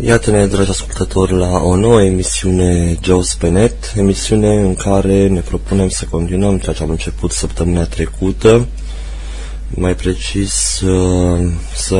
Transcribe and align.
Iată-ne, 0.00 0.46
dragi 0.46 0.70
ascultători, 0.70 1.32
la 1.32 1.62
o 1.62 1.76
nouă 1.76 2.02
emisiune 2.02 2.98
Jaws 3.02 3.34
pe 3.34 3.48
net, 3.48 3.92
emisiune 3.96 4.54
în 4.54 4.74
care 4.74 5.28
ne 5.28 5.40
propunem 5.40 5.88
să 5.88 6.04
continuăm 6.10 6.58
ceea 6.58 6.74
ce 6.74 6.82
am 6.82 6.90
început 6.90 7.32
săptămâna 7.32 7.84
trecută, 7.84 8.66
mai 9.68 9.94
precis 9.94 10.80
uh, 10.80 11.50
să 11.74 11.96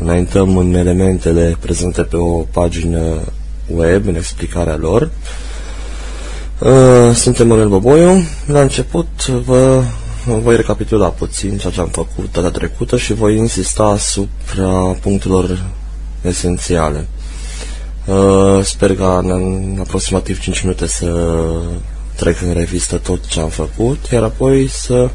înaintăm 0.00 0.56
în 0.56 0.74
elementele 0.74 1.56
prezente 1.60 2.02
pe 2.02 2.16
o 2.16 2.38
pagină 2.38 3.20
web, 3.66 4.06
în 4.06 4.14
explicarea 4.14 4.76
lor. 4.76 5.10
Uh, 6.58 7.14
suntem 7.14 7.46
Manuel 7.46 7.68
Boboiu. 7.68 8.22
La 8.46 8.60
început 8.60 9.26
vă 9.26 9.82
voi 10.24 10.56
recapitula 10.56 11.08
puțin 11.08 11.58
ceea 11.58 11.72
ce 11.72 11.80
am 11.80 11.88
făcut 11.88 12.32
data 12.32 12.50
trecută 12.50 12.96
și 12.96 13.12
voi 13.12 13.36
insista 13.36 13.84
asupra 13.84 14.96
punctelor 15.00 15.64
esențiale. 16.22 17.06
Uh, 18.06 18.64
sper 18.64 18.96
ca 18.96 19.18
în 19.18 19.76
aproximativ 19.80 20.40
5 20.40 20.62
minute 20.62 20.86
să 20.86 21.36
trec 22.16 22.42
în 22.42 22.52
revistă 22.52 22.96
tot 22.96 23.26
ce 23.26 23.40
am 23.40 23.48
făcut, 23.48 24.06
iar 24.12 24.22
apoi 24.22 24.68
să 24.68 25.10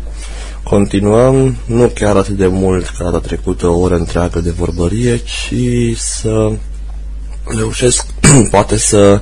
continuăm, 0.63 1.55
nu 1.65 1.87
chiar 1.87 2.15
atât 2.17 2.37
de 2.37 2.47
mult 2.47 2.87
ca 2.87 3.03
data 3.03 3.19
trecută, 3.19 3.67
o 3.67 3.79
oră 3.79 3.95
întreagă 3.95 4.39
de 4.39 4.49
vorbărie, 4.51 5.17
ci 5.17 5.53
să 5.97 6.51
reușesc 7.45 8.05
poate 8.51 8.77
să 8.77 9.21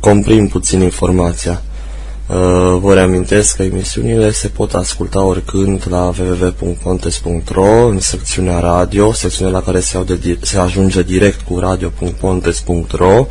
comprim 0.00 0.48
puțin 0.48 0.80
informația. 0.80 1.62
Uh, 2.26 2.36
vă 2.80 2.94
reamintesc 2.94 3.56
că 3.56 3.62
emisiunile 3.62 4.30
se 4.30 4.48
pot 4.48 4.74
asculta 4.74 5.22
oricând 5.22 5.82
la 5.88 6.12
www.pontes.ro 6.18 7.86
în 7.86 8.00
secțiunea 8.00 8.60
radio, 8.60 9.12
secțiunea 9.12 9.52
la 9.52 9.62
care 9.62 9.80
se, 9.80 9.96
aude, 9.96 10.38
se 10.40 10.58
ajunge 10.58 11.02
direct 11.02 11.40
cu 11.40 11.58
radio.pontes.ro 11.58 13.26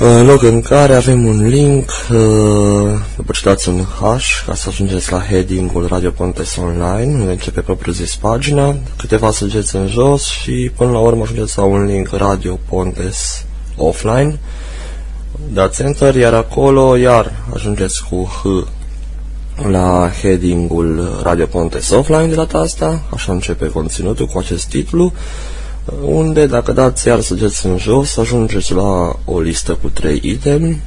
în 0.00 0.26
loc 0.26 0.42
în 0.42 0.60
care 0.60 0.94
avem 0.94 1.26
un 1.26 1.46
link, 1.46 1.90
uh, 2.12 2.98
după 3.16 3.32
ce 3.32 3.40
dați 3.44 3.68
un 3.68 3.84
H, 3.84 4.44
ca 4.46 4.54
să 4.54 4.68
ajungeți 4.68 5.12
la 5.12 5.20
heading-ul 5.20 5.86
Radio 5.86 6.10
Pontes 6.10 6.56
Online, 6.56 7.14
unde 7.14 7.30
începe 7.30 7.60
propriu 7.60 7.92
zis 7.92 8.14
pagina, 8.14 8.76
câteva 8.96 9.30
săgeți 9.30 9.76
în 9.76 9.86
jos 9.86 10.24
și 10.24 10.70
până 10.76 10.90
la 10.90 10.98
urmă 10.98 11.22
ajungeți 11.22 11.58
la 11.58 11.64
un 11.64 11.84
link 11.84 12.08
Radio 12.12 12.58
Pontes 12.68 13.44
Offline, 13.76 14.38
dați 15.52 15.82
Enter, 15.82 16.14
iar 16.14 16.34
acolo 16.34 16.96
iar 16.96 17.32
ajungeți 17.54 18.04
cu 18.10 18.22
H 18.24 18.66
la 19.70 20.10
heading-ul 20.22 21.20
Radio 21.22 21.46
Pontes 21.46 21.90
Offline 21.90 22.26
de 22.26 22.34
data 22.34 22.58
asta, 22.58 23.02
așa 23.12 23.32
începe 23.32 23.66
conținutul 23.66 24.26
cu 24.26 24.38
acest 24.38 24.68
titlu, 24.68 25.12
unde 26.04 26.46
dacă 26.46 26.72
dați 26.72 27.08
iar 27.08 27.20
săgeți 27.20 27.66
în 27.66 27.78
jos, 27.78 28.16
ajungeți 28.16 28.72
la 28.72 29.16
o 29.24 29.40
listă 29.40 29.78
cu 29.82 29.88
trei 29.88 30.20
itemi, 30.22 30.80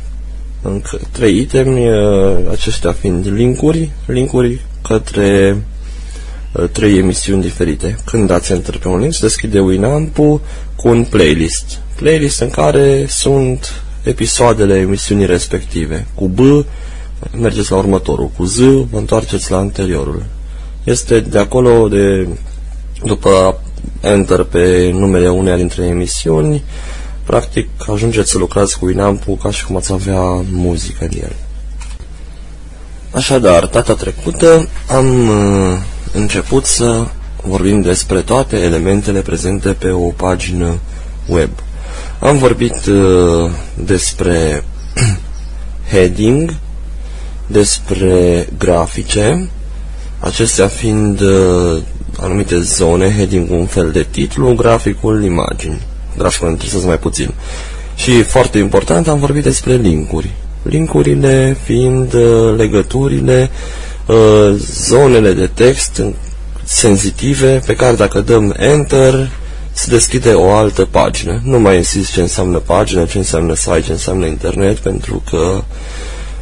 încă 0.61 0.99
trei 1.11 1.37
itemi, 1.37 1.89
aceștia 2.51 2.91
fiind 2.91 3.27
linkuri, 3.27 3.91
linkuri 4.05 4.61
către 4.81 5.63
trei 6.71 6.97
emisiuni 6.97 7.41
diferite. 7.41 7.97
Când 8.05 8.27
dați 8.27 8.51
enter 8.51 8.77
pe 8.77 8.87
un 8.87 8.99
link, 8.99 9.13
se 9.13 9.19
deschide 9.21 9.59
winamp 9.59 10.15
cu 10.15 10.41
un 10.83 11.03
playlist. 11.03 11.79
Playlist 11.95 12.39
în 12.39 12.49
care 12.49 13.05
sunt 13.07 13.81
episoadele 14.03 14.77
emisiunii 14.77 15.25
respective. 15.25 16.07
Cu 16.15 16.27
B 16.27 16.39
mergeți 17.39 17.71
la 17.71 17.77
următorul, 17.77 18.31
cu 18.37 18.43
Z 18.43 18.57
vă 18.89 18.97
întoarceți 18.97 19.51
la 19.51 19.57
anteriorul. 19.57 20.25
Este 20.83 21.19
de 21.19 21.37
acolo, 21.37 21.87
de 21.87 22.27
după 23.03 23.61
enter 24.01 24.43
pe 24.43 24.91
numele 24.93 25.29
uneia 25.29 25.55
dintre 25.55 25.85
emisiuni, 25.85 26.63
practic 27.23 27.67
ajungeți 27.91 28.31
să 28.31 28.37
lucrați 28.37 28.79
cu 28.79 28.85
winamp 28.85 29.23
ca 29.41 29.51
și 29.51 29.65
cum 29.65 29.75
ați 29.75 29.91
avea 29.91 30.21
muzică 30.51 31.03
în 31.03 31.17
el. 31.21 31.35
Așadar, 33.11 33.65
data 33.65 33.93
trecută 33.93 34.67
am 34.87 35.29
uh, 35.29 35.77
început 36.13 36.65
să 36.65 37.05
vorbim 37.43 37.81
despre 37.81 38.21
toate 38.21 38.57
elementele 38.57 39.19
prezente 39.19 39.69
pe 39.69 39.89
o 39.89 40.09
pagină 40.09 40.77
web. 41.27 41.49
Am 42.21 42.37
vorbit 42.37 42.85
uh, 42.85 43.49
despre 43.83 44.63
heading, 45.91 46.55
despre 47.47 48.47
grafice, 48.57 49.49
acestea 50.19 50.67
fiind 50.67 51.21
uh, 51.21 51.81
anumite 52.19 52.59
zone, 52.59 53.15
heading 53.15 53.51
un 53.51 53.65
fel 53.65 53.91
de 53.91 54.05
titlu, 54.11 54.53
graficul 54.53 55.23
imagini. 55.23 55.81
Graficul 56.17 56.47
ne 56.47 56.53
interesează 56.53 56.87
mai 56.87 56.99
puțin. 56.99 57.33
Și 57.95 58.23
foarte 58.23 58.57
important, 58.57 59.07
am 59.07 59.19
vorbit 59.19 59.43
despre 59.43 59.75
linkuri. 59.75 60.31
Linkurile 60.63 61.57
fiind 61.63 62.13
uh, 62.13 62.53
legăturile, 62.57 63.49
uh, 64.05 64.55
zonele 64.57 65.33
de 65.33 65.49
text 65.53 66.01
sensitive 66.63 67.61
pe 67.65 67.75
care 67.75 67.95
dacă 67.95 68.19
dăm 68.19 68.55
Enter 68.57 69.29
se 69.81 69.89
deschide 69.89 70.33
o 70.33 70.51
altă 70.51 70.85
pagină. 70.85 71.41
Nu 71.43 71.59
mai 71.59 71.75
insist 71.75 72.11
ce 72.11 72.21
înseamnă 72.21 72.57
pagină, 72.57 73.05
ce 73.05 73.17
înseamnă 73.17 73.55
site, 73.55 73.81
ce 73.81 73.91
înseamnă 73.91 74.25
internet, 74.25 74.77
pentru 74.77 75.23
că 75.29 75.63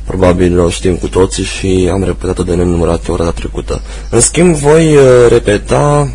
probabil 0.04 0.60
o 0.60 0.70
știm 0.70 0.96
cu 0.96 1.08
toții 1.08 1.44
și 1.44 1.90
am 1.92 2.04
repetat-o 2.04 2.44
de 2.44 2.56
nenumărate 2.56 3.12
ora 3.12 3.32
trecută. 3.32 3.82
În 4.10 4.20
schimb, 4.20 4.56
voi 4.56 4.96
uh, 4.96 5.04
repeta 5.30 6.12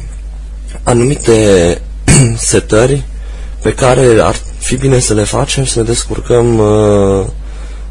anumite 0.82 1.80
setări 2.36 3.02
pe 3.62 3.72
care 3.74 4.06
ar 4.20 4.34
fi 4.58 4.76
bine 4.76 4.98
să 4.98 5.14
le 5.14 5.24
facem 5.24 5.64
să 5.64 5.78
ne 5.78 5.84
descurcăm 5.84 6.58
uh, 6.58 7.26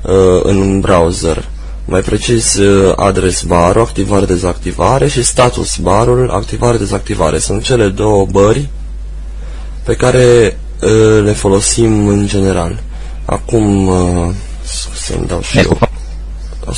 uh, 0.02 0.42
în 0.44 0.58
un 0.58 0.80
browser. 0.80 1.46
Mai 1.86 2.02
precis, 2.02 2.54
uh, 2.54 2.94
adres 2.96 3.42
barul, 3.42 3.82
activare-dezactivare 3.82 5.08
și 5.08 5.24
status 5.24 5.78
barul, 5.78 6.30
activare-dezactivare. 6.30 7.38
Sunt 7.38 7.64
cele 7.64 7.88
două 7.88 8.26
bări 8.26 8.70
pe 9.84 9.94
care 9.94 10.58
uh, 10.82 11.24
le 11.24 11.32
folosim 11.32 12.08
în 12.08 12.28
general. 12.28 12.80
Acum 13.26 13.88
uh, 13.88 14.30
să-mi 14.94 15.28
dau 15.28 15.42
și 15.42 15.58
eu. 15.58 15.78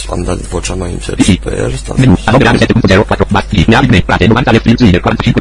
Am 0.09 0.23
dat 0.23 0.37
vocea 0.37 0.73
mai 0.73 0.91
încet 0.91 1.39
pe 1.39 1.57
el. 1.57 1.73
Menu, 1.97 2.17
adobere 2.25 2.57
7.04, 2.57 3.27
basti, 3.31 3.63
nealbe, 3.67 4.03
plate, 4.05 4.25
90 4.25 4.47
ale 4.47 4.57
friuțuire, 4.57 4.99
45 4.99 5.35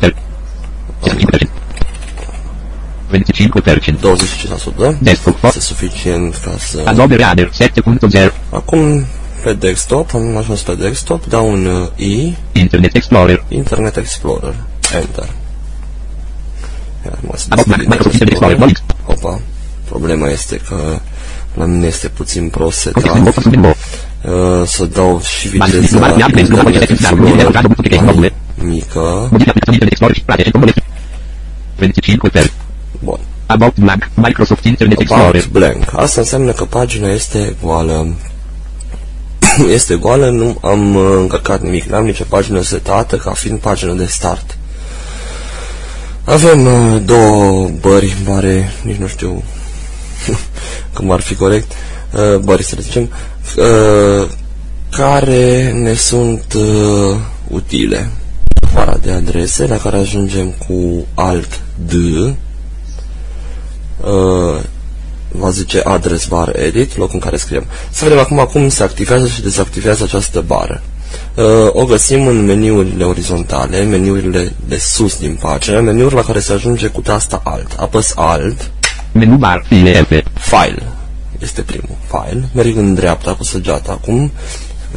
25%. 4.94 4.98
Desktop. 4.98 5.44
Este 5.44 5.60
suficient 5.60 6.36
ca 6.44 6.54
să... 6.58 6.82
Adobe 6.84 7.14
Reader 7.14 7.50
7.0. 7.50 8.32
Acum 8.50 9.04
pe 9.42 9.52
desktop, 9.52 10.14
am 10.14 10.36
ajuns 10.36 10.60
pe 10.60 10.74
desktop, 10.74 11.26
dau 11.26 11.50
un 11.50 11.66
uh, 11.66 11.88
I. 11.96 12.36
Internet 12.52 12.94
Explorer. 12.94 13.44
Internet 13.48 13.96
Explorer. 13.96 14.54
Enter. 14.94 15.28
Iar 17.04 17.18
mă 17.20 17.34
Opa. 19.06 19.40
Problema 19.84 20.28
este 20.28 20.56
că 20.68 21.00
la 21.54 21.64
mine 21.64 21.86
este 21.86 22.08
puțin 22.08 22.48
prost 22.48 22.78
setat. 22.78 23.04
Uh, 24.24 24.66
să 24.66 24.84
dau 24.84 25.20
și 25.20 25.48
viteza 25.48 25.98
mică. 28.64 29.28
Bun. 32.98 33.18
About 33.46 33.74
blank, 33.78 34.08
Microsoft 34.14 34.64
Internet 34.64 35.00
Explorer. 35.00 35.48
blank. 35.52 35.84
Asta 35.96 36.20
înseamnă 36.20 36.52
că 36.52 36.64
pagina 36.64 37.08
este 37.08 37.56
goală. 37.62 38.14
este 39.76 39.94
goală, 39.94 40.30
nu 40.30 40.58
am 40.62 40.94
uh, 40.94 41.14
încărcat 41.16 41.62
nimic, 41.62 41.84
n-am 41.84 42.04
nicio 42.04 42.24
pagină 42.28 42.62
setată 42.62 43.16
ca 43.16 43.30
fiind 43.30 43.58
pagină 43.58 43.92
de 43.92 44.04
start. 44.04 44.58
Avem 46.24 46.66
uh, 46.66 47.02
două 47.04 47.68
bări 47.80 48.16
mare, 48.26 48.72
nici 48.82 48.96
nu 48.96 49.06
știu 49.06 49.42
cum 50.94 51.10
ar 51.10 51.20
fi 51.20 51.34
corect, 51.34 51.72
uh, 52.12 52.38
bări 52.38 52.64
să 52.64 52.74
le 52.74 52.82
zicem, 52.82 53.10
uh, 53.56 54.28
care 54.90 55.72
ne 55.72 55.94
sunt 55.94 56.52
uh, 56.52 57.16
utile. 57.48 58.10
Fara 58.72 58.96
de 59.02 59.10
adrese 59.10 59.66
la 59.66 59.76
care 59.76 59.96
ajungem 59.96 60.50
cu 60.68 61.06
alt 61.14 61.60
D, 61.74 61.92
uh, 61.92 62.36
va 65.28 65.50
zice 65.50 65.80
address 65.80 66.26
bar 66.26 66.56
edit, 66.56 66.96
loc 66.96 67.12
în 67.12 67.18
care 67.18 67.36
scriem. 67.36 67.64
Să 67.90 68.04
vedem 68.04 68.18
acum 68.18 68.48
cum 68.52 68.68
se 68.68 68.82
activează 68.82 69.26
și 69.26 69.42
dezactivează 69.42 70.04
această 70.04 70.40
bară. 70.40 70.82
Uh, 71.34 71.68
o 71.72 71.84
găsim 71.84 72.26
în 72.26 72.44
meniurile 72.44 73.04
orizontale, 73.04 73.82
meniurile 73.82 74.52
de 74.68 74.78
sus 74.78 75.18
din 75.18 75.38
pagină, 75.40 75.80
meniuri 75.80 76.14
la 76.14 76.22
care 76.22 76.40
se 76.40 76.52
ajunge 76.52 76.86
cu 76.86 77.00
tasta 77.00 77.40
Alt. 77.44 77.72
Apăs 77.76 78.12
Alt. 78.16 78.70
Menu 79.12 79.36
bar, 79.36 79.64
file, 79.68 80.06
File. 80.34 80.82
Este 81.38 81.62
primul. 81.62 81.96
File. 82.06 82.48
Merg 82.52 82.76
în 82.76 82.94
dreapta 82.94 83.34
cu 83.34 83.44
săgeata 83.44 83.92
acum. 83.92 84.32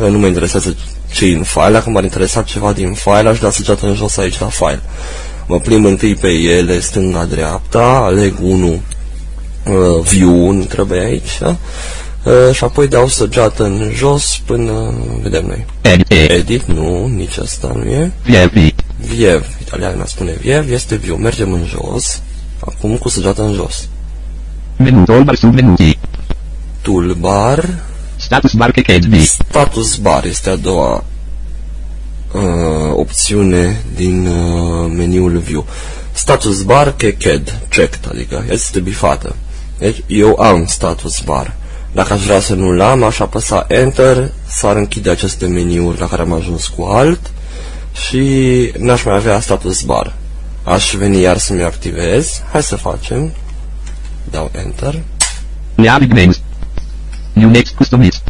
Uh, 0.02 0.10
nu 0.10 0.18
mă 0.18 0.26
interesează 0.26 0.76
ce 1.12 1.26
în 1.26 1.44
file. 1.44 1.72
Dacă 1.72 1.90
m-ar 1.90 2.04
interesa 2.04 2.42
ceva 2.42 2.72
din 2.72 2.94
file, 2.94 3.30
aș 3.30 3.40
da 3.40 3.50
săgeata 3.50 3.88
în 3.88 3.96
jos 3.96 4.18
aici 4.18 4.40
la 4.40 4.48
file. 4.48 4.82
Mă 5.48 5.60
plimb 5.60 5.86
întâi 5.86 6.16
pe 6.16 6.30
ele, 6.30 6.80
stânga-dreapta, 6.80 8.02
aleg 8.04 8.34
unul 8.42 8.80
uh, 9.66 10.04
view, 10.04 10.52
nu 10.52 10.64
trebuie 10.64 11.00
aici, 11.00 11.38
da? 11.40 11.56
Uh, 12.24 12.54
și 12.56 12.64
apoi 12.64 12.88
dau 12.88 13.08
săgeată 13.08 13.64
în 13.64 13.92
jos 13.94 14.42
până 14.46 14.94
vedem 15.22 15.46
noi. 15.46 15.66
Edit. 15.82 16.12
Edit, 16.12 16.64
nu, 16.64 17.08
nici 17.08 17.38
asta 17.38 17.72
nu 17.76 17.84
e. 17.84 18.12
Vievi. 18.24 18.74
Viev, 18.98 19.46
italiana 19.62 20.06
spune 20.06 20.32
Viev, 20.32 20.72
este 20.72 20.96
view. 20.96 21.16
Mergem 21.16 21.54
în 21.54 21.66
jos, 21.66 22.22
acum 22.60 22.98
cu 22.98 23.10
săgeată 23.10 23.42
în 23.42 23.54
jos. 23.54 23.88
Menu 24.78 25.04
toolbar 25.04 25.36
submenuti. 25.36 26.00
Toolbar, 26.82 27.66
Status 28.18 28.54
bar 28.54 28.72
che 28.72 29.00
V. 29.00 29.24
status 29.24 29.96
bar 29.98 30.26
este 30.26 30.50
a 30.50 30.56
doua 30.56 31.04
uh, 32.34 32.42
opțiune 32.96 33.82
din 33.96 34.28
uh, 34.28 34.92
meniul 34.96 35.38
view. 35.38 35.66
Status 36.14 36.62
bar 36.64 36.96
cheched, 36.96 37.60
checked, 37.70 38.10
adică 38.10 38.46
este 38.50 38.80
bifată. 38.80 39.36
Deci 39.78 40.04
eu 40.08 40.40
am 40.40 40.66
status 40.66 41.22
bar. 41.22 41.56
Dacă 41.92 42.14
aș 42.14 42.24
vrea 42.24 42.40
să 42.40 42.54
nu-l 42.54 42.82
am, 42.82 43.04
aș 43.04 43.20
apăsa 43.20 43.66
Enter, 43.68 44.32
s-ar 44.48 44.76
închide 44.76 45.10
aceste 45.10 45.46
meniuri 45.46 46.00
la 46.00 46.08
care 46.08 46.22
am 46.22 46.34
ajuns 46.34 46.68
cu 46.68 46.84
Alt 46.84 47.32
și 48.08 48.72
n-aș 48.78 49.04
mai 49.04 49.16
avea 49.16 49.40
status 49.40 49.82
bar. 49.82 50.14
Aș 50.64 50.94
veni 50.98 51.20
iar 51.20 51.38
să-mi 51.38 51.64
activez. 51.64 52.42
Hai 52.52 52.64
să 52.64 52.76
facem. 52.76 53.32
Dau 54.30 54.52
Enter. 54.56 55.02
Neavig 55.76 56.12
names. 56.12 56.42
New 57.34 57.50
next 57.50 57.76
custom 57.76 58.00
list. 58.00 58.22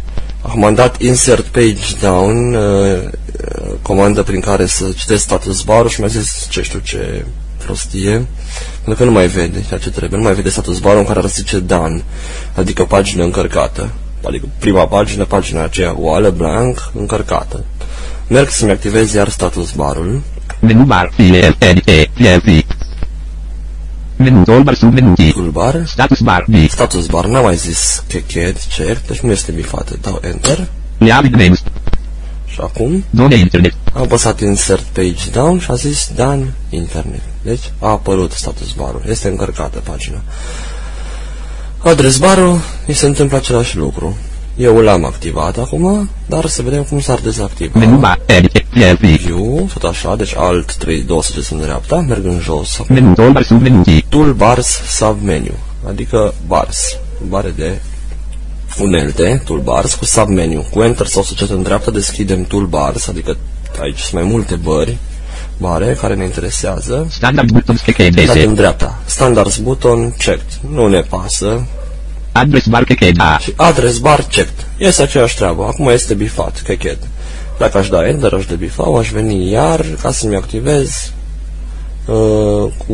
Acum 0.42 0.64
am 0.64 0.74
dat 0.74 1.02
Insert 1.02 1.46
Page 1.46 1.96
Down, 2.00 2.54
uh, 2.54 3.04
uh, 3.04 3.74
comandă 3.82 4.24
prin 4.24 4.40
care 4.40 4.66
să 4.66 4.92
citesc 4.96 5.24
status 5.24 5.62
bar 5.62 5.88
și 5.88 6.00
mi-a 6.00 6.10
zis 6.10 6.48
ce 6.50 6.62
știu 6.62 6.80
ce 6.80 7.26
prostie, 7.68 8.26
pentru 8.84 9.04
că 9.04 9.04
nu 9.04 9.12
mai 9.12 9.28
vede 9.28 9.64
ceea 9.68 9.80
ce 9.80 9.90
trebuie, 9.90 10.18
nu 10.20 10.26
mai 10.26 10.34
vede 10.34 10.50
status 10.50 10.80
bar 10.80 10.98
în 10.98 11.06
care 11.06 11.20
ar 11.20 11.28
zice 11.28 11.60
done, 11.60 12.04
adică 12.56 12.84
pagină 12.84 13.24
încărcată, 13.24 13.90
adică 14.28 14.46
prima 14.60 14.88
pagină, 14.88 15.26
pagina 15.26 15.64
aceea 15.64 15.94
goală, 15.94 16.30
blank, 16.30 16.92
încărcată. 16.94 17.64
Merg 18.28 18.50
să-mi 18.50 18.72
activez 18.72 19.14
iar 19.14 19.30
status 19.30 19.72
barul, 19.72 20.22
Menu 20.60 20.84
bar. 20.84 21.12
File. 21.16 21.56
Edit. 21.60 21.88
E. 21.88 22.10
Vievi. 22.16 22.66
Menu 24.16 24.44
toolbar 24.44 24.74
submenuti. 24.74 25.32
toolbar, 25.32 25.84
Status 25.86 26.20
bar. 26.22 26.44
V. 26.48 26.70
status 26.70 27.06
bar, 27.06 27.26
n-am 27.26 27.44
mai 27.44 27.56
zis 27.56 28.04
chechet, 28.08 28.58
check, 28.76 29.08
deci 29.08 29.20
nu 29.20 29.32
este 29.32 29.52
bifată, 29.52 29.98
dau 30.02 30.20
Enter 30.24 30.68
Neavig 30.98 31.36
names. 31.36 31.64
Și 32.58 32.64
acum 32.64 33.04
Zone 33.16 33.36
internet. 33.36 33.74
Am 33.94 34.02
apăsat 34.02 34.42
Insert 34.42 34.84
Page 34.84 35.30
Down 35.32 35.60
și 35.60 35.72
a 35.72 35.76
zis 35.76 36.10
Done 36.16 36.54
Internet. 36.70 37.22
Deci 37.42 37.72
a 37.80 37.88
apărut 37.88 38.32
status 38.32 38.72
barul. 38.72 39.02
Este 39.10 39.28
încărcată 39.28 39.80
pagina. 39.84 40.22
Adres 41.78 42.18
barul, 42.18 42.60
îi 42.88 42.94
se 42.94 43.06
întâmplă 43.06 43.38
același 43.38 43.78
lucru. 43.78 44.18
Eu 44.56 44.78
l-am 44.78 45.06
activat 45.06 45.58
acum, 45.58 46.10
dar 46.26 46.46
să 46.46 46.62
vedem 46.62 46.84
cum 46.84 47.00
s-ar 47.00 47.20
dezactiva. 47.20 47.80
Menu 47.80 47.98
bar. 47.98 48.20
Edit. 48.26 48.56
E. 48.56 48.64
Vievi. 48.74 49.24
View, 49.24 49.70
tot 49.74 49.84
așa, 49.84 50.16
deci 50.16 50.36
alt 50.36 50.76
3, 50.76 51.04
200 51.04 51.54
în 51.54 51.60
dreapta, 51.60 52.00
merg 52.08 52.26
în 52.26 52.40
jos. 52.40 52.80
Menu 52.88 53.14
toolbar 53.14 53.44
submenuti. 53.44 54.02
Toolbars 54.10 54.82
submenu, 54.98 55.52
adică 55.88 56.34
bars, 56.48 56.98
bare 57.28 57.54
de 57.56 57.80
unelte, 58.80 59.42
toolbars 59.46 59.94
cu 59.94 60.06
submenu. 60.06 60.66
Cu 60.72 60.82
Enter 60.82 61.06
sau 61.06 61.24
sucet 61.24 61.50
în 61.50 61.62
dreapta 61.62 61.92
deschidem 61.92 62.44
toolbars, 62.44 63.08
adică 63.08 63.38
aici 63.82 64.00
sunt 64.00 64.22
mai 64.22 64.32
multe 64.32 64.56
bări, 64.56 64.98
bare 65.58 65.98
care 66.02 66.16
ne 66.16 66.24
interesează. 66.24 67.08
Standard 67.10 67.52
buttons 67.52 67.82
che 67.82 68.10
Dat 68.10 68.36
S. 68.36 68.44
în 68.44 68.54
dreapta. 68.54 69.00
Standards 69.06 69.58
button 69.58 70.12
checked. 70.18 70.60
Nu 70.70 70.88
ne 70.88 71.02
pasă. 71.02 71.66
Address 72.32 72.68
bar 72.68 72.84
che 72.84 73.12
A. 73.18 73.38
Și 73.38 73.54
address 73.56 73.98
bar 73.98 74.22
checked. 74.22 74.66
Este 74.78 75.02
aceeași 75.02 75.36
treabă. 75.36 75.64
Acum 75.64 75.88
este 75.88 76.14
bifat. 76.14 76.62
Cheched. 76.62 76.98
Dacă 77.58 77.78
aș 77.78 77.90
da 77.90 78.08
enter, 78.08 78.34
aș 78.34 78.46
debifa, 78.46 78.84
aș 79.00 79.10
veni 79.10 79.52
iar 79.52 79.86
ca 80.02 80.12
să-mi 80.12 80.36
activez 80.36 81.12
uh, 82.06 82.72
cu 82.88 82.94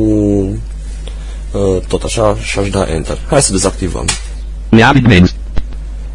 uh, 1.51 1.81
tot 1.87 2.03
așa 2.03 2.37
și 2.41 2.59
aș 2.59 2.69
da 2.69 2.85
enter. 2.89 3.17
Hai 3.29 3.41
să 3.41 3.51
dezactivăm. 3.51 4.05
Neavig 4.69 5.05
names. 5.05 5.35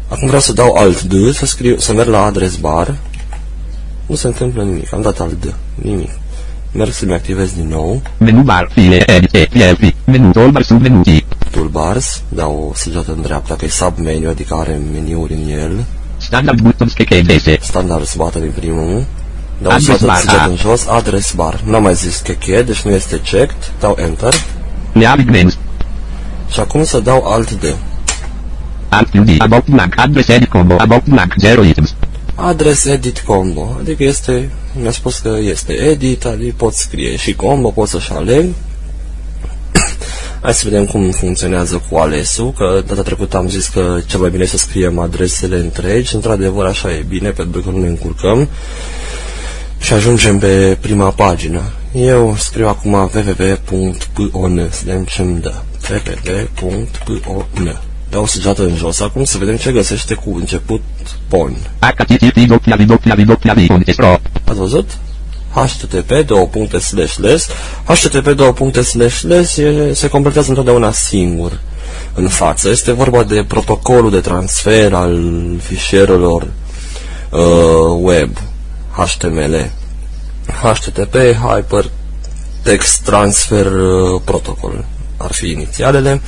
Acum 0.09 0.27
vreau 0.27 0.41
să 0.41 0.53
dau 0.53 0.73
alt 0.73 1.03
D, 1.03 1.13
să, 1.33 1.45
scriu, 1.45 1.77
să 1.77 1.93
merg 1.93 2.09
la 2.09 2.23
address 2.23 2.55
bar. 2.55 2.95
Nu 4.05 4.15
se 4.15 4.27
întâmplă 4.27 4.63
nimic. 4.63 4.93
Am 4.93 5.01
dat 5.01 5.19
alt 5.19 5.45
D. 5.45 5.53
Nimic. 5.75 6.09
Merg 6.71 6.91
să-mi 6.91 7.13
activez 7.13 7.51
din 7.53 7.67
nou. 7.67 8.01
Menu 8.17 8.41
bar. 8.41 8.69
File. 8.73 9.11
Edit. 9.11 9.33
E. 9.33 9.47
Vievi. 9.51 9.95
Menu 10.05 10.31
toolbar 10.31 10.63
submenuti. 10.63 11.25
Toolbars, 11.51 12.21
dau 12.29 12.67
o 12.71 12.75
săgeată 12.75 13.11
în 13.11 13.21
dreapta, 13.21 13.55
că 13.55 13.65
e 13.65 13.67
submenu, 13.67 14.29
adică 14.29 14.53
are 14.53 14.79
meniuri 14.93 15.33
în 15.33 15.49
el. 15.49 15.85
Standard 16.17 16.61
buttons 16.61 16.93
che 16.93 17.37
S. 17.37 17.65
Standard 17.65 18.05
se 18.05 18.15
bate 18.17 18.39
din 18.39 18.51
primul. 18.55 19.05
Dau 19.61 19.71
o 19.71 19.73
Address 19.73 19.99
săgeată 19.99 20.05
bar, 20.05 20.17
săgeată 20.17 20.41
A. 20.41 20.45
în 20.45 20.55
jos, 20.55 20.87
address 20.87 21.33
bar. 21.33 21.61
N-am 21.65 21.81
mai 21.81 21.95
zis 21.95 22.17
că 22.17 22.31
cheie, 22.31 22.61
deci 22.61 22.81
nu 22.81 22.91
este 22.91 23.19
checked. 23.23 23.71
Dau 23.79 23.97
enter. 23.99 24.33
Neavig 24.91 25.29
names. 25.29 25.57
Și 26.51 26.59
acum 26.59 26.83
să 26.83 26.99
dau 26.99 27.23
alt 27.27 27.51
D. 27.51 27.63
Alt 28.89 29.11
D. 29.11 29.41
About 29.41 29.65
blank. 29.65 29.93
Address 29.97 30.27
edit 30.27 30.49
combo. 30.49 30.75
About 30.79 31.03
blank. 31.03 31.33
Zero 31.37 31.63
items. 31.63 31.95
Address 32.35 32.85
edit 32.85 33.19
combo. 33.19 33.75
Adică 33.79 34.03
este, 34.03 34.49
mi-a 34.81 34.91
spus 34.91 35.17
că 35.17 35.37
este 35.41 35.73
edit, 35.73 36.25
adică 36.25 36.53
pot 36.57 36.73
scrie 36.73 37.15
și 37.15 37.35
combo, 37.35 37.69
pot 37.69 37.87
să-și 37.87 38.11
aleg. 38.11 38.45
Hai 40.41 40.53
să 40.53 40.61
vedem 40.63 40.85
cum 40.85 41.11
funcționează 41.11 41.83
cu 41.89 41.97
alesul, 41.97 42.51
că 42.51 42.83
data 42.87 43.01
trecută 43.01 43.37
am 43.37 43.49
zis 43.49 43.67
că 43.67 43.99
cel 44.05 44.19
mai 44.19 44.29
bine 44.29 44.43
e 44.43 44.47
să 44.47 44.57
scriem 44.57 44.99
adresele 44.99 45.57
întregi, 45.57 46.15
într-adevăr 46.15 46.65
așa 46.65 46.91
e 46.91 47.05
bine, 47.07 47.29
pentru 47.29 47.61
că 47.61 47.69
nu 47.69 47.77
ne 47.77 47.87
încurcăm 47.87 48.47
și 49.79 49.93
ajungem 49.93 50.39
pe 50.39 50.77
prima 50.81 51.09
pagină. 51.09 51.61
Eu 51.93 52.35
scriu 52.37 52.67
acum 52.67 52.93
www.pon, 52.93 54.67
să 54.71 54.81
vedem 54.85 55.03
ce 55.03 55.21
îmi 55.21 55.39
dă. 55.39 55.53
www.pon. 56.61 57.79
Dau 58.09 58.25
săgeată 58.25 58.63
în 58.63 58.75
jos 58.75 58.99
acum 58.99 59.23
să 59.23 59.37
vedem 59.37 59.55
ce 59.55 59.71
găsește 59.71 60.13
cu 60.13 60.35
început 60.35 60.81
pon. 61.27 61.55
http 61.79 62.35
www.pon.ro 62.49 64.17
Ați 64.43 64.57
văzut? 64.57 64.89
http 65.53 66.25
două 66.25 66.45
puncte 66.45 66.79
slash 66.79 67.15
less 67.15 67.47
http 67.83 68.27
două 68.27 68.51
puncte 68.51 68.81
slash 68.81 69.21
less 69.21 69.57
e, 69.57 69.93
se 69.93 70.07
completează 70.07 70.49
întotdeauna 70.49 70.91
singur 70.91 71.59
în 72.13 72.27
față. 72.27 72.69
Este 72.69 72.91
vorba 72.91 73.23
de 73.23 73.43
protocolul 73.47 74.11
de 74.11 74.19
transfer 74.19 74.93
al 74.93 75.31
fișierelor 75.61 76.47
uh, 77.29 77.39
web 78.01 78.29
HTML 78.91 79.71
HTTP 80.61 81.15
Hypertext 81.41 83.01
Transfer 83.03 83.65
uh, 83.65 84.21
Protocol 84.23 84.85
ar 85.19 85.31
fi 85.31 85.49
inițialele. 85.51 86.21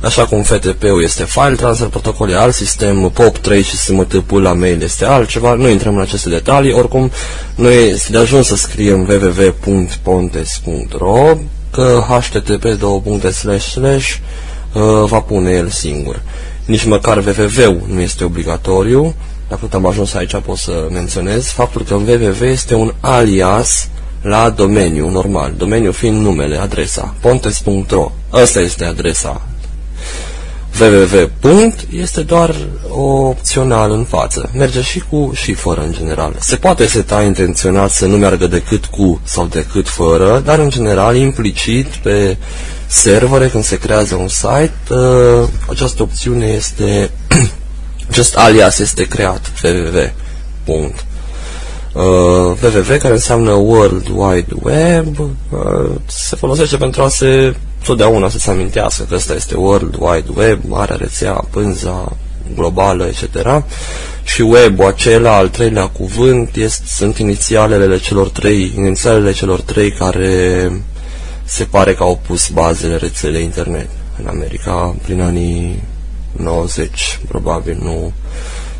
Așa 0.00 0.26
cum 0.26 0.42
FTP-ul 0.42 1.02
este 1.02 1.24
File 1.24 1.54
Transfer 1.54 1.88
Protocol, 1.88 2.30
e 2.30 2.36
alt 2.36 2.54
sistem, 2.54 3.12
POP3 3.12 3.64
și 3.64 3.76
SMTP 3.76 4.30
la 4.30 4.52
mail 4.52 4.82
este 4.82 5.04
altceva, 5.04 5.54
nu 5.54 5.68
intrăm 5.68 5.94
în 5.94 6.00
aceste 6.00 6.28
detalii, 6.28 6.72
oricum 6.72 7.10
noi 7.54 7.88
este 7.88 8.12
de 8.12 8.18
ajuns 8.18 8.46
să 8.46 8.56
scriem 8.56 9.00
www.pontes.ro 9.64 11.36
că 11.70 12.02
http 12.08 12.64
două 12.64 13.00
puncte 13.00 13.30
slash 13.30 13.66
slash 13.66 14.14
uh, 14.72 14.82
va 15.08 15.20
pune 15.20 15.50
el 15.50 15.68
singur. 15.68 16.22
Nici 16.64 16.84
măcar 16.84 17.16
www-ul 17.16 17.82
nu 17.92 18.00
este 18.00 18.24
obligatoriu, 18.24 19.14
dacă 19.48 19.60
tot 19.60 19.74
am 19.74 19.86
ajuns 19.86 20.14
aici 20.14 20.36
pot 20.36 20.56
să 20.56 20.86
menționez 20.90 21.46
faptul 21.46 21.82
că 21.82 21.94
www 21.94 22.44
este 22.44 22.74
un 22.74 22.92
alias 23.00 23.88
la 24.28 24.50
domeniu 24.50 25.08
normal, 25.08 25.52
domeniu 25.56 25.92
fiind 25.92 26.20
numele, 26.20 26.56
adresa, 26.56 27.14
pontes.ro. 27.20 28.12
Asta 28.30 28.60
este 28.60 28.84
adresa 28.84 29.46
www. 30.80 31.74
este 31.90 32.20
doar 32.22 32.56
o 32.88 33.02
opțional 33.02 33.90
în 33.90 34.04
față. 34.04 34.50
Merge 34.54 34.82
și 34.82 35.02
cu 35.10 35.32
și 35.34 35.52
fără 35.52 35.80
în 35.80 35.92
general. 35.92 36.34
Se 36.38 36.56
poate 36.56 36.86
seta 36.86 37.22
intenționat 37.22 37.90
să 37.90 38.06
nu 38.06 38.16
meargă 38.16 38.46
decât 38.46 38.84
cu 38.84 39.20
sau 39.24 39.46
decât 39.46 39.88
fără, 39.88 40.42
dar 40.44 40.58
în 40.58 40.70
general 40.70 41.16
implicit 41.16 41.86
pe 41.86 42.36
servere 42.86 43.48
când 43.48 43.64
se 43.64 43.78
creează 43.78 44.14
un 44.14 44.28
site, 44.28 44.72
uh, 44.90 45.48
această 45.70 46.02
opțiune 46.02 46.46
este 46.46 47.10
acest 48.10 48.36
alias 48.36 48.78
este 48.78 49.04
creat 49.04 49.52
www. 49.62 50.94
Punct. 51.96 52.62
Uh, 52.62 52.72
www 52.74 52.98
care 52.98 53.14
înseamnă 53.14 53.50
World 53.50 54.08
Wide 54.14 54.54
Web 54.62 55.18
uh, 55.18 55.90
se 56.06 56.36
folosește 56.36 56.76
pentru 56.76 57.02
a 57.02 57.08
se 57.08 57.54
totdeauna 57.84 58.28
să 58.28 58.38
se 58.38 58.50
amintească 58.50 59.04
că 59.08 59.14
ăsta 59.14 59.34
este 59.34 59.54
World 59.56 59.96
Wide 59.98 60.30
Web, 60.34 60.60
marea 60.68 60.96
rețea, 60.96 61.32
pânza 61.50 62.16
globală, 62.54 63.06
etc. 63.06 63.62
Și 64.24 64.40
web-ul 64.40 64.86
acela, 64.86 65.36
al 65.36 65.48
treilea 65.48 65.86
cuvânt, 65.86 66.56
este, 66.56 66.84
sunt 66.86 67.18
inițialele 67.18 67.98
celor 67.98 68.28
trei, 68.28 68.72
inițialele 68.76 69.32
celor 69.32 69.60
trei 69.60 69.90
care 69.90 70.70
se 71.44 71.64
pare 71.64 71.94
că 71.94 72.02
au 72.02 72.20
pus 72.26 72.48
bazele 72.48 72.96
rețelei 72.96 73.42
internet. 73.42 73.88
în 74.20 74.26
America 74.26 74.94
prin 75.02 75.20
anii 75.20 75.82
90, 76.32 77.20
probabil, 77.28 77.78
nu 77.82 78.12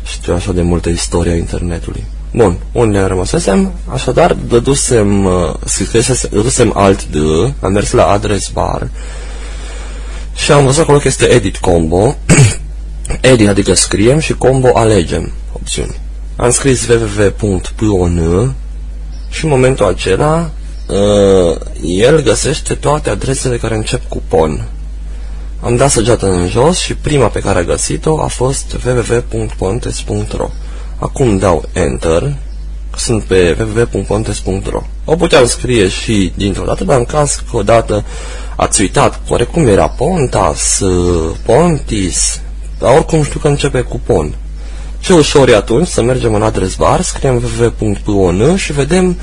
știu 0.03 0.33
așa 0.33 0.51
de 0.51 0.61
multă 0.61 0.89
istoria 0.89 1.35
internetului. 1.35 2.03
Bun, 2.37 2.57
unde 2.71 2.99
rămăsesem? 2.99 3.73
Așadar, 3.93 4.33
dădusem, 4.33 5.25
uh, 5.25 6.29
dădusem 6.29 6.71
alt 6.75 7.05
D, 7.05 7.15
am 7.59 7.71
mers 7.71 7.91
la 7.91 8.07
adres 8.07 8.49
bar 8.49 8.87
și 10.35 10.51
am 10.51 10.65
văzut 10.65 10.81
acolo 10.81 10.97
că 10.97 11.07
este 11.07 11.25
edit 11.25 11.57
combo. 11.57 12.15
edit 13.21 13.47
adică 13.47 13.73
scriem 13.73 14.19
și 14.19 14.33
combo 14.33 14.69
alegem 14.73 15.31
opțiuni. 15.51 15.99
Am 16.35 16.51
scris 16.51 16.87
www.pon 16.87 18.53
și 19.29 19.43
în 19.43 19.49
momentul 19.49 19.85
acela 19.85 20.49
uh, 20.87 21.57
el 21.83 22.21
găsește 22.23 22.73
toate 22.73 23.09
adresele 23.09 23.57
care 23.57 23.75
încep 23.75 24.07
cu 24.07 24.21
PON. 24.27 24.67
Am 25.61 25.75
dat 25.75 25.89
săgeata 25.89 26.27
în 26.27 26.47
jos 26.47 26.77
și 26.77 26.95
prima 26.95 27.27
pe 27.27 27.39
care 27.39 27.59
a 27.59 27.63
găsit-o 27.63 28.21
a 28.21 28.27
fost 28.27 28.75
www.pontes.ro 28.85 30.49
Acum 30.99 31.37
dau 31.37 31.63
Enter, 31.73 32.35
sunt 32.95 33.23
pe 33.23 33.57
www.pontes.ro 33.59 34.81
O 35.05 35.15
puteam 35.15 35.45
scrie 35.45 35.87
și 35.87 36.31
dintr-o 36.35 36.63
dată, 36.63 36.83
dar 36.83 36.97
în 36.97 37.05
caz 37.05 37.43
că 37.49 37.57
odată 37.57 38.03
ați 38.55 38.81
uitat, 38.81 39.19
oarecum 39.29 39.67
era 39.67 39.87
Pontas, 39.87 40.81
Pontis, 41.45 42.41
dar 42.79 42.95
oricum 42.95 43.23
știu 43.23 43.39
că 43.39 43.47
începe 43.47 43.81
cu 43.81 43.99
PON. 44.05 44.35
Ce 44.99 45.13
ușor 45.13 45.49
e 45.49 45.55
atunci 45.55 45.87
să 45.87 46.01
mergem 46.01 46.33
în 46.33 46.41
adres 46.41 46.75
bar, 46.75 47.01
scriem 47.01 47.43
www.pon 47.59 48.55
și 48.55 48.73
vedem 48.73 49.17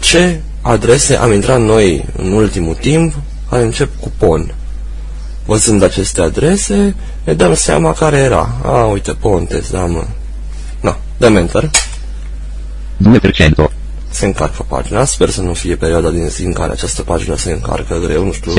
ce 0.00 0.40
adrese 0.60 1.14
am 1.14 1.32
intrat 1.32 1.60
noi 1.60 2.04
în 2.16 2.32
ultimul 2.32 2.74
timp 2.74 3.14
care 3.50 3.62
încep 3.62 4.00
cu 4.00 4.12
PON. 4.18 4.54
Văzând 5.44 5.82
aceste 5.82 6.20
adrese, 6.20 6.94
ne 7.24 7.32
dăm 7.32 7.54
seama 7.54 7.92
care 7.92 8.16
era. 8.16 8.54
A, 8.64 8.84
uite, 8.84 9.12
Pontes, 9.12 9.70
da, 9.70 9.84
mă. 9.84 10.04
Na, 11.16 11.26
dăm 11.26 11.36
Enter. 11.36 11.70
2%. 13.02 13.70
Se 14.10 14.26
încarcă 14.26 14.64
pagina. 14.68 15.04
Sper 15.04 15.30
să 15.30 15.40
nu 15.40 15.52
fie 15.52 15.76
perioada 15.76 16.10
din 16.10 16.28
zi 16.28 16.44
în 16.44 16.52
care 16.52 16.72
această 16.72 17.02
pagină 17.02 17.36
se 17.36 17.52
încarcă 17.52 17.98
greu, 18.04 18.24
nu 18.24 18.32
știu. 18.32 18.52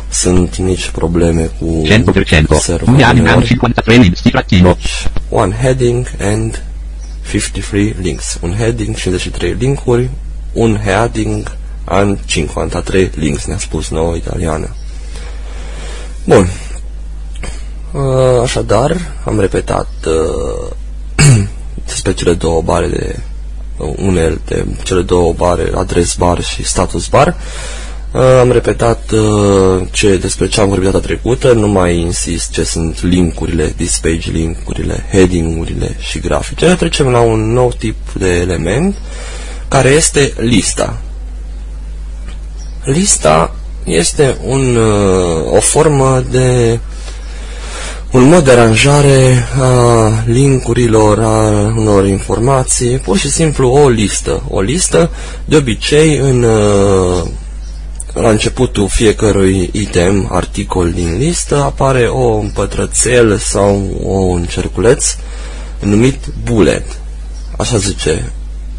7%. 0.00 0.04
Sunt 0.08 0.56
nici 0.56 0.88
probleme 0.88 1.50
cu 1.58 1.82
100%. 1.86 2.58
serverul. 2.58 2.94
Un'anima 2.94 3.42
53 3.42 3.98
links 3.98 4.22
di 4.22 4.30
trattino. 4.30 4.76
One 5.28 5.54
heading 5.54 6.06
and 6.20 6.62
53 7.30 7.94
links. 8.00 8.38
Un 8.40 8.54
heading, 8.58 8.96
53 8.96 9.56
linkuri, 9.58 10.10
un 10.52 10.78
heading 10.84 11.56
and 11.84 12.18
53 12.26 13.10
links, 13.14 13.44
ne-a 13.44 13.58
spus 13.58 13.88
nouă 13.88 14.14
italiană. 14.14 14.68
Bun. 16.24 16.48
Uh, 17.92 18.42
Așadar, 18.42 18.96
am 19.24 19.40
repetat 19.40 19.88
uh, 20.06 20.70
despre 21.90 22.14
cele 22.14 22.32
două 22.32 22.62
bare 22.62 22.86
de 22.86 23.18
uh, 23.76 23.92
unelte, 23.96 24.66
cele 24.82 25.02
două 25.02 25.32
bare, 25.32 25.70
adres 25.74 26.14
bar 26.14 26.42
și 26.42 26.64
status 26.64 27.08
bar. 27.08 27.36
Uh, 28.12 28.20
am 28.40 28.52
repetat 28.52 29.10
uh, 29.10 29.86
ce, 29.90 30.16
despre 30.16 30.48
ce 30.48 30.60
am 30.60 30.68
vorbit 30.68 30.86
data 30.86 31.06
trecută, 31.06 31.52
nu 31.52 31.68
mai 31.68 31.98
insist 31.98 32.50
ce 32.50 32.62
sunt 32.62 33.02
linkurile, 33.02 33.72
dispage 33.76 34.30
linkurile, 34.30 35.04
heading-urile 35.10 35.96
și 35.98 36.18
grafice. 36.18 36.74
Trecem 36.74 37.06
la 37.06 37.20
un 37.20 37.52
nou 37.52 37.72
tip 37.78 37.96
de 38.18 38.28
element 38.28 38.96
care 39.68 39.88
este 39.88 40.32
lista. 40.36 40.98
Lista 42.84 43.54
este 43.84 44.36
un, 44.44 44.76
uh, 44.76 45.52
o 45.52 45.60
formă 45.60 46.24
de 46.30 46.78
un 48.12 48.28
mod 48.28 48.44
de 48.44 48.50
aranjare 48.50 49.46
a 49.60 50.08
linkurilor, 50.26 51.18
a 51.18 51.50
unor 51.76 52.06
informații, 52.06 52.98
pur 52.98 53.16
și 53.16 53.30
simplu 53.30 53.68
o 53.68 53.88
listă. 53.88 54.42
O 54.48 54.60
listă, 54.60 55.10
de 55.44 55.56
obicei, 55.56 56.16
în, 56.16 56.42
uh, 56.42 57.22
la 58.12 58.28
începutul 58.28 58.88
fiecărui 58.88 59.70
item, 59.72 60.28
articol 60.32 60.92
din 60.92 61.16
listă, 61.16 61.56
apare 61.56 62.06
o 62.08 62.44
pătrățel 62.54 63.36
sau 63.36 63.82
un 64.02 64.44
cerculeț 64.44 65.16
numit 65.80 66.18
bullet. 66.44 66.84
Așa 67.56 67.76
zice, 67.76 68.32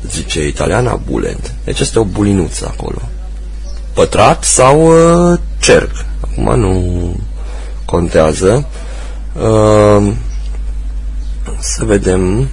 zice 0.10 0.48
italiana 0.48 1.02
bullet. 1.10 1.54
Deci 1.64 1.80
este 1.80 2.00
o 2.00 2.04
bulinuță 2.04 2.74
acolo 2.78 3.02
pătrat 3.94 4.44
sau 4.44 4.88
uh, 5.32 5.40
cerc. 5.60 5.92
Acum 6.20 6.60
nu 6.60 7.16
contează. 7.86 8.54
Uh, 8.54 8.90
să 11.60 11.86
vedem 11.86 12.48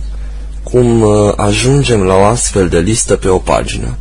cum 0.63 1.03
uh, 1.03 1.33
ajungem 1.37 2.03
la 2.03 2.15
o 2.15 2.25
astfel 2.25 2.69
de 2.69 2.79
listă 2.79 3.17
pe 3.17 3.29
o 3.29 3.39
pagină. 3.39 3.97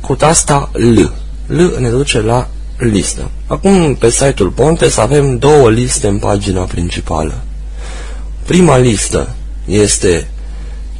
Cu 0.00 0.14
tasta 0.14 0.70
L. 0.72 1.00
L 1.46 1.62
ne 1.78 1.88
duce 1.88 2.20
la 2.20 2.48
listă. 2.78 3.30
Acum, 3.46 3.94
pe 3.94 4.10
site-ul 4.10 4.48
Pontes 4.48 4.96
avem 4.96 5.38
două 5.38 5.70
liste 5.70 6.06
în 6.06 6.18
pagina 6.18 6.62
principală. 6.62 7.34
Prima 8.46 8.76
listă 8.76 9.34
este 9.64 10.28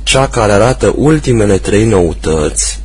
cea 0.03 0.29
care 0.29 0.53
arată 0.53 0.93
ultimele 0.97 1.59
trei 1.59 1.85
noutăți. 1.85 2.81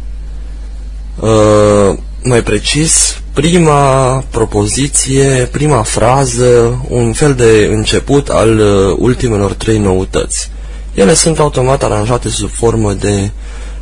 Uh, 1.19 1.97
mai 2.23 2.43
precis, 2.43 3.21
prima 3.33 4.17
propoziție, 4.29 5.49
prima 5.51 5.83
frază, 5.83 6.81
un 6.87 7.13
fel 7.13 7.33
de 7.33 7.69
început 7.71 8.29
al 8.29 8.59
uh, 8.59 8.95
ultimelor 8.97 9.53
trei 9.53 9.77
noutăți. 9.77 10.49
Ele 10.93 11.13
sunt 11.13 11.39
automat 11.39 11.83
aranjate 11.83 12.29
sub 12.29 12.49
formă 12.49 12.93
de 12.93 13.29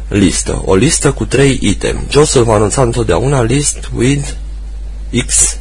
listă. 0.07 0.61
O 0.65 0.75
listă 0.75 1.11
cu 1.11 1.25
trei 1.25 1.59
item. 1.61 2.05
Joseph 2.09 2.45
va 2.45 2.53
anunța 2.53 2.81
întotdeauna 2.81 3.41
list 3.41 3.89
with 3.95 4.29
X 5.25 5.57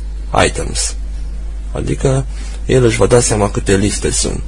items. 0.47 0.95
Adică 1.73 2.25
el 2.67 2.85
își 2.85 2.97
va 2.97 3.07
da 3.07 3.21
seama 3.21 3.51
câte 3.51 3.77
liste 3.77 4.11
sunt. 4.11 4.43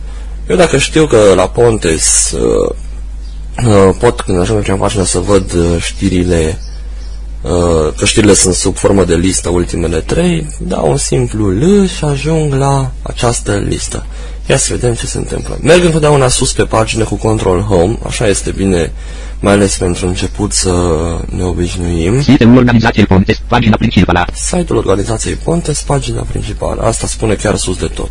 Eu 0.49 0.57
dacă 0.57 0.79
știu 0.79 1.07
că 1.07 1.33
la 1.35 1.49
Pontes 1.49 2.33
uh, 2.33 2.75
uh, 3.67 3.95
pot 3.99 4.21
când 4.21 4.41
ajung 4.41 4.63
pe 4.63 4.73
pagină 4.73 5.05
să 5.05 5.19
văd 5.19 5.53
uh, 5.53 5.83
știrile 5.83 6.59
Uh, 6.59 6.70
că 7.97 8.05
știrile 8.05 8.35
sunt 8.35 8.55
sub 8.55 8.77
formă 8.77 9.05
de 9.05 9.15
listă 9.15 9.49
ultimele 9.49 10.01
trei, 10.01 10.47
dau 10.59 10.91
un 10.91 10.97
simplu 10.97 11.49
L 11.49 11.87
și 11.87 12.05
ajung 12.05 12.55
la 12.55 12.91
această 13.03 13.65
listă. 13.69 14.07
Ia 14.47 14.57
să 14.57 14.69
vedem 14.71 14.95
ce 14.95 15.07
se 15.07 15.19
întâmplă. 15.19 15.59
Merg 15.63 15.85
întotdeauna 15.85 16.29
sus 16.29 16.53
pe 16.53 16.63
pagină 16.63 17.05
cu 17.05 17.15
Control 17.15 17.61
Home, 17.61 17.99
așa 18.07 18.27
este 18.27 18.51
bine, 18.51 18.93
mai 19.41 19.53
ales 19.53 19.77
pentru 19.77 20.07
început 20.07 20.53
să 20.53 20.73
ne 21.37 21.43
obișnuim. 21.43 22.23
Site-ul 22.23 22.57
organizației 22.57 23.07
Pontes, 23.07 23.41
pagina 23.49 23.77
principală. 23.77 24.25
Site-ul 24.35 24.79
organizației 24.79 25.35
Pontes, 25.35 25.83
pagina 25.83 26.27
principală. 26.29 26.83
Asta 26.83 27.07
spune 27.07 27.35
chiar 27.35 27.57
sus 27.57 27.79
de 27.79 27.87
tot. 27.87 28.11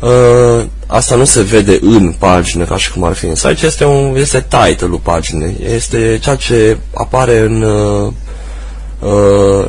Uh, 0.00 0.64
asta 0.86 1.14
nu 1.14 1.24
se 1.24 1.42
vede 1.42 1.78
în 1.80 2.14
pagină 2.18 2.64
ca 2.64 2.76
și 2.76 2.92
cum 2.92 3.04
ar 3.04 3.12
fi 3.12 3.26
în 3.26 3.34
site, 3.34 3.54
ci 3.54 3.62
este, 3.62 3.84
un, 3.84 4.16
este 4.16 4.46
title-ul 4.48 5.00
paginei. 5.02 5.56
Este 5.74 6.18
ceea 6.22 6.36
ce 6.36 6.78
apare 6.94 7.38
în 7.38 7.62
uh, 7.62 8.06
Uh, 8.06 8.12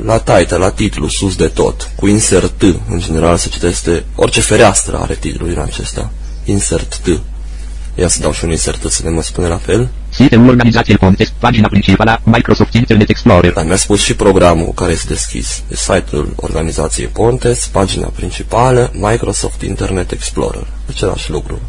la 0.05 0.17
title, 0.17 0.57
la 0.57 0.69
titlu, 0.69 1.07
sus 1.07 1.35
de 1.35 1.47
tot, 1.47 1.91
cu 1.95 2.07
insert 2.07 2.51
T, 2.57 2.63
în 2.89 2.99
general 2.99 3.37
se 3.37 3.49
citește, 3.49 4.03
orice 4.15 4.41
fereastră 4.41 4.97
are 4.97 5.13
titlul 5.13 5.49
din 5.49 5.59
acesta, 5.59 6.11
insert 6.43 6.97
T. 6.97 7.19
Ia 7.99 8.07
să 8.07 8.19
dau 8.19 8.31
și 8.31 8.43
un 8.43 8.51
insert 8.51 8.87
T 8.87 8.91
să 8.91 9.01
ne 9.03 9.09
mă 9.09 9.21
spune 9.21 9.47
la 9.47 9.57
fel. 9.57 9.89
Site-ul 10.09 10.47
organizației 10.47 10.97
Pontes, 10.97 11.33
pagina 11.39 11.67
principală, 11.67 12.21
Microsoft 12.23 12.73
Internet 12.73 13.09
Explorer. 13.09 13.53
Dar 13.53 13.65
mi-a 13.65 13.75
spus 13.75 14.01
și 14.01 14.15
programul 14.15 14.71
care 14.75 14.91
este 14.91 15.13
deschis. 15.13 15.63
De 15.67 15.75
site-ul 15.75 16.33
organizației 16.35 17.07
Pontes, 17.07 17.67
pagina 17.71 18.07
principală, 18.15 18.91
Microsoft 18.93 19.61
Internet 19.61 20.11
Explorer. 20.11 20.67
Același 20.89 21.31
lucru. 21.31 21.59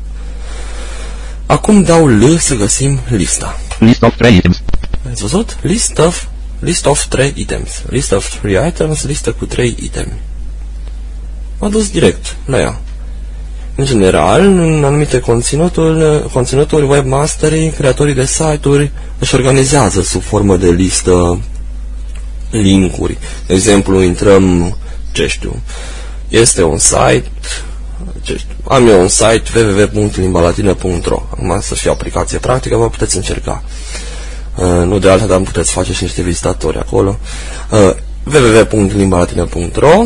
Acum 1.47 1.83
dau 1.83 2.07
L 2.07 2.37
să 2.37 2.55
găsim 2.55 3.01
lista. 3.09 3.61
List 3.79 4.03
of 4.03 4.15
three 4.17 4.35
items. 4.37 4.63
Ați 5.11 5.21
văzut? 5.21 5.57
List 5.63 5.99
of 5.99 6.25
List 6.61 6.87
of 6.87 7.05
3 7.07 7.33
items. 7.37 7.83
List 7.89 8.13
of 8.13 8.39
3 8.41 8.67
items, 8.67 9.05
listă 9.05 9.33
cu 9.33 9.47
3 9.47 9.77
itemi. 9.83 10.21
M-a 11.59 11.69
dus 11.69 11.91
direct 11.91 12.37
la 12.45 12.59
ea. 12.61 12.81
În 13.75 13.85
general, 13.85 14.41
în 14.41 14.85
anumite 14.85 15.21
conținuturi, 15.21 16.31
conținuturi 16.33 16.85
webmasterii, 16.85 17.71
creatorii 17.71 18.15
de 18.15 18.25
site-uri 18.25 18.91
își 19.19 19.35
organizează 19.35 20.03
sub 20.03 20.23
formă 20.23 20.57
de 20.57 20.71
listă 20.71 21.41
linkuri. 22.51 23.19
De 23.47 23.55
exemplu, 23.55 24.03
intrăm, 24.03 24.77
ce 25.13 25.27
știu, 25.27 25.61
este 26.29 26.63
un 26.63 26.79
site, 26.79 27.25
ce 28.23 28.37
știu, 28.37 28.55
am 28.69 28.89
eu 28.89 29.01
un 29.01 29.09
site 29.09 29.43
www.limbalatină.ro 29.55 31.23
Acum 31.31 31.61
să 31.61 31.75
fie 31.75 31.91
o 31.91 31.93
aplicație 31.93 32.39
practică, 32.39 32.77
vă 32.77 32.91
puteți 32.91 33.17
încerca. 33.17 33.63
Uh, 33.65 33.71
nu 34.65 34.99
de 34.99 35.11
alta, 35.11 35.27
dar 35.27 35.41
puteți 35.41 35.73
face 35.73 35.93
și 35.93 36.03
niște 36.03 36.23
vizitatori 36.23 36.79
acolo. 36.79 37.19
Uh, 37.71 37.95
www.limbalatină.ro 38.35 40.05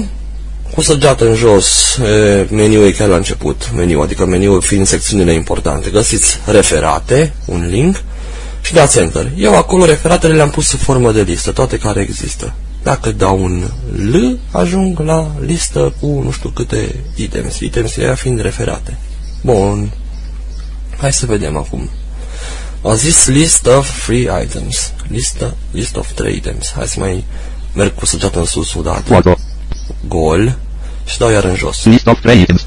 cu 0.75 0.81
săgeată 0.81 1.29
în 1.29 1.35
jos, 1.35 1.97
e, 1.97 2.47
meniul 2.51 2.85
e 2.85 2.91
chiar 2.91 3.09
la 3.09 3.17
început, 3.17 3.71
meniu, 3.77 4.01
adică 4.01 4.27
meniul 4.27 4.61
fiind 4.61 4.87
secțiunile 4.87 5.33
importante. 5.33 5.91
Găsiți 5.91 6.39
referate, 6.47 7.33
un 7.45 7.67
link, 7.71 8.03
și 8.63 8.73
dați 8.73 8.99
Enter. 8.99 9.31
Eu 9.37 9.57
acolo 9.57 9.85
referatele 9.85 10.35
le-am 10.35 10.51
pus 10.51 10.67
sub 10.67 10.79
formă 10.79 11.13
de 11.13 11.23
listă, 11.23 11.51
toate 11.51 11.79
care 11.79 12.01
există. 12.01 12.55
Dacă 12.83 13.11
dau 13.11 13.43
un 13.43 13.63
L, 13.97 14.39
ajung 14.51 14.99
la 14.99 15.31
listă 15.41 15.95
cu 16.01 16.07
nu 16.25 16.31
știu 16.31 16.49
câte 16.49 16.95
items, 17.17 17.59
items 17.61 17.93
fiind 18.15 18.41
referate. 18.41 18.99
Bun. 19.41 19.93
Hai 20.99 21.13
să 21.13 21.27
vedem 21.27 21.57
acum. 21.57 21.91
A 22.85 22.95
zis 22.95 23.27
list 23.27 23.67
of 23.67 23.89
free 23.89 24.29
items. 24.43 24.93
Listă, 25.09 25.55
list 25.71 25.97
of 25.97 26.12
three 26.12 26.35
items. 26.35 26.73
Hai 26.77 26.87
să 26.87 27.01
mai 27.01 27.25
merg 27.75 27.95
cu 27.95 28.07
săgeată 28.07 28.39
în 28.39 28.45
sus 28.45 28.75
o 28.75 28.81
dată. 28.81 29.03
Foto. 29.05 29.37
Gol. 30.09 30.59
Și 31.05 31.19
dau 31.19 31.31
iar 31.31 31.45
în 31.45 31.55
jos. 31.55 31.85
List 31.85 32.07
of 32.07 32.21
free 32.21 32.41
items. 32.41 32.67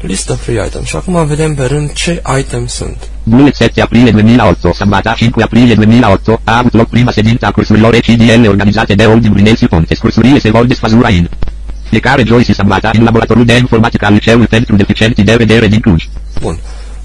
List 0.00 0.30
of 0.30 0.42
free 0.42 0.66
items. 0.66 0.86
Și 0.86 0.96
acum 0.96 1.26
vedem 1.26 1.54
pe 1.54 1.64
rând 1.64 1.92
ce 1.92 2.22
item 2.38 2.66
sunt. 2.66 2.96
Bullet 3.22 3.54
7 3.56 3.80
aprile 3.80 4.10
2008, 4.10 4.74
Sambata 4.74 5.12
5 5.16 5.32
aprile 5.40 5.74
2008, 5.74 6.28
a 6.44 6.58
avut 6.58 6.72
loc 6.72 6.88
prima 6.88 7.10
ședință 7.10 7.46
a 7.46 7.50
cursurilor 7.50 7.94
ECDL 7.94 8.48
organizate 8.48 8.94
de 8.94 9.04
Old 9.04 9.26
Brunelsi 9.26 9.66
Pontes. 9.66 9.98
Cursurile 9.98 10.38
se 10.38 10.50
vor 10.50 10.64
desfăzura 10.64 11.08
în 11.08 11.28
fiecare 11.88 12.24
joi 12.26 12.44
și 12.44 12.54
sambata 12.54 12.90
în 12.92 13.04
laboratorul 13.04 13.44
de 13.44 13.56
informatică 13.56 14.04
al 14.04 14.12
Liceului 14.12 14.46
pentru 14.46 14.76
Deficienți 14.76 15.22
de 15.22 15.36
Vedere 15.36 15.66
din 15.66 15.80
Cluj. 15.80 16.08
Bun. 16.40 16.58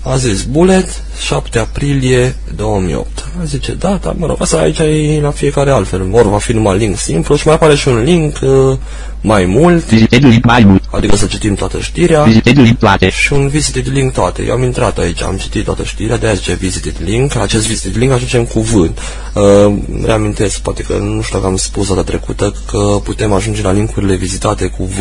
A 0.04 0.16
zis 0.16 0.44
Bullet, 0.44 1.04
7 1.26 1.60
aprilie 1.60 2.36
2008. 2.56 3.26
A 3.42 3.44
zice 3.44 3.74
data, 3.74 4.16
mă 4.18 4.26
rog, 4.26 4.38
asta 4.40 4.58
aici 4.58 4.80
e 4.80 5.20
la 5.22 5.32
fiecare 5.32 5.72
altfel. 5.72 6.10
Ori 6.12 6.30
va 6.30 6.38
fi 6.38 6.52
numai 6.54 6.78
link 6.78 6.98
simplu 6.98 7.36
și 7.36 7.46
mai 7.46 7.56
apare 7.56 7.76
și 7.76 7.88
un 7.88 8.04
link 8.04 8.38
uh, 8.42 8.78
mai 9.22 9.46
mult, 9.46 9.86
Visited 9.86 10.24
link 10.24 10.46
mai 10.46 10.64
mult. 10.64 10.84
adică 10.92 11.16
să 11.16 11.26
citim 11.26 11.56
toată 11.56 11.80
știrea. 11.80 12.24
Visited 12.24 12.58
link 12.58 12.78
toate. 12.78 13.10
și 13.10 13.34
un 13.34 13.48
visited 13.48 13.88
link 13.92 14.14
toate. 14.14 14.44
Eu 14.48 14.54
am 14.54 14.64
intrat 14.64 14.98
aici, 14.98 15.22
am 15.24 15.38
citit 15.38 15.64
toată 15.64 15.84
știrea, 15.84 16.18
de 16.18 16.26
aia 16.26 16.36
zice 16.36 16.54
visited 16.54 16.96
link. 17.04 17.36
Acest 17.36 17.68
visited 17.68 17.98
link 17.98 18.12
ajunge 18.12 18.38
în 18.38 18.46
cuvânt. 18.46 18.98
Uh, 19.34 19.74
reamintesc, 20.06 20.60
poate 20.60 20.82
că 20.82 20.94
nu 20.94 21.22
știu 21.22 21.38
dacă 21.38 21.50
am 21.50 21.56
spus 21.56 21.88
data 21.88 22.04
trecută, 22.04 22.54
că 22.72 22.78
putem 23.04 23.34
ajunge 23.34 23.62
la 23.62 23.72
linkurile 23.72 24.16
vizitate 24.16 24.66
cu 24.66 24.84
V. 24.84 24.98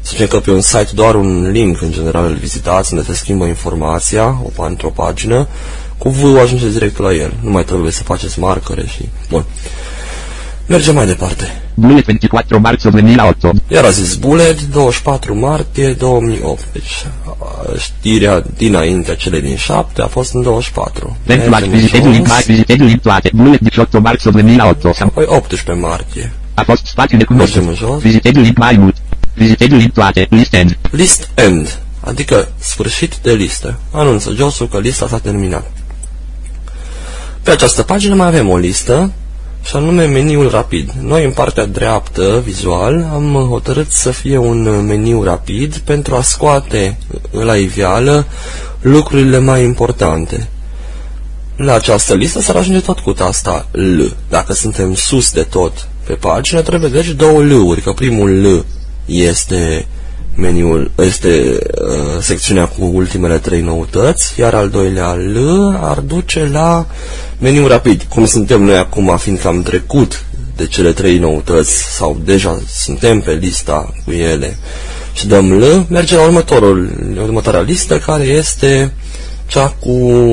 Să 0.00 0.10
zicem 0.10 0.26
că 0.26 0.38
pe 0.38 0.50
un 0.50 0.60
site 0.60 0.88
doar 0.94 1.14
un 1.14 1.50
link 1.50 1.82
în 1.82 1.90
general 1.92 2.24
îl 2.24 2.34
vizitați, 2.34 2.92
unde 2.92 3.04
se 3.04 3.14
schimbă 3.14 3.44
informația, 3.44 4.42
o, 4.56 4.62
într-o 4.62 4.88
pagină, 4.88 5.48
cu 5.98 6.08
V 6.08 6.36
ajunge 6.42 6.68
direct 6.70 6.98
la 6.98 7.12
el. 7.12 7.32
Nu 7.42 7.50
mai 7.50 7.64
trebuie 7.64 7.90
să 7.92 8.02
faceți 8.02 8.38
marcare 8.38 8.84
și... 8.86 9.08
Bun. 9.28 9.44
Mergem 10.66 10.94
mai 10.94 11.06
departe. 11.06 11.62
Bullet 11.74 12.04
24 12.04 12.58
marzo 12.60 12.90
2008. 12.90 13.52
Iar 13.68 13.84
a 13.84 13.90
zis 13.90 14.14
Bullet, 14.14 14.62
24 14.62 15.38
martie 15.38 15.92
2008. 15.92 16.64
Deci 16.72 17.06
a, 17.26 17.32
știrea 17.78 18.44
dinaintea 18.56 19.14
cele 19.14 19.40
din 19.40 19.56
7 19.56 20.02
a 20.02 20.06
fost 20.06 20.34
în 20.34 20.42
24. 20.42 21.16
Pentru 21.26 21.48
Mergem 21.50 21.70
visited 21.70 22.02
jos. 22.02 22.12
link 22.12 22.26
mai 22.28 22.42
visited 22.46 22.80
link 22.80 23.00
toate. 23.02 23.30
Bullet 23.34 23.60
18 23.60 23.98
marzo 23.98 24.30
2008. 24.30 24.94
Sam- 24.94 25.06
Apoi 25.06 25.24
18 25.28 25.72
martie. 25.86 26.32
A 26.54 26.62
fost 26.62 26.86
spațiu 26.86 27.18
de 27.18 27.24
Mergem 27.28 27.58
în 27.58 27.64
cunoștință. 27.64 27.92
jos. 27.92 28.02
Visited 28.02 28.36
link 28.36 28.56
mai 28.58 28.76
mult. 28.76 28.96
Visited 29.34 29.72
link 29.72 29.92
toate. 29.92 30.26
List 30.30 30.54
end. 30.54 30.78
List 30.90 31.28
end, 31.34 31.78
adică 32.00 32.48
sfârșit 32.58 33.16
de 33.22 33.32
listă. 33.32 33.78
Anunță 33.90 34.32
josul 34.34 34.68
că 34.68 34.78
lista 34.78 35.08
s-a 35.08 35.18
terminat. 35.18 35.70
Pe 37.42 37.50
această 37.50 37.82
pagină 37.82 38.14
mai 38.14 38.26
avem 38.26 38.48
o 38.48 38.56
listă, 38.56 39.12
și 39.64 39.76
anume 39.76 40.04
meniul 40.04 40.50
rapid. 40.50 40.90
Noi 41.00 41.24
în 41.24 41.32
partea 41.32 41.66
dreaptă, 41.66 42.42
vizual, 42.44 43.10
am 43.12 43.46
hotărât 43.48 43.90
să 43.90 44.10
fie 44.10 44.36
un 44.36 44.86
meniu 44.86 45.22
rapid 45.22 45.76
pentru 45.76 46.14
a 46.14 46.22
scoate 46.22 46.98
la 47.30 47.56
iveală 47.56 48.26
lucrurile 48.80 49.38
mai 49.38 49.64
importante. 49.64 50.48
La 51.56 51.74
această 51.74 52.14
listă 52.14 52.40
s-ar 52.40 52.56
ajunge 52.56 52.80
tot 52.80 52.98
cu 52.98 53.12
tasta 53.12 53.66
L. 53.70 54.00
Dacă 54.28 54.52
suntem 54.52 54.94
sus 54.94 55.32
de 55.32 55.42
tot 55.42 55.88
pe 56.06 56.12
pagină, 56.12 56.60
trebuie 56.60 56.90
deci 56.90 57.08
două 57.08 57.40
L-uri, 57.40 57.80
că 57.80 57.92
primul 57.92 58.30
L 58.30 58.64
este 59.06 59.86
meniul, 60.34 60.90
este 60.98 61.58
uh, 61.82 62.20
secțiunea 62.20 62.66
cu 62.66 62.84
ultimele 62.84 63.38
trei 63.38 63.60
noutăți, 63.60 64.40
iar 64.40 64.54
al 64.54 64.68
doilea 64.68 65.12
L 65.12 65.36
ar 65.80 65.98
duce 65.98 66.48
la 66.52 66.86
meniu 67.38 67.66
rapid. 67.66 68.02
Cum 68.02 68.26
suntem 68.26 68.62
noi 68.62 68.76
acum, 68.76 69.16
fiindcă 69.16 69.48
am 69.48 69.62
trecut 69.62 70.24
de 70.56 70.66
cele 70.66 70.92
trei 70.92 71.18
noutăți 71.18 71.94
sau 71.96 72.20
deja 72.24 72.60
suntem 72.68 73.20
pe 73.20 73.32
lista 73.32 73.94
cu 74.04 74.10
ele 74.12 74.58
și 75.12 75.26
dăm 75.26 75.52
L, 75.52 75.86
merge 75.88 76.16
la 76.16 76.22
următorul, 76.22 76.90
următoarea 77.22 77.60
listă 77.60 77.98
care 77.98 78.24
este 78.24 78.92
cea 79.46 79.68
cu 79.68 79.92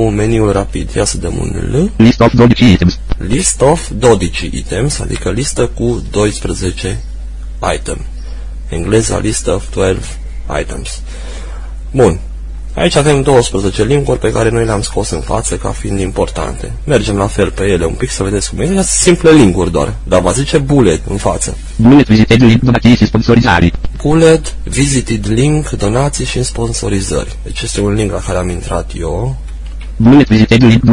meniul 0.09 0.51
rapid. 0.51 0.89
Ia 0.95 1.05
să 1.05 1.17
dăm 1.17 1.33
un 1.39 1.49
L. 1.71 2.03
List 2.03 2.19
of 2.19 2.33
12 2.33 2.71
items. 2.71 2.99
List 3.17 3.61
of 3.61 3.89
12 3.97 4.45
items, 4.57 4.99
adică 4.99 5.31
listă 5.31 5.65
cu 5.65 6.03
12 6.11 7.03
item. 7.75 8.05
Engleza 8.69 9.19
list 9.19 9.47
of 9.47 9.63
12 9.69 10.05
items. 10.61 11.01
Bun. 11.91 12.19
Aici 12.73 12.95
avem 12.95 13.21
12 13.21 13.83
linkuri 13.83 14.19
pe 14.19 14.31
care 14.31 14.49
noi 14.49 14.65
le-am 14.65 14.81
scos 14.81 15.09
în 15.09 15.21
față 15.21 15.55
ca 15.55 15.69
fiind 15.69 15.99
importante. 15.99 16.71
Mergem 16.83 17.15
la 17.15 17.27
fel 17.27 17.51
pe 17.51 17.63
ele 17.63 17.85
un 17.85 17.93
pic 17.93 18.09
să 18.09 18.23
vedeți 18.23 18.49
cum 18.49 18.59
e. 18.59 18.65
Sunt 18.65 18.83
simple 18.83 19.31
linkuri 19.31 19.71
doar, 19.71 19.93
dar 20.03 20.21
va 20.21 20.31
zice 20.31 20.57
bullet 20.57 21.01
în 21.09 21.17
față. 21.17 21.57
Bullet 21.75 22.07
visited 22.07 22.41
link 22.43 22.61
donații 22.61 22.95
și 22.95 23.05
sponsorizări. 23.05 23.73
Bullet, 24.01 24.55
visited 24.63 25.25
link, 25.29 25.69
donații 25.69 26.25
și 26.25 26.43
sponsorizări. 26.43 27.35
Deci 27.43 27.61
este 27.61 27.81
un 27.81 27.93
link 27.93 28.11
la 28.11 28.19
care 28.19 28.37
am 28.37 28.49
intrat 28.49 28.91
eu. 28.99 29.35
Bullet 29.95 30.27
visited 30.27 30.63
link 30.63 30.83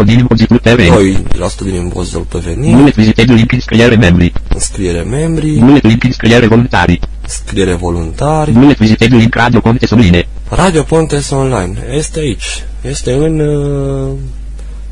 2% 0.00 0.04
din 0.04 0.18
impozitul 0.18 0.58
pe 0.58 0.74
venit. 0.74 1.18
2% 1.18 1.28
din 1.62 1.74
impozitul 1.74 2.26
pe 2.28 2.38
venit, 2.38 2.74
Bullet 2.74 2.94
visited 2.94 3.30
link 3.30 3.52
înscriere 3.52 3.96
membri. 3.96 4.32
înscriere 4.54 5.02
membrii, 5.02 5.58
Bullet 5.58 5.82
link 5.82 6.04
înscriere 6.04 6.46
voluntari. 6.46 7.00
Înscriere 7.26 7.74
voluntari, 7.74 8.50
Bullet 8.50 8.76
visited 8.76 9.12
link 9.12 9.34
radio 9.34 9.60
conte 9.60 9.86
subline. 9.86 10.28
Radio 10.48 10.82
Pontes 10.82 11.30
Online. 11.30 11.74
Este 11.90 12.18
aici. 12.18 12.64
Este 12.80 13.12
în 13.12 13.38
uh, 13.38 14.12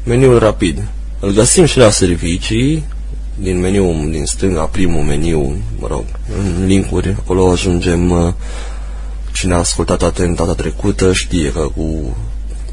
meniul 0.04 0.38
rapid. 0.38 0.82
Îl 1.20 1.30
găsim 1.30 1.64
și 1.64 1.78
la 1.78 1.90
servicii, 1.90 2.84
din 3.34 3.60
meniul 3.60 4.08
din 4.10 4.24
stânga, 4.24 4.62
primul 4.62 5.02
meniu, 5.02 5.56
mă 5.78 5.86
rog, 5.86 6.04
în 6.36 6.66
linkuri, 6.66 7.16
acolo 7.18 7.50
ajungem, 7.50 8.10
uh, 8.10 8.32
cine 9.32 9.54
a 9.54 9.56
ascultat 9.56 10.02
atent 10.02 10.36
data 10.36 10.54
trecută 10.54 11.12
știe 11.12 11.52
că 11.52 11.70
cu 11.76 12.16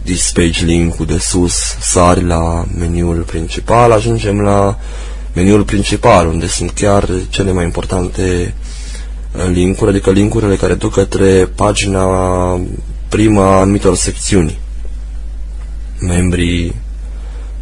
this 0.03 0.31
page 0.31 0.65
link-ul 0.65 1.05
de 1.05 1.17
sus 1.17 1.53
sari 1.79 2.25
la 2.25 2.65
meniul 2.77 3.21
principal, 3.21 3.91
ajungem 3.91 4.39
la 4.39 4.77
meniul 5.33 5.63
principal, 5.63 6.27
unde 6.27 6.47
sunt 6.47 6.71
chiar 6.71 7.09
cele 7.29 7.51
mai 7.51 7.63
importante 7.63 8.21
uh, 8.57 8.70
linkuri, 9.51 9.89
adică 9.89 10.11
linkurile 10.11 10.55
care 10.55 10.73
duc 10.73 10.93
către 10.93 11.45
pagina 11.55 12.05
prima 13.09 13.43
a 13.45 13.59
anumitor 13.59 13.95
secțiuni. 13.95 14.59
Membrii, 15.99 16.75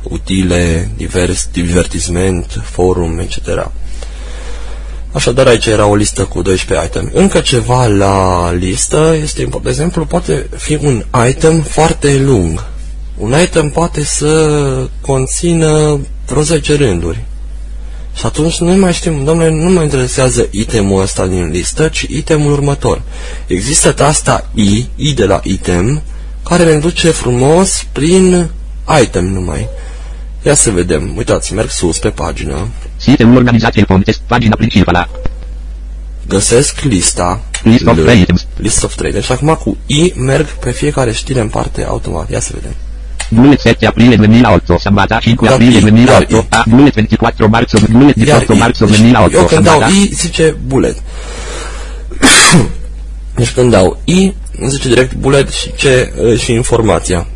utile, 0.04 0.92
divers, 0.98 1.50
divertisment, 1.52 2.62
forum, 2.64 3.20
etc. 3.20 3.72
Așadar, 5.12 5.48
aici 5.48 5.66
era 5.66 5.86
o 5.86 5.96
listă 5.96 6.24
cu 6.24 6.42
12 6.42 6.88
item. 6.88 7.12
Încă 7.14 7.40
ceva 7.40 7.86
la 7.88 8.52
listă 8.52 9.16
este, 9.22 9.42
import- 9.42 9.64
de 9.64 9.70
exemplu, 9.70 10.06
poate 10.06 10.48
fi 10.58 10.80
un 10.82 11.04
item 11.30 11.62
foarte 11.62 12.18
lung. 12.18 12.64
Un 13.18 13.34
item 13.44 13.70
poate 13.70 14.04
să 14.04 14.88
conțină 15.02 16.00
vreo 16.28 16.42
10 16.42 16.76
rânduri. 16.76 17.26
Și 18.20 18.26
atunci 18.26 18.60
nu 18.60 18.76
mai 18.76 18.94
știm, 18.94 19.24
domnule, 19.24 19.50
nu 19.50 19.70
mă 19.70 19.82
interesează 19.82 20.48
itemul 20.52 21.02
ăsta 21.02 21.28
din 21.28 21.50
listă, 21.50 21.88
ci 21.88 22.02
itemul 22.02 22.52
următor. 22.52 23.02
Există 23.48 23.92
tasta 23.92 24.50
I, 24.54 24.86
I 24.96 25.14
de 25.14 25.26
la 25.26 25.40
item, 25.44 26.02
care 26.44 26.64
ne 26.64 26.80
duce 26.80 27.10
frumos 27.10 27.86
prin 27.92 28.50
item 29.02 29.26
numai. 29.26 29.68
Ia 30.42 30.54
să 30.54 30.72
vedem. 30.72 31.14
Uitați, 31.18 31.54
merg 31.54 31.70
sus 31.70 32.00
pe 32.00 32.10
pagină. 32.10 32.68
Sistemul 32.98 33.36
organizației 33.38 33.86
Pontes, 33.86 34.22
pagina 34.28 34.56
principală. 34.56 35.10
Găsesc 36.28 36.82
lista. 36.82 37.42
List 37.64 37.88
of 37.88 37.98
L, 37.98 38.02
three 38.02 38.20
items. 38.20 38.48
List 38.56 38.84
of 38.84 38.96
3. 38.96 39.12
Deci 39.12 39.30
acum 39.30 39.54
cu 39.54 39.78
I 39.86 40.14
merg 40.16 40.46
pe 40.46 40.72
fiecare 40.72 41.12
știre 41.12 41.40
în 41.40 41.50
parte 41.50 41.84
automat. 41.84 42.30
Ia 42.32 42.40
să 42.40 42.52
vedem. 42.54 42.76
Bullet 43.30 43.60
7 43.60 43.86
aprile 43.86 44.16
2008, 44.16 44.80
Sambata 44.80 45.18
5 45.20 45.40
Iar 45.42 45.54
aprile 45.54 45.78
I, 45.78 45.82
2008, 45.82 46.32
iar 46.32 46.42
I. 46.42 46.46
a 46.50 46.64
Bullet 46.68 46.94
24 46.94 47.50
marzo, 47.50 47.78
Bullet 47.90 48.16
18 48.18 48.54
marzo 48.54 48.86
deci 48.86 49.00
2008, 49.00 49.34
eu 49.34 49.44
când 49.44 49.64
dau 49.64 49.80
Sambata. 49.80 49.94
I, 49.94 50.10
zice 50.14 50.56
bullet. 50.68 51.04
deci 53.36 53.52
când 53.52 53.72
dau 53.72 54.00
I, 54.04 54.34
îmi 54.60 54.70
zice 54.70 54.88
direct 54.88 55.14
bullet 55.14 55.50
și 55.50 55.74
ce 55.76 56.14
și 56.38 56.54
informația. 56.54 57.28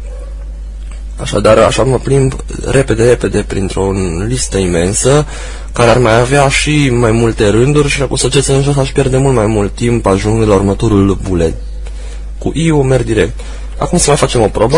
Așadar, 1.22 1.58
așa 1.58 1.84
mă 1.84 1.98
plimb 1.98 2.34
repede, 2.72 3.04
repede 3.04 3.44
printr-o 3.48 3.92
listă 4.28 4.58
imensă, 4.58 5.26
care 5.74 5.90
ar 5.90 5.98
mai 5.98 6.20
avea 6.20 6.48
și 6.48 6.90
mai 6.90 7.12
multe 7.12 7.50
rânduri 7.50 7.90
și 7.90 8.02
cu 8.02 8.16
săgeți 8.16 8.52
în 8.52 8.62
jos 8.62 8.78
aș 8.78 8.90
pierde 8.90 9.18
mult 9.18 9.36
mai 9.36 9.46
mult 9.46 9.76
timp, 9.76 10.06
ajung 10.06 10.44
la 10.44 10.54
următorul 10.54 11.18
bullet. 11.28 11.54
Cu 12.38 12.52
IU 12.54 12.82
merg 12.82 13.06
direct. 13.06 13.40
Acum 13.78 13.98
să 13.98 14.06
mai 14.08 14.18
facem 14.18 14.42
o 14.42 14.48
probă. 14.48 14.78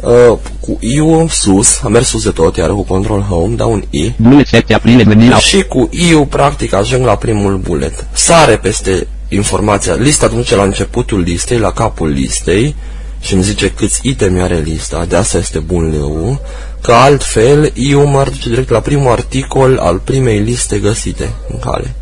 Uh, 0.00 0.38
cu 0.60 0.78
IU 0.80 1.28
sus, 1.28 1.80
am 1.82 1.92
mers 1.92 2.08
sus 2.08 2.24
de 2.24 2.30
tot, 2.30 2.56
iar 2.56 2.70
cu 2.70 2.82
control 2.82 3.20
home, 3.20 3.54
dau 3.54 3.72
un 3.72 3.82
I. 3.90 4.12
Bullet 4.16 4.46
7 4.46 4.74
aprilie 4.74 5.04
2000. 5.04 5.30
Și 5.30 5.62
cu 5.62 5.88
IU, 5.92 6.24
practic, 6.24 6.72
ajung 6.72 7.04
la 7.04 7.16
primul 7.16 7.56
bullet. 7.56 8.06
Sare 8.12 8.56
peste 8.56 9.06
informația. 9.28 9.94
Lista 9.94 10.28
duce 10.28 10.56
la 10.56 10.62
începutul 10.62 11.20
listei, 11.20 11.58
la 11.58 11.72
capul 11.72 12.08
listei 12.08 12.74
și 13.20 13.34
îmi 13.34 13.42
zice 13.42 13.70
câți 13.70 14.00
itemi 14.02 14.40
are 14.40 14.58
lista, 14.58 15.04
de 15.04 15.16
asta 15.16 15.38
este 15.38 15.58
bun 15.58 15.90
leu, 15.90 16.40
că 16.80 16.92
altfel 16.92 17.72
eu 17.74 18.06
mă 18.06 18.24
duce 18.24 18.48
direct 18.48 18.70
la 18.70 18.80
primul 18.80 19.10
articol 19.10 19.78
al 19.78 19.98
primei 19.98 20.38
liste 20.38 20.78
găsite 20.78 21.30
în 21.48 21.58
cale. 21.58 21.94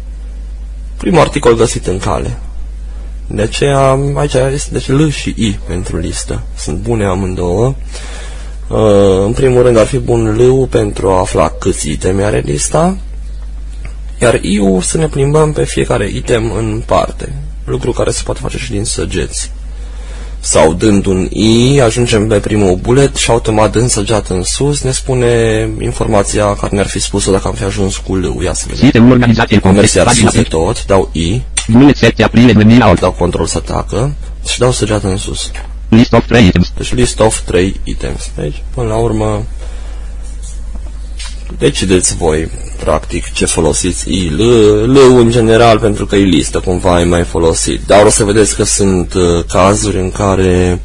Primul 0.97 1.21
articol 1.21 1.55
găsit 1.55 1.87
în 1.87 1.99
cale. 1.99 2.39
De 3.31 3.43
aceea, 3.43 3.99
aici 4.15 4.35
este 4.53 4.69
deci 4.73 4.89
L 4.89 5.09
și 5.09 5.35
I 5.37 5.59
pentru 5.67 5.97
listă. 5.97 6.43
Sunt 6.57 6.79
bune 6.79 7.05
amândouă. 7.05 7.75
Uh, 8.69 9.25
în 9.25 9.33
primul 9.33 9.63
rând 9.63 9.77
ar 9.77 9.87
fi 9.87 9.99
bun 9.99 10.37
L 10.37 10.67
pentru 10.67 11.09
a 11.11 11.19
afla 11.19 11.49
câți 11.49 11.91
itemi 11.91 12.23
are 12.23 12.43
lista, 12.47 12.97
iar 14.21 14.35
I 14.35 14.61
să 14.81 14.97
ne 14.97 15.09
plimbăm 15.09 15.53
pe 15.53 15.65
fiecare 15.65 16.09
item 16.09 16.53
în 16.53 16.83
parte, 16.87 17.33
lucru 17.65 17.93
care 17.93 18.11
se 18.11 18.23
poate 18.25 18.41
face 18.41 18.59
și 18.59 18.71
din 18.71 18.85
săgeți 18.85 19.51
sau 20.41 20.73
dând 20.73 21.07
un 21.07 21.29
I, 21.31 21.81
ajungem 21.81 22.29
pe 22.29 22.39
primul 22.39 22.75
bullet 22.75 23.17
și 23.17 23.31
automat 23.31 23.73
dând 23.73 23.91
săgeată 23.91 24.35
în 24.35 24.43
sus 24.43 24.83
ne 24.83 24.91
spune 24.91 25.69
informația 25.81 26.55
care 26.55 26.75
ne-ar 26.75 26.87
fi 26.87 26.99
spusă 26.99 27.31
dacă 27.31 27.49
am 27.49 27.55
fi 27.55 27.65
ajuns 27.65 27.97
cu 27.97 28.15
L. 28.15 28.43
Ia 28.43 28.53
să 28.53 28.65
vedem. 28.67 28.83
Sistemul 28.83 29.13
organizației 29.13 29.61
Mers 29.65 29.95
iar 29.95 30.09
sus 30.09 30.33
de 30.33 30.43
tot, 30.43 30.85
dau 30.87 31.11
I, 31.13 31.43
Bullet 31.71 31.97
7 31.97 32.23
aprilie 32.23 32.53
2008. 32.53 33.01
dau 33.01 33.13
control 33.13 33.47
să 33.47 33.57
atacă 33.57 34.15
și 34.49 34.59
dau 34.59 34.73
săgeată 34.73 35.09
în 35.09 35.17
sus. 35.17 35.51
List 35.89 36.13
of 36.13 36.27
3 36.27 36.47
items. 36.47 36.73
Deci 36.77 36.95
list 36.95 37.21
of 37.21 37.41
3 37.41 37.81
items. 37.85 38.31
Deci, 38.37 38.63
până 38.75 38.89
la 38.89 38.97
urmă, 38.97 39.43
decideți 41.59 42.17
voi, 42.17 42.51
practic, 42.81 43.33
ce 43.33 43.45
folosiți 43.47 44.11
I, 44.11 44.29
L, 44.29 44.43
L 44.93 44.97
în 45.19 45.31
general, 45.31 45.79
pentru 45.79 46.07
că 46.07 46.17
e 46.17 46.23
listă, 46.23 46.61
cumva 46.61 46.95
ai 46.95 47.05
mai 47.05 47.25
folosit. 47.25 47.81
Dar 47.87 48.07
o 48.07 48.11
să 48.11 48.25
vedeți 48.25 48.57
că 48.57 48.65
sunt 48.65 49.15
uh, 49.15 49.45
cazuri 49.49 49.99
în 49.99 50.11
care 50.11 50.81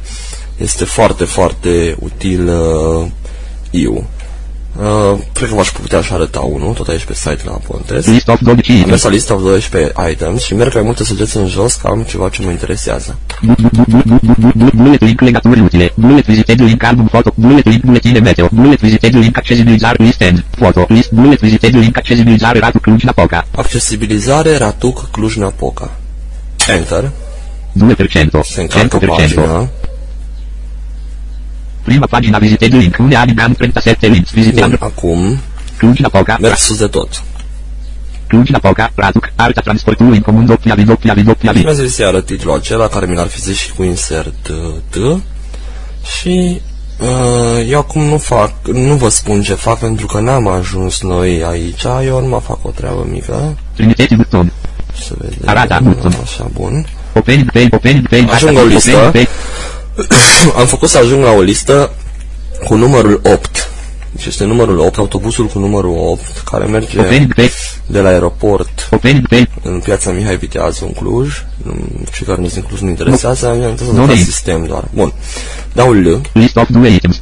este 0.56 0.84
foarte, 0.84 1.24
foarte 1.24 1.96
util 1.98 2.48
uh, 2.48 3.06
IU. 3.70 4.06
Uh, 4.80 5.18
cred 5.32 5.48
că 5.48 5.54
v-aș 5.54 5.68
putea 5.70 5.98
așa 5.98 6.14
arăta 6.14 6.40
unul, 6.40 6.72
tot 6.72 6.88
aici 6.88 7.04
pe 7.04 7.14
site 7.14 7.40
la 7.44 7.50
Pontes. 7.50 8.06
List 8.06 8.28
of 8.28 8.40
12 8.42 8.72
Am 8.72 8.78
items. 8.78 8.90
mers 8.90 9.02
la 9.02 9.10
lista 9.10 9.34
of 9.34 9.42
12 9.42 9.92
items 10.10 10.42
și 10.42 10.54
merg 10.54 10.74
mai 10.74 10.82
multe 10.82 11.04
săgeți 11.04 11.36
în 11.36 11.46
jos, 11.46 11.74
că 11.74 11.86
am 11.86 12.02
ceva 12.02 12.28
ce 12.28 12.42
mă 12.42 12.50
interesează. 12.50 13.18
Bu- 13.42 13.54
bu- 13.60 13.68
bu- 13.72 14.02
bu- 14.06 14.18
bu- 14.22 14.34
bu- 14.38 14.52
bu- 14.56 14.70
Bullet 14.74 15.00
link 15.00 15.20
legături 15.20 15.60
utile. 15.60 15.92
Bullet 15.94 16.24
visited 16.24 16.60
link 16.60 16.82
album 16.84 17.06
foto. 17.06 17.32
Bullet 17.34 17.64
link 17.68 17.82
buletine 17.84 18.18
meteo. 18.18 18.48
Bullet 18.52 18.80
visited 18.80 19.14
link 19.14 19.36
accesibilizare 19.36 20.04
list 20.04 20.20
end. 20.20 20.44
Foto. 20.58 20.84
List 20.88 21.12
bullet 21.12 21.40
visited 21.40 21.74
link 21.74 21.96
accesibilizare 21.96 22.58
ratu 22.58 22.78
Cluj 22.80 23.02
Napoca. 23.02 23.46
Accesibilizare 23.56 24.56
Ratuc 24.56 25.08
Cluj-Napoca. 25.10 25.90
Enter. 26.68 27.10
2%. 27.72 28.40
Se 28.42 28.60
încarcă 28.60 28.98
100%. 28.98 29.06
pagina. 29.06 29.68
Prima 31.84 32.06
pagina 32.06 32.38
visited 32.38 32.72
link. 32.72 32.96
Une 32.98 33.16
Adigan 33.16 33.52
37 33.54 34.06
links. 34.08 34.32
Bun, 34.32 34.42
Visitează. 34.42 34.76
acum 34.80 35.38
Cluj 35.78 35.98
Napoca. 35.98 36.36
merg 36.40 36.56
sus 36.56 36.78
de 36.78 36.86
tot. 36.86 37.22
Cluj 38.26 38.48
Napoca. 38.48 38.90
Ratuc. 38.94 39.32
Arta 39.36 39.60
transportului 39.60 40.16
în 40.16 40.22
comun 40.22 40.46
doppia 40.46 40.74
vi 40.74 40.82
doppia 40.84 41.14
vi 41.14 41.22
doppia 41.22 41.52
vi. 41.52 41.58
Urmează 41.58 41.86
să 41.86 42.04
arăt 42.04 42.26
titlul 42.26 42.54
acela 42.54 42.86
care 42.88 43.06
mi 43.06 43.14
l-ar 43.14 43.26
fi 43.26 43.40
zis 43.40 43.56
și 43.58 43.72
cu 43.72 43.82
insert 43.82 44.48
uh, 44.48 44.74
T 44.88 44.96
și 46.20 46.60
uh, 47.00 47.68
eu 47.68 47.78
acum 47.78 48.02
nu 48.02 48.18
fac, 48.18 48.52
nu 48.72 48.94
vă 48.94 49.08
spun 49.08 49.42
ce 49.42 49.54
fac 49.54 49.78
pentru 49.78 50.06
că 50.06 50.20
n-am 50.20 50.46
ajuns 50.48 51.02
noi 51.02 51.44
aici, 51.44 51.82
eu 52.04 52.26
nu 52.28 52.38
fac 52.46 52.64
o 52.66 52.70
treabă 52.70 53.06
mică 53.10 53.56
Triniteti 53.74 54.14
buton. 54.14 54.52
să 55.06 55.14
vedem, 55.18 55.38
Arată 55.44 55.78
buton. 55.82 56.14
așa, 56.22 56.48
bun 56.52 56.86
Open 57.16 57.44
page, 57.52 57.68
open 57.70 58.02
page. 58.10 58.30
Ajung 58.30 58.32
asta, 58.32 58.60
o 58.60 58.64
open 58.64 58.68
listă. 58.74 59.12
Page. 59.96 60.08
am 60.60 60.66
făcut 60.66 60.88
să 60.88 60.98
ajung 60.98 61.22
la 61.24 61.30
o 61.30 61.40
listă 61.40 61.90
cu 62.64 62.74
numărul 62.74 63.20
8 63.24 63.68
deci 64.16 64.24
este 64.26 64.44
numărul 64.44 64.78
8, 64.78 64.98
autobuzul 64.98 65.46
cu 65.46 65.58
numărul 65.58 65.94
8 65.98 66.20
care 66.50 66.64
merge 66.64 67.00
Open 67.00 67.32
page. 67.36 67.52
de 67.86 68.00
la 68.00 68.08
aeroport 68.08 68.88
Open 68.90 69.24
page. 69.28 69.48
în 69.62 69.80
piața 69.80 70.10
Mihai 70.10 70.36
Viteazu 70.36 70.84
în 70.84 70.92
Cluj. 70.92 71.28
Nu- 71.62 71.74
Cei 72.16 72.26
care 72.26 72.40
nu 72.40 72.48
sunt 72.48 72.60
în 72.62 72.68
Cluj 72.68 72.80
nu 72.80 72.88
interesează, 72.88 73.46
am 73.48 73.54
interesează 73.54 73.92
Nu, 73.92 73.98
nu, 74.06 74.06
nu. 74.06 74.14
sistem 74.14 74.64
doar. 74.66 74.84
Bun. 74.94 75.12
Dau 75.72 75.92
L. 75.92 76.20
List 76.32 76.56
of 76.56 76.68
2 76.70 76.94
items. 76.94 77.20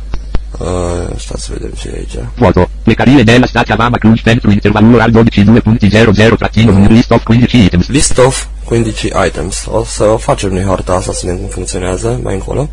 Uh, 0.62 1.16
stați 1.18 1.44
să 1.44 1.50
vedem 1.52 1.70
ce 1.70 1.88
e 1.88 1.96
aici. 1.96 2.26
Foto. 2.34 2.68
Plecarile 2.82 3.22
de 3.22 3.38
la 3.38 3.46
stația 3.46 3.74
Vama 3.74 3.98
Cluj 3.98 4.20
pentru 4.22 4.50
intervalul 4.50 4.94
oral 4.94 5.10
22.00 5.10 6.36
tratinul 6.38 6.86
list 6.88 7.10
of 7.10 7.22
15 7.24 7.56
items. 7.56 7.88
List 7.88 8.18
of 8.18 8.46
cu 8.64 8.74
indicii 8.74 9.12
items. 9.26 9.66
O 9.70 9.84
să 9.84 10.16
facem 10.18 10.50
noi 10.50 10.62
harta 10.62 10.92
asta 10.92 11.12
să 11.12 11.20
vedem 11.22 11.40
cum 11.40 11.48
funcționează 11.48 12.20
mai 12.22 12.34
încolo. 12.34 12.68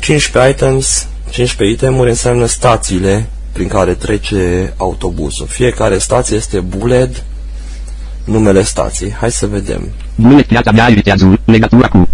15 0.00 0.52
items, 0.52 1.06
15 1.30 1.76
itemuri 1.76 2.08
înseamnă 2.08 2.46
stațiile 2.46 3.28
prin 3.52 3.68
care 3.68 3.94
trece 3.94 4.72
autobuzul. 4.76 5.46
Fiecare 5.46 5.98
stație 5.98 6.36
este 6.36 6.60
bullet, 6.60 7.24
numele 8.24 8.62
stației. 8.62 9.14
Hai 9.18 9.30
să 9.30 9.46
vedem. 9.46 9.88
Bullet 10.14 10.46
piața 10.46 10.70
mea 10.70 10.88
Viteazul, 10.88 11.40
legătura 11.44 11.88
cu. 11.88 12.08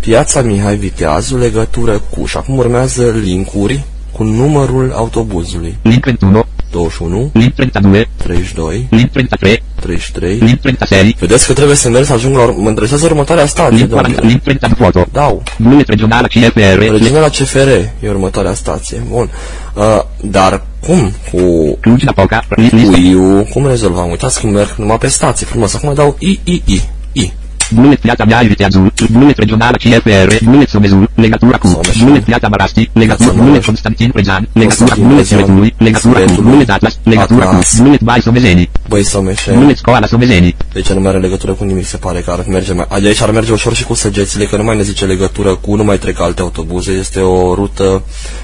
Piața 0.00 0.42
Mihai 0.42 0.76
Viteazu, 0.76 1.36
legătură 1.36 2.02
cu. 2.10 2.26
Și 2.26 2.36
acum 2.36 2.56
urmează 2.56 3.10
linkuri 3.10 3.84
cu 4.22 4.28
numărul 4.28 4.92
autobuzului. 4.94 5.76
Link 5.82 6.04
21, 6.04 6.44
21, 6.70 7.30
link 7.32 7.54
32, 7.54 8.08
32, 8.16 8.86
link 8.90 9.10
33, 9.10 9.62
33. 9.80 10.38
link 10.38 10.60
36, 10.60 11.14
Vedeți 11.18 11.46
că 11.46 11.52
trebuie 11.52 11.76
să 11.76 11.88
merg 11.88 12.04
să 12.04 12.12
ajung 12.12 12.36
la... 12.36 12.42
ur- 12.42 12.54
Mă 12.56 12.68
interesează 12.68 13.04
următoarea 13.04 13.46
stație, 13.46 13.76
link 13.76 13.88
40, 13.90 14.14
domnule. 14.16 14.32
link 14.32 14.42
30 14.42 14.70
foto. 14.78 15.06
Dau. 15.12 15.42
Bullet 15.58 15.88
regională 15.88 16.26
CFR, 16.26 16.78
Regina 16.78 17.20
la 17.20 17.28
CFR 17.28 17.68
e 18.00 18.08
următoarea 18.08 18.54
stație. 18.54 19.02
Bun. 19.10 19.30
Uh, 19.74 19.84
dar 20.20 20.62
cum? 20.86 21.12
Cu 21.32 21.38
Cluj 21.80 22.02
Napoca, 22.02 22.44
list, 22.56 22.72
list, 22.72 22.90
cu 22.90 22.96
IU, 23.00 23.46
cum 23.52 23.66
rezolvam? 23.66 24.10
Uitați 24.10 24.40
că 24.40 24.46
merg 24.46 24.74
numai 24.76 24.98
pe 24.98 25.06
stații 25.08 25.46
frumos. 25.46 25.74
Acum 25.74 25.94
dau 25.94 26.16
I, 26.18 26.40
I, 26.44 26.62
I, 26.64 26.80
I. 27.12 27.32
Bullet 27.70 27.98
piața 27.98 28.24
mea 28.24 28.40
Viteazul, 28.40 28.92
bullet 29.10 29.38
regională 29.38 29.76
CFR, 29.76 30.44
bullet 30.44 30.68
Somezul, 30.68 31.10
legătura 31.14 31.58
cu. 31.58 31.66
Someșul. 31.66 32.04
Bullet 32.06 32.24
piața 32.24 32.48
Marasti, 32.48 32.90
legătura 32.92 33.16
Piața 33.16 33.32
bullet 33.32 33.50
Maraș. 33.50 33.64
Constantin 33.66 34.10
Prejan, 34.10 34.48
legătura 34.52 34.94
cu 34.94 35.00
Constantin 35.00 35.06
bullet 35.06 35.26
Prejan, 35.26 35.44
Siretului, 35.46 35.74
legătura 35.78 36.12
cu 36.12 36.18
Siretului, 36.18 36.50
bullet 36.50 36.70
Atlas, 36.70 36.98
legătura 37.02 37.44
cu 37.44 37.50
Atlas. 37.50 37.78
bullet 37.80 38.00
Bai 38.00 38.20
Somezeni, 38.20 38.70
Băi, 38.88 39.04
Someșe. 39.04 39.52
bullet 39.52 39.76
Scoala 39.76 40.06
Somezeni. 40.06 40.56
Deci 40.72 40.88
nu 40.88 41.00
mai 41.00 41.08
are 41.08 41.18
legătură 41.18 41.52
cu 41.52 41.64
nimic, 41.64 41.86
se 41.86 41.96
pare 41.96 42.20
că 42.20 42.30
ar 42.30 42.44
merge 42.48 42.72
mai... 42.72 42.86
De 43.00 43.06
aici 43.06 43.20
ar 43.22 43.30
merge 43.30 43.52
ușor 43.52 43.74
și 43.74 43.84
cu 43.84 43.94
săgețile, 43.94 44.44
că 44.44 44.56
nu 44.56 44.62
mai 44.64 44.76
ne 44.76 44.82
zice 44.82 45.04
legătură 45.04 45.54
cu, 45.54 45.74
nu 45.74 45.84
mai 45.84 45.98
trec 45.98 46.20
alte 46.20 46.40
autobuze, 46.40 46.92
este 46.92 47.20
o 47.20 47.54
rută 47.54 48.02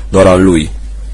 doar 0.08 0.26
a 0.26 0.34
lui. 0.36 0.70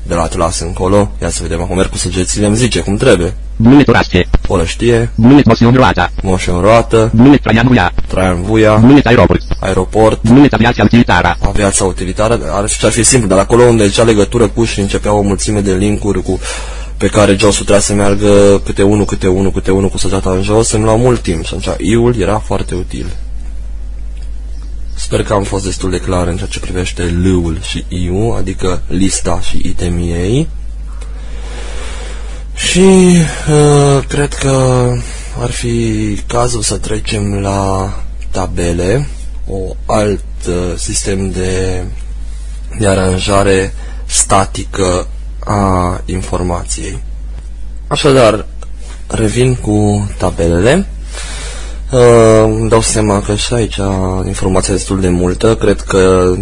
De 0.07 0.15
la 0.15 0.23
Atlas 0.23 0.61
încolo, 0.61 1.11
ia 1.23 1.31
să 1.31 1.43
vedem, 1.43 1.61
acum 1.61 1.77
merg 1.77 1.91
cu 1.91 1.97
săgețile, 1.97 2.47
îmi 2.47 2.57
zice 2.57 2.81
cum 2.81 2.97
trebuie. 2.97 3.35
Bullet 3.57 3.89
Orașce, 3.89 4.29
O 4.47 4.65
știe, 4.65 5.11
bullet 5.15 5.45
Mosion 5.45 5.75
Roata, 5.75 6.11
moșe 6.23 6.51
în 6.51 6.61
roată, 6.61 7.11
bullet 7.15 7.41
Traian 7.41 7.67
Uia, 7.67 7.93
Traian 8.07 8.43
Vuia, 8.43 8.77
bullet 8.77 9.07
Aeroport, 9.07 9.43
aeroport, 9.61 10.23
bullet 10.23 10.53
Aviația 10.53 10.85
Utilitară, 10.85 11.37
aviația 11.49 11.87
utilitară, 11.87 12.41
ar 12.53 12.69
fi, 12.69 12.85
ar 12.85 12.91
fi 12.91 13.03
simplu, 13.03 13.29
dar 13.29 13.39
acolo 13.39 13.63
unde 13.63 13.87
zicea 13.87 14.03
legătură 14.03 14.49
cu 14.49 14.65
și 14.65 14.81
începea 14.81 15.13
o 15.13 15.23
mulțime 15.23 15.61
de 15.61 15.73
linkuri 15.73 16.23
cu 16.23 16.39
pe 16.97 17.07
care 17.07 17.37
Josul 17.37 17.53
trebuia 17.53 17.81
să 17.81 17.95
meargă 17.95 18.61
câte 18.65 18.83
unul, 18.83 19.05
câte 19.05 19.29
unul, 19.29 19.51
câte 19.51 19.71
unul 19.71 19.89
cu 19.89 19.99
săgeata 19.99 20.31
în 20.31 20.43
jos, 20.43 20.71
îmi 20.71 20.85
lua 20.85 20.97
mult 20.97 21.21
timp. 21.21 21.45
Și 21.45 21.55
atunci 21.55 21.77
I-ul 21.79 22.21
era 22.21 22.39
foarte 22.39 22.75
util. 22.75 23.07
Sper 24.95 25.23
că 25.23 25.33
am 25.33 25.43
fost 25.43 25.65
destul 25.65 25.91
de 25.91 26.01
clar 26.01 26.27
în 26.27 26.37
ceea 26.37 26.49
ce 26.49 26.61
privește 26.61 27.03
L-ul 27.23 27.59
și 27.63 27.85
I-ul, 27.89 28.37
adică 28.37 28.83
lista 28.89 29.41
și 29.41 29.61
itemii 29.65 30.13
ei. 30.13 30.49
Și 32.55 33.17
uh, 33.51 34.05
cred 34.09 34.35
că 34.35 34.89
ar 35.41 35.51
fi 35.51 36.19
cazul 36.27 36.63
să 36.63 36.77
trecem 36.77 37.35
la 37.35 37.93
tabele, 38.31 39.09
o 39.49 39.77
alt 39.87 40.25
uh, 40.49 40.55
sistem 40.77 41.31
de, 41.31 41.85
de 42.79 42.87
aranjare 42.87 43.75
statică 44.07 45.07
a 45.45 46.01
informației. 46.05 47.03
Așadar, 47.87 48.47
revin 49.07 49.55
cu 49.55 50.09
tabelele. 50.19 50.87
Uh, 51.95 52.45
îmi 52.45 52.69
dau 52.69 52.81
seama 52.81 53.23
că 53.23 53.35
și 53.35 53.55
aici 53.55 53.79
informația 54.27 54.75
destul 54.75 55.01
de 55.01 55.09
multă. 55.09 55.57
Cred 55.57 55.81
că 55.81 56.33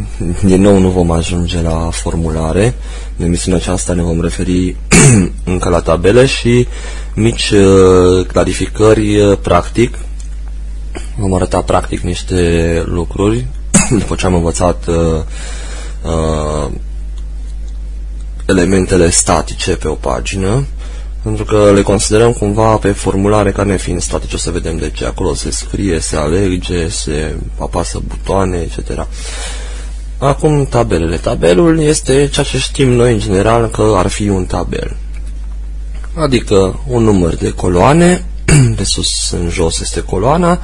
din 0.44 0.60
nou 0.60 0.78
nu 0.78 0.88
vom 0.88 1.10
ajunge 1.10 1.60
la 1.60 1.88
formulare. 1.90 2.74
În 3.16 3.24
emisiunea 3.24 3.60
aceasta 3.60 3.92
ne 3.92 4.02
vom 4.02 4.20
referi 4.20 4.76
încă 5.44 5.68
la 5.68 5.80
tabele 5.80 6.26
și 6.26 6.66
mici 7.14 7.50
uh, 7.50 8.26
clarificări 8.26 9.20
uh, 9.20 9.38
practic. 9.42 9.98
Vom 11.16 11.34
arăta 11.34 11.60
practic 11.60 12.00
niște 12.00 12.82
lucruri 12.86 13.46
după 13.98 14.14
ce 14.14 14.26
am 14.26 14.34
învățat 14.34 14.86
uh, 14.86 15.22
uh, 16.02 16.70
elementele 18.46 19.10
statice 19.10 19.76
pe 19.76 19.88
o 19.88 19.94
pagină 19.94 20.64
pentru 21.22 21.44
că 21.44 21.70
le 21.74 21.82
considerăm 21.82 22.32
cumva 22.32 22.76
pe 22.76 22.92
formulare 22.92 23.52
ca 23.52 23.62
nefiind 23.62 24.00
statice, 24.00 24.34
o 24.34 24.38
să 24.38 24.50
vedem 24.50 24.76
de 24.76 24.90
ce. 24.90 25.06
Acolo 25.06 25.34
se 25.34 25.50
scrie, 25.50 25.98
se 25.98 26.16
alege, 26.16 26.88
se 26.88 27.36
apasă 27.58 28.02
butoane, 28.06 28.58
etc. 28.58 29.06
Acum 30.18 30.66
tabelele. 30.66 31.16
Tabelul 31.16 31.80
este 31.80 32.28
ceea 32.32 32.46
ce 32.46 32.58
știm 32.58 32.88
noi 32.88 33.12
în 33.12 33.18
general 33.18 33.68
că 33.68 33.92
ar 33.96 34.06
fi 34.06 34.28
un 34.28 34.44
tabel. 34.44 34.96
Adică 36.14 36.80
un 36.86 37.02
număr 37.02 37.34
de 37.34 37.50
coloane, 37.50 38.24
de 38.76 38.84
sus 38.84 39.30
în 39.30 39.48
jos 39.48 39.80
este 39.80 40.00
coloana, 40.00 40.60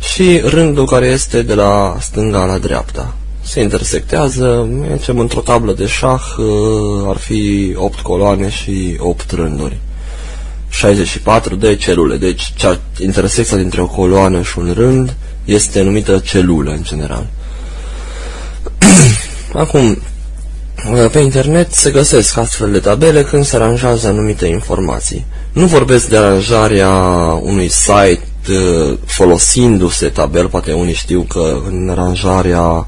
și 0.00 0.40
rândul 0.44 0.86
care 0.86 1.06
este 1.06 1.42
de 1.42 1.54
la 1.54 1.96
stânga 2.00 2.44
la 2.44 2.58
dreapta. 2.58 3.14
Se 3.40 3.60
intersectează, 3.60 4.68
mergem 4.80 5.18
într-o 5.18 5.40
tablă 5.40 5.72
de 5.72 5.86
șah, 5.86 6.22
ar 7.06 7.16
fi 7.16 7.74
8 7.76 8.00
coloane 8.00 8.48
și 8.48 8.96
8 8.98 9.30
rânduri. 9.30 9.78
64 10.68 11.54
de 11.54 11.76
celule. 11.76 12.16
Deci 12.16 12.52
cea, 12.56 12.80
intersecția 12.98 13.56
dintre 13.56 13.80
o 13.80 13.86
coloană 13.86 14.42
și 14.42 14.58
un 14.58 14.72
rând 14.76 15.14
este 15.44 15.82
numită 15.82 16.18
celulă 16.18 16.70
în 16.70 16.82
general. 16.82 17.26
Acum, 19.52 19.98
pe 21.12 21.18
internet 21.18 21.72
se 21.72 21.90
găsesc 21.90 22.36
astfel 22.36 22.70
de 22.72 22.78
tabele 22.78 23.22
când 23.22 23.44
se 23.44 23.56
aranjează 23.56 24.08
anumite 24.08 24.46
informații. 24.46 25.26
Nu 25.52 25.66
vorbesc 25.66 26.08
de 26.08 26.16
aranjarea 26.16 26.90
unui 27.42 27.68
site 27.68 28.22
uh, 28.48 28.98
folosindu-se 29.06 30.08
tabel, 30.08 30.48
poate 30.48 30.72
unii 30.72 30.94
știu 30.94 31.22
că 31.22 31.60
în 31.68 31.88
aranjarea 31.90 32.86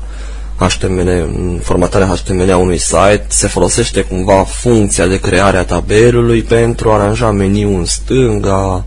HTML, 0.68 1.09
în 1.09 1.59
formatarea 1.62 2.07
HTML 2.07 2.51
a 2.51 2.57
unui 2.57 2.79
site, 2.79 3.25
se 3.29 3.46
folosește 3.46 4.01
cumva 4.01 4.44
funcția 4.44 5.07
de 5.07 5.20
creare 5.20 5.57
a 5.57 5.64
tabelului 5.64 6.42
pentru 6.42 6.90
a 6.90 6.94
aranja 6.94 7.31
meniul 7.31 7.79
în 7.79 7.85
stânga, 7.85 8.85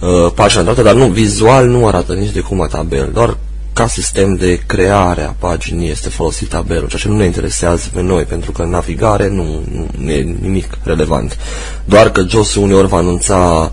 uh, 0.00 0.32
pagina 0.34 0.62
dată, 0.62 0.82
dar 0.82 0.94
nu, 0.94 1.06
vizual 1.06 1.66
nu 1.66 1.86
arată 1.86 2.12
nici 2.12 2.32
de 2.32 2.40
cum 2.40 2.60
a 2.60 2.66
tabel, 2.66 3.10
doar 3.12 3.36
ca 3.72 3.86
sistem 3.86 4.34
de 4.34 4.60
creare 4.66 5.22
a 5.22 5.34
paginii 5.38 5.90
este 5.90 6.08
folosit 6.08 6.48
tabelul, 6.48 6.88
ceea 6.88 7.00
ce 7.00 7.08
nu 7.08 7.16
ne 7.16 7.24
interesează 7.24 7.88
pe 7.94 8.02
noi, 8.02 8.22
pentru 8.22 8.52
că 8.52 8.64
navigare 8.64 9.28
nu, 9.28 9.62
nu 9.98 10.10
e 10.10 10.36
nimic 10.40 10.78
relevant. 10.82 11.38
Doar 11.84 12.10
că 12.10 12.24
JOS 12.28 12.54
uneori 12.54 12.88
va 12.88 12.96
anunța 12.96 13.72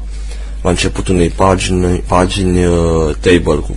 la 0.63 0.69
începutul 0.69 1.15
unei 1.15 1.29
pagini, 1.29 2.03
pagini 2.07 2.65
uh, 2.65 2.75
table 3.19 3.55
cu 3.55 3.75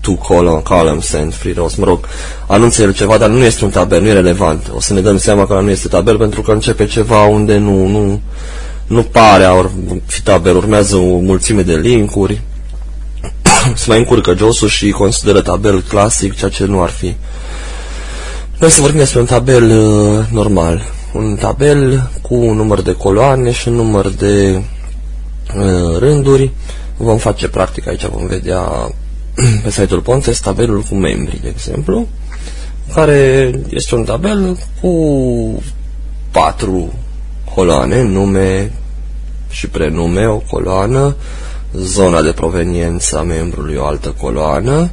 two 0.00 0.14
column, 0.14 0.60
columns 0.60 1.12
and 1.12 1.34
free 1.34 1.52
rows, 1.52 1.74
mă 1.74 1.84
rog, 1.84 2.06
anunță 2.46 2.82
el 2.82 2.92
ceva, 2.92 3.18
dar 3.18 3.28
nu 3.28 3.44
este 3.44 3.64
un 3.64 3.70
tabel, 3.70 4.02
nu 4.02 4.08
e 4.08 4.12
relevant. 4.12 4.70
O 4.74 4.80
să 4.80 4.92
ne 4.92 5.00
dăm 5.00 5.16
seama 5.16 5.46
că 5.46 5.60
nu 5.60 5.70
este 5.70 5.88
tabel 5.88 6.16
pentru 6.16 6.42
că 6.42 6.52
începe 6.52 6.86
ceva 6.86 7.24
unde 7.24 7.56
nu, 7.56 7.86
nu, 7.86 8.20
nu 8.86 9.02
pare 9.02 9.44
a 9.44 9.70
fi 10.06 10.22
tabel, 10.22 10.56
urmează 10.56 10.96
o 10.96 11.18
mulțime 11.18 11.62
de 11.62 11.74
linkuri, 11.74 12.40
se 13.74 13.84
mai 13.88 13.98
încurcă 13.98 14.34
josul 14.36 14.68
și 14.68 14.90
consideră 14.90 15.40
tabel 15.40 15.82
clasic, 15.88 16.36
ceea 16.36 16.50
ce 16.50 16.64
nu 16.64 16.82
ar 16.82 16.90
fi. 16.90 17.14
Noi 18.58 18.70
să 18.70 18.80
vorbim 18.80 18.98
despre 18.98 19.20
un 19.20 19.26
tabel 19.26 19.70
uh, 19.70 20.24
normal, 20.30 20.82
un 21.12 21.36
tabel 21.40 22.10
cu 22.22 22.34
un 22.34 22.56
număr 22.56 22.82
de 22.82 22.92
coloane 22.92 23.52
și 23.52 23.68
un 23.68 23.74
număr 23.74 24.08
de 24.08 24.52
Uh, 24.56 24.73
rânduri. 25.98 26.50
Vom 26.96 27.16
face 27.16 27.48
practic 27.48 27.86
aici, 27.88 28.06
vom 28.06 28.26
vedea 28.26 28.60
pe 29.62 29.70
site-ul 29.70 30.00
Pontes 30.00 30.40
tabelul 30.40 30.80
cu 30.80 30.94
membri, 30.94 31.40
de 31.42 31.48
exemplu, 31.48 32.08
care 32.94 33.50
este 33.68 33.94
un 33.94 34.04
tabel 34.04 34.58
cu 34.80 35.62
patru 36.30 36.92
coloane, 37.54 38.02
nume 38.02 38.72
și 39.50 39.68
prenume, 39.68 40.26
o 40.26 40.36
coloană, 40.36 41.16
zona 41.72 42.22
de 42.22 42.32
proveniență 42.32 43.18
a 43.18 43.22
membrului, 43.22 43.76
o 43.76 43.84
altă 43.84 44.14
coloană, 44.20 44.90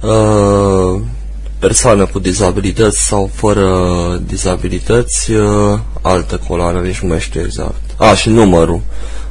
uh, 0.00 1.00
persoană 1.58 2.06
cu 2.06 2.18
dizabilități 2.18 3.06
sau 3.06 3.30
fără 3.34 3.68
dizabilități, 4.26 5.32
uh, 5.32 5.78
altă 6.00 6.40
coloană, 6.48 6.80
nici 6.80 6.98
nu 6.98 7.08
mai 7.08 7.20
știu 7.20 7.40
exact. 7.40 7.80
A, 7.96 8.14
și 8.14 8.28
numărul 8.28 8.80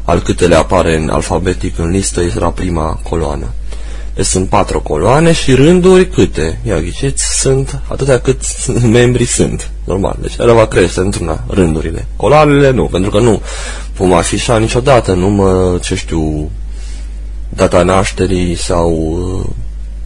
al 0.09 0.19
câtele 0.19 0.55
apare 0.55 0.95
în 0.95 1.09
alfabetic 1.09 1.79
în 1.79 1.89
listă 1.89 2.21
era 2.21 2.49
prima 2.49 2.99
coloană. 3.09 3.45
Deci 4.15 4.25
sunt 4.25 4.49
patru 4.49 4.81
coloane 4.81 5.31
și 5.31 5.53
rânduri 5.53 6.07
câte? 6.09 6.59
Ia 6.63 6.79
ghiceți, 6.79 7.39
sunt 7.39 7.81
atâtea 7.87 8.19
cât 8.19 8.41
membri 8.97 9.25
sunt. 9.25 9.71
Normal. 9.83 10.17
Deci 10.21 10.35
ele 10.39 10.51
va 10.51 10.67
crește 10.67 10.99
într-una 10.99 11.43
rândurile. 11.47 12.07
Coloanele 12.15 12.71
nu, 12.71 12.85
pentru 12.85 13.11
că 13.11 13.19
nu 13.19 13.41
vom 13.95 14.13
afișa 14.13 14.57
niciodată 14.57 15.13
număr, 15.13 15.79
ce 15.79 15.95
știu, 15.95 16.51
data 17.49 17.83
nașterii 17.83 18.55
sau 18.55 18.91
uh, 18.91 19.49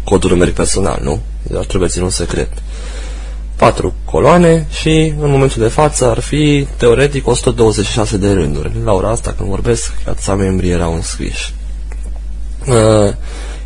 codul 0.04 0.30
numeric 0.30 0.54
personal, 0.54 1.00
nu? 1.04 1.20
Deci 1.42 1.66
trebuie 1.66 1.90
ținut 1.90 2.12
secret 2.12 2.50
patru 3.56 3.94
coloane 4.06 4.68
și 4.70 5.14
în 5.20 5.30
momentul 5.30 5.62
de 5.62 5.68
față 5.68 6.10
ar 6.10 6.20
fi 6.20 6.68
teoretic 6.78 7.28
126 7.28 8.18
de 8.18 8.32
rânduri. 8.32 8.72
La 8.84 8.92
ora 8.92 9.10
asta 9.10 9.34
când 9.38 9.50
vorbesc, 9.50 9.94
atâția 10.08 10.36
membri 10.36 10.70
erau 10.70 10.94
înscriși. 10.94 11.54
Uh, 12.68 13.14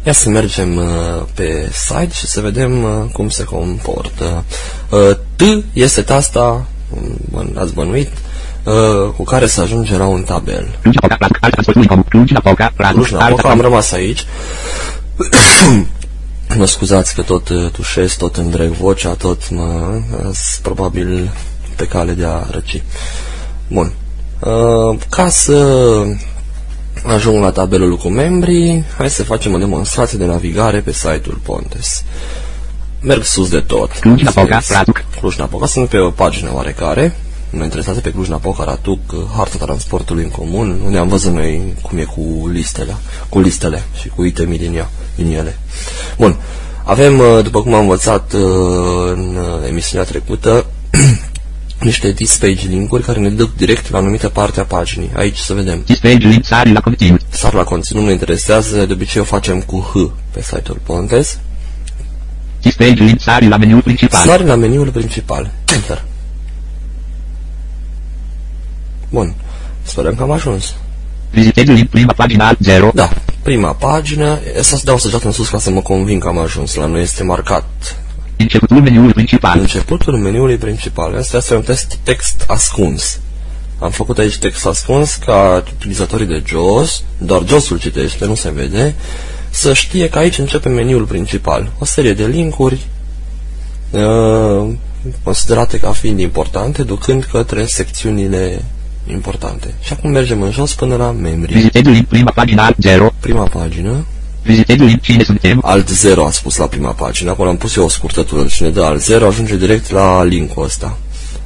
ia 0.04 0.14
să 0.14 0.30
mergem 0.30 0.76
uh, 0.76 0.86
pe 1.34 1.70
site 1.72 2.14
și 2.14 2.26
să 2.28 2.42
vedem 2.42 2.84
uh, 2.84 2.90
cum 3.14 3.30
se 3.30 3.44
comportă. 3.44 4.44
Uh, 4.90 5.18
T 5.36 5.42
este 5.74 6.02
tasta, 6.02 6.66
um, 7.32 7.52
ați 7.56 7.74
bănuit, 7.74 8.12
uh, 8.64 9.12
cu 9.16 9.24
care 9.24 9.46
se 9.46 9.62
ajunge 9.62 9.98
la 9.98 10.06
un 10.06 10.22
tabel. 10.22 10.68
Cluj-Napoca, 12.94 13.50
am 13.50 13.62
rămas 13.62 13.92
aici. 13.92 14.26
Mă 16.56 16.66
scuzați 16.66 17.16
că 17.16 17.22
tot 17.22 17.50
uh, 17.50 17.72
tușesc, 17.72 18.18
tot 18.18 18.36
îndreg 18.36 18.72
vocea, 18.72 19.14
tot 19.14 19.50
mă... 19.50 20.00
probabil 20.62 21.32
pe 21.76 21.88
cale 21.88 22.12
de 22.12 22.26
a 22.26 22.46
răci. 22.52 22.82
Bun. 23.68 23.94
Uh, 24.40 25.00
ca 25.10 25.30
să 25.30 25.56
ajung 27.06 27.44
la 27.44 27.52
tabelul 27.52 27.98
cu 27.98 28.08
membrii, 28.08 28.86
hai 28.98 29.10
să 29.10 29.24
facem 29.24 29.54
o 29.54 29.58
demonstrație 29.58 30.18
de 30.18 30.26
navigare 30.26 30.80
pe 30.80 30.92
site-ul 30.92 31.40
Pontes. 31.44 32.04
Merg 33.02 33.24
sus 33.24 33.50
de 33.50 33.60
tot. 33.60 33.92
Cluj-Napoca, 33.92 34.62
Ratuc. 34.70 35.04
Cluj-Napoca, 35.20 35.66
sunt 35.66 35.90
pe 35.90 35.98
o 35.98 36.10
pagină 36.10 36.50
oarecare. 36.54 37.16
Mă 37.50 37.64
interesează 37.64 38.00
pe 38.00 38.12
Cluj-Napoca, 38.12 38.64
Ratuc, 38.64 39.00
harta 39.36 39.66
transportului 39.66 40.24
în 40.24 40.30
comun, 40.30 40.82
unde 40.86 40.98
am 40.98 41.08
văzut 41.08 41.34
noi 41.34 41.74
cum 41.82 41.98
e 41.98 42.04
cu 42.04 42.48
listele, 42.52 42.96
cu 43.30 43.40
listele 43.40 43.84
și 44.00 44.08
cu 44.08 44.24
itemii 44.24 44.58
din 44.58 44.76
ea 44.76 44.90
din 45.16 45.32
ele. 45.32 45.58
Bun. 46.18 46.36
Avem, 46.84 47.20
uh, 47.20 47.44
după 47.44 47.62
cum 47.62 47.74
am 47.74 47.82
învățat 47.82 48.34
uh, 48.34 48.42
în 49.14 49.36
uh, 49.36 49.68
emisiunea 49.68 50.06
trecută, 50.06 50.66
niște 51.90 52.12
dispage 52.12 52.68
link-uri 52.68 53.04
care 53.04 53.20
ne 53.20 53.30
duc 53.30 53.56
direct 53.56 53.92
la 53.92 53.98
anumită 53.98 54.30
parte 54.30 54.60
a 54.60 54.64
paginii. 54.64 55.12
Aici 55.16 55.38
să 55.38 55.54
vedem. 55.54 55.82
Dispage 55.86 56.28
link, 56.28 56.46
sari 56.46 56.72
la 56.72 56.80
conținut. 56.80 57.22
Sar 57.30 57.54
la 57.54 57.64
conținut, 57.64 58.02
nu 58.02 58.08
ne 58.08 58.14
interesează, 58.14 58.86
de 58.86 58.94
obicei 58.94 59.22
o 59.22 59.24
facem 59.24 59.62
cu 59.62 59.80
H 59.80 60.12
pe 60.32 60.42
site-ul 60.42 60.80
Pontes. 60.84 61.40
Dispage 62.62 63.04
link, 63.04 63.22
sari 63.22 63.48
la 63.48 63.58
meniul 63.58 63.82
principal. 63.82 64.26
Sari 64.26 64.46
la 64.46 64.56
meniul 64.56 64.90
principal. 64.90 65.52
Enter. 65.74 66.04
Bun. 69.10 69.36
Sperăm 69.84 70.16
că 70.16 70.24
am 70.24 70.32
ajuns. 70.32 70.76
Vizitezi 71.32 71.72
link 71.72 71.90
prima 71.90 72.14
pagina 72.14 72.56
0. 72.60 72.92
Da, 72.94 73.10
prima 73.42 73.74
pagină. 73.74 74.40
Să 74.62 74.82
dau 74.84 74.98
săgeată 74.98 75.26
în 75.26 75.32
sus 75.32 75.50
ca 75.50 75.60
să 75.60 75.70
mă 75.70 75.82
convin 75.82 76.20
că 76.20 76.28
am 76.28 76.38
ajuns. 76.38 76.76
La 76.76 76.86
noi 76.86 77.02
este 77.02 77.24
marcat. 77.24 77.66
Începutul 78.38 78.82
meniului 78.82 79.14
principal. 79.14 79.60
Începutul 79.60 80.18
meniului 80.18 80.58
principal. 80.58 81.16
Asta 81.18 81.38
este 81.38 81.56
un 81.56 81.62
test 81.62 81.98
text 82.04 82.44
ascuns. 82.48 83.20
Am 83.80 83.92
făcut 83.92 84.18
aici 84.18 84.38
text 84.38 84.66
ascuns 84.66 85.16
ca 85.16 85.64
utilizatorii 85.76 86.26
de 86.26 86.44
JOS, 86.46 87.04
doar 87.18 87.44
JOS-ul 87.48 87.80
citește, 87.80 88.26
nu 88.26 88.36
se 88.36 88.52
vede, 88.52 88.96
să 89.50 89.74
știe 89.74 90.10
că 90.10 90.18
aici 90.18 90.38
începe 90.38 90.70
meniul 90.70 91.04
principal. 91.04 91.72
O 91.80 91.86
serie 91.86 92.14
de 92.14 92.26
linkuri 92.26 92.88
uh, 93.92 94.74
considerate 95.24 95.80
ca 95.80 95.92
fiind 95.92 96.20
importante, 96.20 96.84
ducând 96.84 97.24
către 97.24 97.66
secțiunile 97.66 98.64
importante. 99.12 99.74
Și 99.82 99.94
acum 99.94 100.12
mergem 100.12 100.42
în 100.42 100.52
jos 100.52 100.74
până 100.74 100.96
la 100.96 101.12
membri. 101.12 101.54
Vizitezi 101.54 101.90
link 101.90 102.08
prima 102.08 102.32
pagina 102.32 102.76
0. 102.78 103.14
Prima 103.20 103.44
pagină. 103.44 104.06
Vizitez 104.44 104.78
link 104.78 105.02
cine 105.02 105.24
suntem. 105.24 105.62
alt 105.64 105.90
0 105.90 106.26
a 106.26 106.32
spus 106.32 106.58
la 106.58 106.66
prima 106.66 106.92
pagină, 106.92 107.30
acolo 107.30 107.50
am 107.50 107.58
pus 107.58 107.76
eu 107.76 107.84
o 107.84 107.90
scurtătură, 107.90 108.46
cine 108.46 108.70
dă 108.70 108.84
alt 108.84 109.02
0 109.02 109.26
ajunge 109.26 109.58
direct 109.58 109.92
la 109.92 110.24
linkul 110.24 110.64
ăsta. 110.64 110.98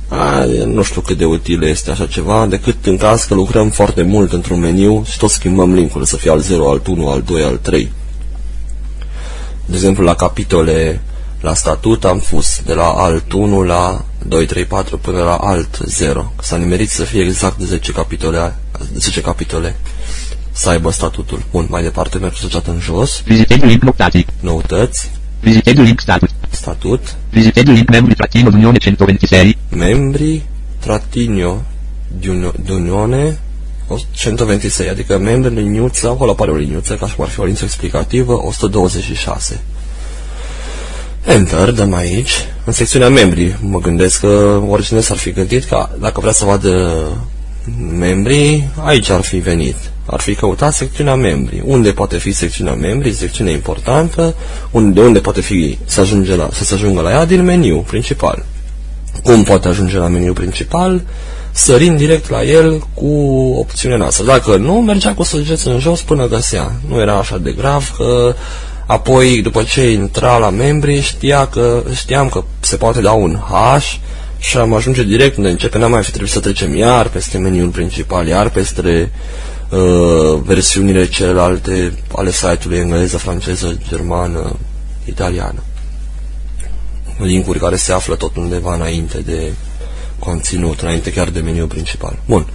A, 0.08 0.45
nu 0.65 0.84
știu 0.84 1.02
cât 1.02 1.17
de 1.17 1.26
util 1.26 1.63
este 1.63 1.91
așa 1.91 2.06
ceva, 2.06 2.45
decât 2.45 2.86
în 2.86 2.97
caz 2.97 3.24
că 3.24 3.34
lucrăm 3.34 3.69
foarte 3.69 4.02
mult 4.02 4.34
într-un 4.34 4.60
meniu 4.60 5.04
și 5.12 5.17
tot 5.17 5.30
schimbăm 5.30 5.74
linkul 5.74 6.04
să 6.04 6.15
fie 6.17 6.32
al 6.32 6.39
0, 6.39 6.69
al 6.69 6.82
1, 6.88 7.10
al 7.10 7.21
2, 7.21 7.43
al 7.43 7.58
3. 7.58 7.91
De 9.65 9.76
exemplu, 9.76 10.04
la 10.04 10.15
capitole, 10.15 11.02
la 11.41 11.54
statut 11.54 12.06
am 12.06 12.24
pus 12.30 12.62
de 12.65 12.74
la 12.74 12.88
alt 12.88 13.32
1 13.32 13.62
la 13.63 14.06
2, 14.27 14.45
3, 14.45 14.65
4 14.65 14.97
până 14.97 15.17
la 15.23 15.36
alt 15.36 15.77
0. 15.86 16.34
S-a 16.41 16.55
nimerit 16.57 16.89
să 16.89 17.03
fie 17.03 17.21
exact 17.21 17.57
de 17.57 17.65
10 17.65 17.91
capitole, 17.91 18.55
10 18.97 19.21
capitole 19.21 19.75
să 20.51 20.69
aibă 20.69 20.91
statutul. 20.91 21.43
Bun, 21.51 21.65
mai 21.69 21.84
departe 21.84 22.17
merg 22.17 22.36
săgeată 22.36 22.71
în 22.71 22.79
jos, 22.79 23.21
Vizitez 23.25 23.57
link 23.57 23.81
notații. 23.84 24.25
noutăți, 24.39 25.12
Vizitez 25.39 25.73
link 25.75 25.99
statut. 25.99 26.29
statut, 26.49 27.15
Vizitez 27.29 27.63
link 27.63 27.89
membri 27.89 28.15
trattino 28.15 28.49
d'Unione 28.49 28.77
126. 28.77 29.55
membri 29.69 30.41
tratinio 30.79 31.62
di 32.19 32.27
Uni- 32.27 32.51
di 32.63 32.71
Unione 32.71 33.39
126, 33.88 34.89
adică 34.89 35.17
membri 35.17 35.53
liniuță, 35.53 36.07
acolo 36.10 36.31
apare 36.31 36.51
o 36.51 36.55
liniuță, 36.55 36.95
ca 36.95 37.07
și 37.07 37.15
cum 37.15 37.23
ar 37.23 37.29
fi 37.29 37.39
o 37.39 37.43
liniuță 37.43 37.63
explicativă, 37.63 38.34
126. 38.45 39.62
Enter, 41.25 41.71
dăm 41.71 41.93
aici, 41.93 42.31
în 42.63 42.73
secțiunea 42.73 43.10
membri. 43.10 43.55
Mă 43.60 43.79
gândesc 43.79 44.19
că 44.19 44.62
oricine 44.67 44.99
s-ar 44.99 45.17
fi 45.17 45.31
gândit 45.31 45.63
că 45.63 45.88
dacă 45.99 46.19
vrea 46.19 46.31
să 46.31 46.45
vadă 46.45 47.03
membrii, 47.97 48.69
aici 48.84 49.10
ar 49.10 49.21
fi 49.21 49.38
venit. 49.38 49.75
Ar 50.05 50.19
fi 50.19 50.36
căutat 50.36 50.73
secțiunea 50.73 51.15
membri. 51.15 51.63
Unde 51.65 51.91
poate 51.91 52.17
fi 52.17 52.31
secțiunea 52.31 52.73
membri, 52.73 53.13
secțiune 53.13 53.51
importantă, 53.51 54.36
unde, 54.71 55.01
unde 55.01 55.19
poate 55.19 55.41
fi 55.41 55.77
să, 55.86 55.99
ajunge 55.99 56.36
la, 56.36 56.49
să 56.51 56.63
se 56.63 56.73
ajungă 56.73 57.01
la 57.01 57.12
ea 57.12 57.25
din 57.25 57.43
meniu 57.43 57.77
principal. 57.77 58.45
Cum 59.23 59.43
poate 59.43 59.67
ajunge 59.67 59.97
la 59.97 60.07
meniu 60.07 60.34
principal? 60.34 61.01
Sărind 61.51 61.97
direct 61.97 62.29
la 62.29 62.43
el 62.43 62.84
cu 62.93 63.13
opțiunea 63.57 63.97
noastră. 63.97 64.25
Dacă 64.25 64.55
nu, 64.55 64.73
mergea 64.73 65.13
cu 65.13 65.23
săgeți 65.23 65.67
în 65.67 65.79
jos 65.79 66.01
până 66.01 66.27
găsea. 66.27 66.71
Nu 66.88 66.99
era 66.99 67.13
așa 67.13 67.38
de 67.38 67.51
grav 67.51 67.93
că 67.97 68.36
apoi, 68.91 69.41
după 69.41 69.63
ce 69.63 69.91
intra 69.91 70.38
la 70.38 70.49
membri, 70.49 71.01
știa 71.01 71.47
că, 71.47 71.84
știam 71.93 72.30
că 72.30 72.43
se 72.60 72.75
poate 72.75 73.01
da 73.01 73.12
un 73.12 73.38
H 73.38 73.82
și 74.38 74.58
am 74.58 74.73
ajunge 74.73 75.04
direct 75.04 75.38
unde 75.38 75.49
începe, 75.49 75.77
n-am 75.77 75.91
mai 75.91 76.04
fi 76.04 76.10
trebuit 76.10 76.32
să 76.32 76.39
trecem 76.39 76.75
iar 76.75 77.08
peste 77.08 77.38
meniul 77.38 77.69
principal, 77.69 78.27
iar 78.27 78.49
peste 78.49 79.12
uh, 79.69 80.39
versiunile 80.43 81.08
celelalte 81.08 81.93
ale 82.15 82.32
site-ului 82.32 82.77
engleză, 82.77 83.17
franceză, 83.17 83.77
germană, 83.89 84.56
italiană 85.06 85.63
linkuri 87.17 87.60
care 87.60 87.75
se 87.75 87.91
află 87.91 88.15
tot 88.15 88.36
undeva 88.36 88.75
înainte 88.75 89.17
de 89.17 89.54
conținut, 90.19 90.80
înainte 90.80 91.12
chiar 91.12 91.30
de 91.30 91.39
meniul 91.39 91.67
principal. 91.67 92.19
Bun. 92.25 92.45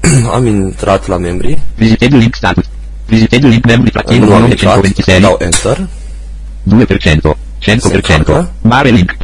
Am 0.32 0.46
intrat 0.46 1.06
la 1.06 1.16
membri, 1.16 1.58
Vizitez 1.76 2.10
link 2.10 2.34
statut. 2.34 2.71
Vizitez 3.12 3.40
link 3.42 3.64
membri 3.66 3.90
trattino 3.90 4.24
nu 4.24 4.34
am 4.34 4.40
d'Unione 4.42 4.50
intrat, 4.50 4.76
126. 4.76 5.20
dau 5.20 5.36
Enter, 5.40 5.86
2%. 6.62 7.36
100%. 7.60 7.82
încarcă. 7.92 8.50
Mare 8.62 8.88
link. 8.88 9.16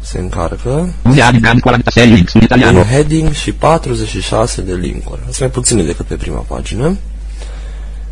se 0.00 0.18
încarcă, 0.18 0.92
Unde 1.02 1.20
adică 1.22 1.48
46 1.60 2.04
links 2.14 2.32
în 2.32 2.40
un 2.40 2.44
italiano. 2.46 2.82
heading 2.82 3.32
și 3.32 3.52
46 3.52 4.62
de 4.62 4.74
linkuri. 4.74 5.20
Sunt 5.24 5.38
mai 5.38 5.48
puține 5.50 5.82
decât 5.82 6.06
pe 6.06 6.14
prima 6.14 6.44
pagină. 6.48 6.96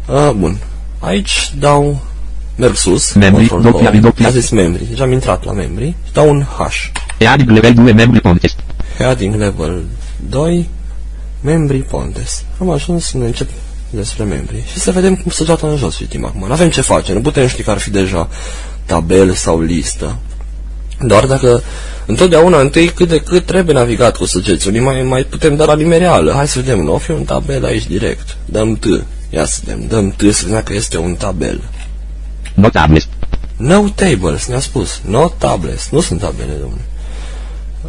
Uh, 0.08 0.30
bun. 0.36 0.56
Aici 0.98 1.52
dau 1.58 2.00
merg 2.56 2.74
sus, 2.74 3.12
Membri, 3.12 3.46
control 3.46 3.72
doppia, 3.72 3.88
home. 3.88 4.00
doppia. 4.00 4.26
A 4.26 4.30
zis 4.30 4.50
membri, 4.50 4.84
deja 4.88 5.02
am 5.04 5.12
intrat 5.12 5.44
la 5.44 5.52
membri 5.52 5.94
și 6.06 6.12
dau 6.12 6.28
un 6.30 6.42
H. 6.42 6.90
E 7.18 7.28
adică 7.28 7.52
level 7.52 7.74
2 7.74 7.92
membri 7.92 8.20
contest. 8.20 8.56
Heading 8.98 9.34
level 9.34 9.82
2, 10.28 10.68
membri 11.40 11.78
Pontes. 11.78 12.44
Am 12.60 12.70
ajuns 12.70 13.04
să 13.04 13.16
ne 13.18 13.24
încep 13.26 13.48
despre 13.90 14.24
membri 14.24 14.64
și 14.72 14.78
să 14.78 14.90
vedem 14.90 15.16
cum 15.16 15.30
se 15.30 15.44
joacă 15.44 15.66
în 15.66 15.76
jos 15.76 15.96
citim 15.96 16.24
acum. 16.24 16.46
Nu 16.46 16.52
avem 16.52 16.70
ce 16.70 16.80
face, 16.80 17.12
nu 17.12 17.20
putem 17.20 17.46
ști 17.46 17.62
că 17.62 17.70
ar 17.70 17.78
fi 17.78 17.90
deja 17.90 18.28
tabel 18.84 19.32
sau 19.32 19.60
listă. 19.60 20.16
Doar 21.00 21.26
dacă 21.26 21.62
întotdeauna 22.06 22.60
întâi 22.60 22.88
cât 22.88 23.08
de 23.08 23.20
cât 23.20 23.46
trebuie 23.46 23.74
navigat 23.74 24.16
cu 24.16 24.24
săgețul, 24.24 24.72
mai, 24.72 25.02
mai 25.02 25.22
putem 25.22 25.56
da 25.56 25.64
la 25.64 25.74
linie 25.74 25.96
reală. 25.96 26.32
Hai 26.32 26.48
să 26.48 26.58
vedem, 26.58 26.80
nu 26.80 26.94
o 26.94 26.98
fi 26.98 27.10
un 27.10 27.24
tabel 27.24 27.64
aici 27.64 27.86
direct. 27.86 28.36
Dăm 28.44 28.76
T. 28.76 28.84
Ia 29.30 29.44
să 29.44 29.60
vedem, 29.64 29.86
dăm 29.86 30.10
T 30.10 30.34
să 30.34 30.44
vedem 30.44 30.62
că 30.62 30.74
este 30.74 30.98
un 30.98 31.14
tabel. 31.14 31.60
Notables. 32.54 33.08
No 33.56 33.84
tables, 33.94 34.46
ne-a 34.46 34.60
spus. 34.60 35.00
No 35.04 35.28
tables. 35.38 35.88
Nu 35.90 36.00
sunt 36.00 36.20
tabele, 36.20 36.52
domnule. 36.60 36.84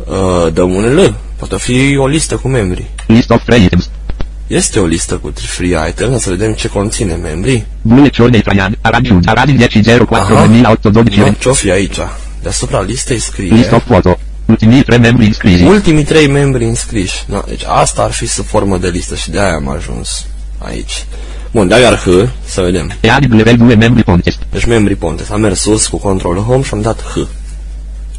Uh, 0.08 0.54
dăm 0.54 0.74
un 0.74 0.96
L. 0.96 1.16
Poate 1.36 1.58
fi 1.58 1.98
o 1.98 2.08
listă 2.08 2.36
cu 2.36 2.48
membri. 2.48 2.86
List 3.08 3.30
of 3.30 3.44
free 3.44 3.64
items. 3.64 3.90
Este 4.52 4.80
o 4.80 4.86
listă 4.86 5.16
cu 5.16 5.32
free 5.36 5.88
items, 5.90 6.22
să 6.22 6.30
vedem 6.30 6.54
ce 6.54 6.68
conține 6.68 7.16
membrii. 7.16 7.66
Bullet 7.82 8.14
journey 8.14 8.42
Traian. 8.42 8.78
A 8.82 8.90
raggiunge. 8.90 9.30
A 9.30 9.34
radin 9.34 9.56
1004 9.56 10.34
Aha. 10.34 10.46
2812. 10.46 11.22
Nu, 11.22 11.36
ce-o 11.40 11.54
fi 11.54 11.72
aici? 11.72 11.98
Deasupra 12.42 12.82
listei 12.82 13.20
scrie 13.20 13.54
List 13.54 13.72
of 13.72 13.84
photo. 13.84 14.20
Ultimii 14.46 14.84
3 14.84 15.00
membri 15.00 15.26
înscriși. 15.26 15.64
ultimii 15.64 16.04
trei 16.04 16.28
membri 16.28 16.64
înscriși. 16.64 17.24
No, 17.26 17.42
deci 17.48 17.62
asta 17.68 18.02
ar 18.02 18.12
fi 18.12 18.28
sub 18.28 18.46
formă 18.46 18.78
de 18.78 18.88
listă 18.88 19.16
și 19.16 19.30
de-aia 19.30 19.54
am 19.54 19.70
ajuns 19.70 20.26
aici. 20.58 21.06
Bun, 21.52 21.68
de 21.68 21.80
iar 21.80 21.96
H, 21.96 22.08
să 22.46 22.62
vedem. 22.62 22.92
E 23.02 23.12
adică 23.12 23.36
level 23.36 23.58
2 23.58 23.76
membri 23.76 24.04
contest. 24.04 24.40
Deci 24.52 24.66
membrii 24.66 24.96
Pontes. 24.96 25.30
Am 25.30 25.42
mers 25.42 25.60
sus 25.60 25.88
cu 25.88 25.98
control 25.98 26.38
home 26.38 26.64
și 26.64 26.74
am 26.74 26.82
dat 26.82 27.02
H. 27.02 27.20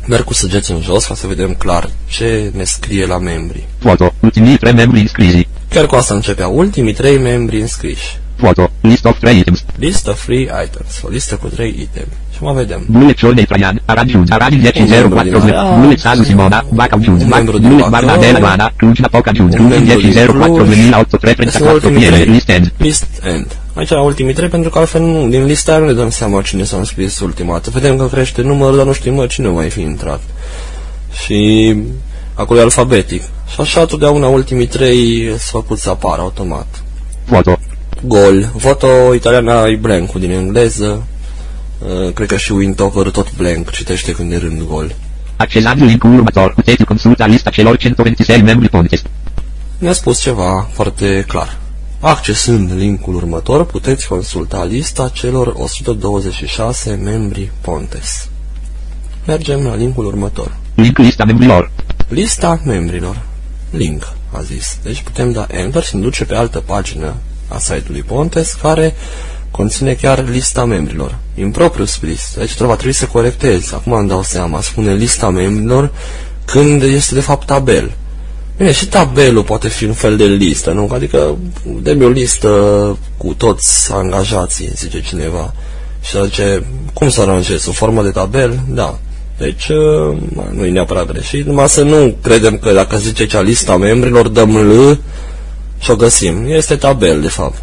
Merg 0.06 0.24
cu 0.24 0.34
săgeți 0.34 0.70
în 0.70 0.80
jos 0.80 1.04
ca 1.04 1.14
să 1.14 1.26
vedem 1.26 1.54
clar 1.54 1.90
ce 2.08 2.50
ne 2.56 2.64
scrie 2.64 3.06
la 3.06 3.18
membri. 3.18 3.66
Foto. 3.78 4.12
Ultimii 4.20 4.56
3 4.56 4.72
membri 4.72 5.00
înscriși. 5.00 5.48
Chiar 5.72 5.86
cu 5.86 5.94
asta 5.94 6.14
începea. 6.14 6.46
Ultimii 6.48 6.92
trei 6.92 7.18
membri 7.18 7.60
înscriși. 7.60 8.18
Foto. 8.36 8.70
List 8.80 9.04
of 9.04 9.18
free 9.18 9.38
items. 9.38 9.64
Listă 9.78 10.10
free 10.10 10.40
items. 10.64 11.00
O 11.04 11.08
listă 11.08 11.34
cu 11.34 11.46
trei 11.46 11.68
itemi. 11.68 12.06
Și 12.34 12.42
mă 12.42 12.52
vedem. 12.52 12.84
Bullet 12.90 13.16
journey 13.18 13.44
Traian. 13.44 13.82
A 13.84 13.92
raggiunge. 13.94 14.32
A 14.32 14.36
radin 14.36 14.58
1004 14.58 15.08
Un 15.08 15.14
membru 15.14 15.38
din 15.38 15.54
aia. 15.54 15.78
Bullet 15.80 15.98
Sasu 15.98 16.22
Simona. 16.22 16.64
Vaca 16.70 16.96
aggiunge. 16.96 17.24
Un 17.24 17.30
membru 17.30 17.58
din 17.58 17.68
Bullet 17.68 17.84
Vaca. 17.84 18.04
Barbadella 18.06 18.38
Guana. 18.38 18.72
Cluj 18.76 18.98
Napoca 18.98 19.30
aggiunge. 19.30 19.58
Un 19.58 19.64
Ultimii 19.64 19.86
membru 19.86 20.00
din 20.00 20.10
1004 20.10 20.54
Cluj. 20.54 20.66
2834 20.66 21.50
Sunt 21.50 21.72
ultimii 21.72 22.06
PM. 22.06 22.12
trei. 22.14 22.26
List 22.34 22.48
end. 22.48 22.72
List 22.76 23.06
end. 23.22 23.46
Aici 23.74 23.88
la 23.90 24.00
ultimii 24.02 24.34
trei, 24.34 24.48
pentru 24.48 24.70
că 24.70 24.78
altfel 24.78 25.00
nu, 25.00 25.28
din 25.28 25.44
lista 25.44 25.78
nu 25.78 25.86
ne 25.86 25.92
dăm 25.92 26.10
seama 26.10 26.42
cine 26.42 26.64
s-a 26.64 26.76
înscris 26.76 27.20
ultima 27.20 27.52
dată. 27.52 27.70
Vedem 27.70 27.96
că 27.96 28.06
crește 28.06 28.42
numărul, 28.42 28.76
dar 28.76 28.86
nu 28.86 28.92
știm 28.92 29.14
mă, 29.14 29.26
cine 29.26 29.48
mai 29.48 29.70
fi 29.70 29.80
intrat. 29.80 30.20
Și 31.24 31.74
acolo 32.34 32.58
e 32.58 32.62
alfabetic. 32.62 33.22
Și 33.22 33.60
așa 33.60 33.84
totdeauna 33.84 34.26
ultimii 34.26 34.66
trei 34.66 35.26
sunt 35.26 35.38
făcuți 35.38 35.82
să 35.82 35.90
apară 35.90 36.20
automat. 36.20 36.82
Foto. 37.24 37.58
Gol. 38.06 38.50
Voto 38.54 39.14
italiana 39.14 39.66
e 39.66 39.76
blank 39.76 40.12
din 40.12 40.30
engleză. 40.30 41.06
Uh, 41.78 42.12
cred 42.12 42.28
că 42.28 42.36
și 42.36 42.52
Wintover 42.52 43.10
tot 43.10 43.36
blank 43.36 43.70
citește 43.70 44.12
când 44.12 44.32
e 44.32 44.36
rând 44.36 44.62
gol. 44.62 44.94
Accesabil 45.36 45.84
linkul 45.84 46.14
următor. 46.14 46.54
Puteți 46.54 46.84
consulta 46.84 47.26
lista 47.26 47.50
celor 47.50 47.74
126 47.74 48.42
membri 48.42 48.68
contest. 48.68 49.06
Ne-a 49.78 49.92
spus 49.92 50.20
ceva 50.20 50.68
foarte 50.72 51.24
clar. 51.28 51.58
Accesând 52.00 52.72
linkul 52.76 53.14
următor, 53.14 53.64
puteți 53.64 54.08
consulta 54.08 54.64
lista 54.64 55.08
celor 55.08 55.54
126 55.56 57.00
membri 57.04 57.50
Pontes. 57.60 58.28
Mergem 59.26 59.60
la 59.66 59.74
linkul 59.74 60.06
următor. 60.06 60.56
Link 60.74 60.98
lista 60.98 61.24
membrilor. 61.24 61.70
Lista 62.12 62.60
membrilor. 62.64 63.20
Link, 63.70 64.12
a 64.32 64.42
zis. 64.42 64.78
Deci 64.82 65.02
putem 65.02 65.32
da 65.32 65.46
Enter 65.50 65.82
și 65.82 65.96
ne 65.96 66.00
duce 66.00 66.24
pe 66.24 66.34
altă 66.34 66.58
pagină 66.58 67.14
a 67.48 67.58
site-ului 67.58 68.02
Pontes, 68.02 68.52
care 68.52 68.94
conține 69.50 69.94
chiar 69.94 70.28
lista 70.28 70.64
membrilor. 70.64 71.18
Impropriu 71.34 71.84
scris. 71.84 72.34
Deci 72.36 72.56
va 72.56 72.74
trebui 72.74 72.92
să 72.92 73.06
corectez. 73.06 73.72
Acum 73.72 73.92
îmi 73.92 74.08
dau 74.08 74.22
seama. 74.22 74.60
Spune 74.60 74.94
lista 74.94 75.30
membrilor 75.30 75.92
când 76.44 76.82
este 76.82 77.14
de 77.14 77.20
fapt 77.20 77.46
tabel. 77.46 77.92
Bine, 78.56 78.72
și 78.72 78.86
tabelul 78.86 79.42
poate 79.42 79.68
fi 79.68 79.84
un 79.84 79.92
fel 79.92 80.16
de 80.16 80.24
listă, 80.24 80.72
nu? 80.72 80.90
Adică 80.92 81.36
dă 81.82 82.04
o 82.04 82.08
listă 82.08 82.48
cu 83.16 83.34
toți 83.34 83.92
angajații, 83.92 84.70
zice 84.74 85.02
cineva. 85.02 85.54
Și 86.02 86.16
zice, 86.24 86.64
cum 86.92 87.10
să 87.10 87.20
aranjez? 87.20 87.66
În 87.66 87.72
formă 87.72 88.02
de 88.02 88.10
tabel? 88.10 88.60
Da. 88.68 88.98
Deci, 89.42 89.68
uh, 89.68 90.16
nu 90.50 90.64
e 90.64 90.70
neapărat 90.70 91.06
greșit, 91.06 91.46
numai 91.46 91.68
să 91.68 91.82
nu 91.82 92.16
credem 92.22 92.58
că 92.58 92.72
dacă 92.72 92.96
zice 92.96 93.26
cea 93.26 93.40
lista 93.40 93.76
membrilor, 93.76 94.28
dăm 94.28 94.56
L 94.56 94.98
și 95.78 95.90
o 95.90 95.96
găsim. 95.96 96.44
Este 96.48 96.76
tabel, 96.76 97.20
de 97.20 97.28
fapt. 97.28 97.62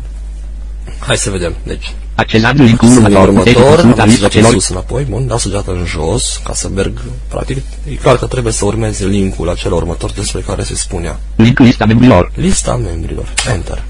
Hai 1.00 1.18
să 1.18 1.30
vedem. 1.30 1.56
Deci, 1.64 1.94
Accesabil 2.16 2.64
linkul 2.64 2.88
în 2.88 2.96
următor. 2.96 3.30
Puteți 3.30 3.58
următor, 3.58 3.76
consulta 3.76 4.02
am 4.02 4.08
lista 4.08 4.28
săgeată 4.30 4.38
în 4.38 4.44
celor 4.44 4.52
sus 4.52 4.70
înapoi, 4.70 5.04
bun, 5.10 5.28
dau 5.28 5.38
săgeată 5.38 5.72
în 5.72 5.86
jos, 5.86 6.42
ca 6.44 6.54
să 6.54 6.70
merg, 6.76 7.02
practic, 7.28 7.58
e 7.90 7.94
clar 7.94 8.18
că 8.18 8.26
trebuie 8.26 8.54
să 8.54 8.66
urmeze 8.66 9.06
linkul 9.06 9.50
acela 9.50 9.76
următor 9.76 10.12
despre 10.12 10.42
care 10.42 10.64
se 10.64 10.76
spunea. 10.76 11.20
Link 11.36 11.60
lista 11.60 11.86
membrilor. 11.86 12.32
Lista 12.36 12.76
membrilor. 12.76 13.34
Enter. 13.54 13.84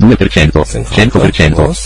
2%, 0.00 0.50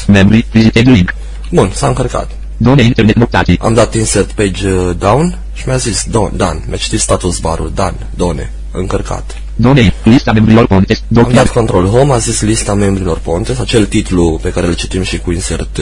100%, 0.03 0.07
membri, 0.07 0.47
visited 0.51 0.87
link. 0.87 1.15
Bun, 1.51 1.71
s-a 1.75 1.87
încărcat. 1.87 2.31
Done 2.57 2.83
internet 2.83 3.17
notati. 3.17 3.59
Am 3.61 3.75
dat 3.75 3.95
insert 3.95 4.33
page 4.33 4.71
uh, 4.71 4.91
down 4.99 5.39
și 5.55 5.63
mi-a 5.67 5.77
zis 5.77 6.05
don, 6.11 6.31
Dan. 6.37 6.63
Mi-a 6.69 6.77
citit 6.77 7.01
status 7.01 7.39
barul. 7.39 7.73
Dan, 7.75 7.95
Done, 8.15 8.53
încărcat. 8.73 9.37
Done, 9.57 9.95
lista 10.05 10.33
membrilor 10.33 10.67
Pontes, 10.67 10.99
Am 10.99 11.05
doc 11.09 11.33
dat 11.33 11.49
control 11.49 11.87
home, 11.87 12.13
a 12.13 12.19
zis 12.19 12.41
lista 12.41 12.75
membrilor 12.75 13.19
Pontes, 13.19 13.59
acel 13.59 13.87
titlu 13.87 14.39
pe 14.43 14.51
care 14.51 14.67
îl 14.67 14.75
citim 14.75 15.03
și 15.03 15.19
cu 15.19 15.33
insert. 15.33 15.79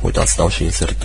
Uitați, 0.00 0.36
dau 0.36 0.48
și 0.48 0.62
insert. 0.64 1.04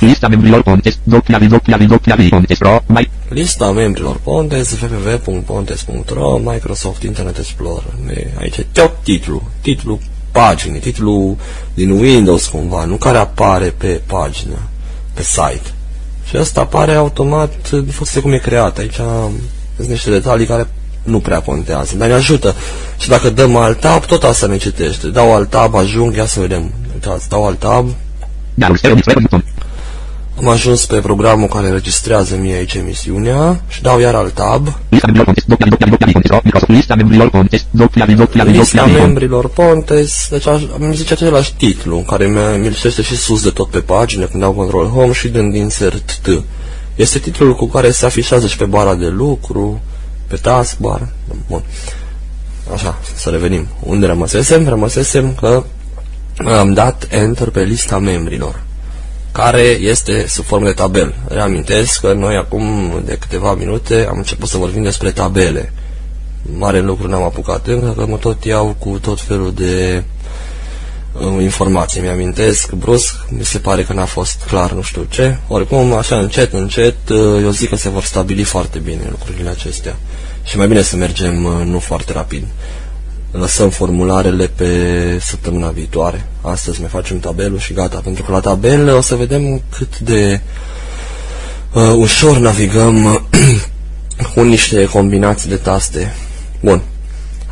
lista 0.00 0.28
membrilor 0.28 0.62
Pontes, 0.62 0.98
doc 1.02 1.24
clavi, 1.24 1.46
doc 1.46 1.62
clavi, 1.62 1.86
doc 1.86 2.02
clavi, 2.02 2.28
Pontes 2.28 2.58
Pro, 2.58 2.82
mai, 2.86 3.10
Lista 3.28 3.70
membrilor 3.70 4.16
Pontes, 4.22 4.76
www.pontes.ro, 4.80 6.38
Microsoft 6.38 7.02
Internet 7.02 7.38
Explorer. 7.38 7.94
E, 8.10 8.26
Aici 8.40 8.56
e 8.56 8.66
tot 8.72 8.92
titlu, 9.02 9.42
titlu 9.60 10.00
paginii, 10.38 10.80
titlu 10.80 11.36
din 11.74 11.90
Windows 11.90 12.46
cumva, 12.46 12.84
nu 12.84 12.96
care 12.96 13.18
apare 13.18 13.74
pe 13.78 14.00
pagină, 14.06 14.58
pe 15.14 15.22
site. 15.22 15.70
Și 16.28 16.36
asta 16.36 16.60
apare 16.60 16.94
automat 16.94 17.52
în 17.70 17.84
funcție 17.84 18.20
cum 18.20 18.32
e 18.32 18.38
creat. 18.38 18.78
Aici 18.78 19.00
sunt 19.76 19.88
niște 19.88 20.10
detalii 20.10 20.46
care 20.46 20.66
nu 21.02 21.20
prea 21.20 21.40
contează, 21.40 21.96
dar 21.96 22.08
ne 22.08 22.14
ajută. 22.14 22.54
Și 22.98 23.08
dacă 23.08 23.30
dăm 23.30 23.56
alt 23.56 23.80
tab, 23.80 24.04
tot 24.04 24.22
asta 24.22 24.46
ne 24.46 24.56
citește. 24.56 25.06
Dau 25.06 25.34
alt 25.34 25.50
tab, 25.50 25.74
ajung, 25.74 26.16
ia 26.16 26.26
să 26.26 26.40
vedem. 26.40 26.72
Uitați, 26.94 27.28
dau 27.28 27.46
alt 27.46 27.58
tab, 27.58 27.88
Darul 28.54 28.76
Stereo 28.76 28.94
Display 28.94 29.16
Button, 29.20 29.44
am 30.38 30.48
ajuns 30.48 30.86
pe 30.86 30.96
programul 31.00 31.48
care 31.48 31.66
înregistrează 31.66 32.36
mie 32.36 32.54
aici 32.54 32.74
emisiunea 32.74 33.60
și 33.68 33.82
dau 33.82 33.98
iar 33.98 34.14
alt 34.14 34.34
tab. 34.34 34.68
lista 34.88 35.06
membrilor 35.06 35.24
Pontes, 35.24 35.44
doc 35.46 35.58
clavi, 35.58 35.74
doc 35.74 35.88
clavi, 35.88 35.90
doc 35.90 35.98
clavi, 35.98 36.12
Pontes 36.12 36.22
Pro, 36.22 36.40
Microsoft, 36.44 36.70
lista 36.70 36.94
membrilor 36.94 37.30
Pontes, 37.30 37.66
doc 37.70 37.90
clavi, 37.90 38.14
doc 38.14 38.30
clavi, 38.30 38.50
doc 38.50 38.60
Lista 38.60 38.82
clavi, 38.82 38.98
membrilor 38.98 39.48
Pontes, 39.48 40.26
deci 40.30 40.46
aș, 40.46 40.62
îmi 40.78 40.94
zice 40.94 41.12
același 41.12 41.54
titlu, 41.54 41.98
care 41.98 42.26
mi- 42.26 42.58
mi-l 42.60 42.74
citește 42.74 43.02
și 43.02 43.16
sus 43.16 43.42
de 43.42 43.50
tot 43.50 43.68
pe 43.68 43.78
pagină, 43.78 44.24
când 44.24 44.42
dau 44.42 44.52
control 44.52 44.86
home 44.86 45.12
și 45.12 45.28
dând 45.28 45.54
insert 45.54 46.18
T. 46.22 46.28
Este 46.94 47.18
titlul 47.18 47.54
cu 47.54 47.66
care 47.66 47.90
se 47.90 48.06
afișează 48.06 48.46
și 48.46 48.56
pe 48.56 48.64
bara 48.64 48.94
de 48.94 49.08
lucru, 49.08 49.80
pe 50.26 50.36
taskbar. 50.36 51.08
Bun. 51.48 51.62
Așa, 52.74 52.98
să 53.14 53.30
revenim. 53.30 53.66
Unde 53.80 54.06
rămăsesem? 54.06 54.68
Rămăsesem 54.68 55.34
că 55.40 55.62
am 56.58 56.72
dat 56.72 57.06
Enter 57.10 57.50
pe 57.50 57.62
lista 57.62 57.98
membrilor 57.98 58.66
care 59.32 59.62
este 59.62 60.26
sub 60.28 60.44
formă 60.44 60.66
de 60.66 60.72
tabel. 60.72 61.14
Reamintesc 61.28 62.00
că 62.00 62.12
noi 62.12 62.36
acum 62.36 62.92
de 63.04 63.16
câteva 63.16 63.54
minute 63.54 64.06
am 64.10 64.16
început 64.16 64.48
să 64.48 64.56
vorbim 64.56 64.82
despre 64.82 65.10
tabele. 65.10 65.72
Mare 66.42 66.80
lucru 66.80 67.08
n-am 67.08 67.22
apucat 67.22 67.66
încă, 67.66 67.94
că 67.96 68.06
mă 68.06 68.16
tot 68.16 68.44
iau 68.44 68.76
cu 68.78 68.98
tot 69.00 69.20
felul 69.20 69.52
de 69.54 70.02
uh, 71.12 71.42
informații. 71.42 72.00
Mi-amintesc 72.00 72.72
brusc, 72.72 73.14
mi 73.28 73.44
se 73.44 73.58
pare 73.58 73.82
că 73.82 73.92
n-a 73.92 74.04
fost 74.04 74.42
clar 74.46 74.72
nu 74.72 74.82
știu 74.82 75.06
ce. 75.08 75.36
Oricum, 75.48 75.92
așa 75.92 76.18
încet, 76.18 76.52
încet, 76.52 77.08
uh, 77.08 77.42
eu 77.42 77.50
zic 77.50 77.68
că 77.68 77.76
se 77.76 77.88
vor 77.88 78.02
stabili 78.02 78.42
foarte 78.42 78.78
bine 78.78 79.06
lucrurile 79.10 79.50
acestea. 79.50 79.96
Și 80.44 80.56
mai 80.56 80.68
bine 80.68 80.82
să 80.82 80.96
mergem 80.96 81.44
uh, 81.44 81.52
nu 81.64 81.78
foarte 81.78 82.12
rapid. 82.12 82.44
Lăsăm 83.30 83.70
formularele 83.70 84.46
pe 84.46 84.68
săptămâna 85.20 85.68
viitoare. 85.68 86.26
Astăzi 86.40 86.80
mai 86.80 86.88
facem 86.88 87.18
tabelul 87.18 87.58
și 87.58 87.72
gata. 87.72 88.00
Pentru 88.04 88.22
că 88.22 88.32
la 88.32 88.40
tabel 88.40 88.94
o 88.94 89.00
să 89.00 89.14
vedem 89.14 89.62
cât 89.76 89.98
de 89.98 90.40
uh, 91.72 91.92
ușor 91.96 92.36
navigăm 92.36 93.04
uh, 93.04 93.20
cu 94.34 94.42
niște 94.42 94.84
combinații 94.84 95.48
de 95.48 95.56
taste. 95.56 96.14
Bun. 96.60 96.82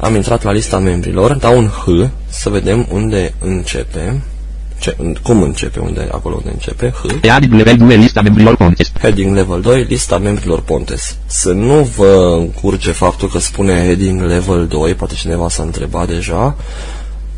Am 0.00 0.14
intrat 0.14 0.42
la 0.42 0.52
lista 0.52 0.78
membrilor, 0.78 1.34
dau 1.34 1.58
un 1.58 1.68
H 1.68 2.10
să 2.28 2.48
vedem 2.48 2.86
unde 2.90 3.34
începe. 3.40 4.22
Ce, 4.78 4.96
cum 5.22 5.42
începe, 5.42 5.80
unde, 5.80 6.08
acolo 6.12 6.34
unde 6.34 6.50
începe, 6.50 6.90
H. 6.90 7.28
Add 7.28 7.52
level 7.52 7.76
2 7.76 7.96
lista 7.96 8.22
membrilor 8.22 8.56
Pontes, 8.56 8.92
Heading 9.00 9.34
level 9.34 9.60
2, 9.60 9.82
lista 9.82 10.18
membrilor 10.18 10.60
Pontes. 10.60 11.16
Să 11.26 11.52
nu 11.52 11.82
vă 11.96 12.36
încurce 12.38 12.92
faptul 12.92 13.28
că 13.28 13.38
spune 13.38 13.84
heading 13.84 14.22
level 14.22 14.66
2, 14.66 14.94
poate 14.94 15.14
cineva 15.14 15.48
s-a 15.48 15.62
întrebat 15.62 16.08
deja. 16.08 16.56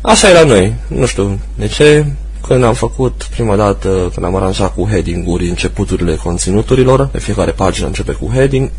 Așa 0.01 0.29
e 0.29 0.33
la 0.33 0.43
noi, 0.43 0.73
nu 0.87 1.05
știu 1.05 1.39
de 1.55 1.67
ce. 1.67 2.05
Când 2.47 2.63
am 2.63 2.73
făcut 2.73 3.27
prima 3.29 3.55
dată, 3.55 4.11
când 4.13 4.25
am 4.25 4.35
aranjat 4.35 4.73
cu 4.73 4.87
heading-uri 4.89 5.49
începuturile 5.49 6.15
conținuturilor, 6.15 7.09
de 7.11 7.19
fiecare 7.19 7.51
pagină 7.51 7.87
începe 7.87 8.11
cu 8.11 8.29
heading, 8.33 8.69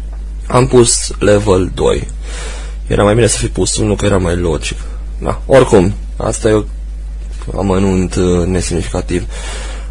am 0.46 0.66
pus 0.66 1.10
level 1.18 1.70
2. 1.74 2.08
Era 2.86 3.02
mai 3.02 3.14
bine 3.14 3.26
să 3.26 3.38
fi 3.38 3.46
pus 3.46 3.76
unul, 3.76 3.96
că 3.96 4.04
era 4.04 4.18
mai 4.18 4.36
logic. 4.36 4.78
Da, 5.22 5.40
oricum, 5.46 5.92
asta 6.16 6.48
e 6.48 6.52
o 6.52 6.62
amănunt 7.56 8.14
uh, 8.14 8.46
nesemnificativ. 8.46 9.26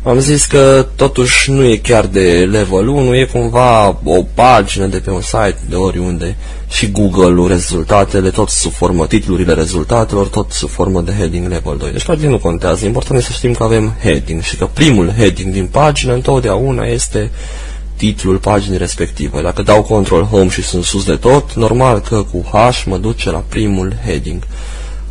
Am 0.03 0.19
zis 0.19 0.45
că 0.45 0.85
totuși 0.95 1.51
nu 1.51 1.63
e 1.63 1.75
chiar 1.75 2.05
de 2.05 2.47
level 2.51 2.87
1, 2.87 3.15
e 3.15 3.23
cumva 3.23 3.87
o 4.03 4.23
pagină 4.33 4.85
de 4.85 4.97
pe 4.97 5.09
un 5.09 5.21
site 5.21 5.57
de 5.69 5.75
oriunde 5.75 6.35
și 6.69 6.91
Google-ul, 6.91 7.47
rezultatele, 7.47 8.29
tot 8.29 8.49
sub 8.49 8.71
formă, 8.71 9.07
titlurile 9.07 9.53
rezultatelor, 9.53 10.27
tot 10.27 10.51
sub 10.51 10.69
formă 10.69 11.01
de 11.01 11.11
heading 11.17 11.47
level 11.47 11.77
2. 11.77 11.91
Deci 11.91 12.03
practic 12.03 12.27
nu 12.27 12.37
contează, 12.37 12.85
important 12.85 13.19
este 13.19 13.31
să 13.31 13.37
știm 13.37 13.53
că 13.53 13.63
avem 13.63 13.93
heading 14.01 14.41
și 14.41 14.57
că 14.57 14.69
primul 14.73 15.13
heading 15.17 15.53
din 15.53 15.67
pagină 15.67 16.13
întotdeauna 16.13 16.85
este 16.85 17.31
titlul 17.95 18.37
paginii 18.37 18.77
respective. 18.77 19.41
Dacă 19.41 19.61
dau 19.61 19.83
control 19.83 20.23
home 20.23 20.49
și 20.49 20.61
sunt 20.61 20.83
sus 20.83 21.05
de 21.05 21.15
tot, 21.15 21.53
normal 21.53 21.99
că 21.99 22.25
cu 22.31 22.45
H 22.51 22.83
mă 22.85 22.97
duce 22.97 23.31
la 23.31 23.43
primul 23.49 23.95
heading. 24.05 24.43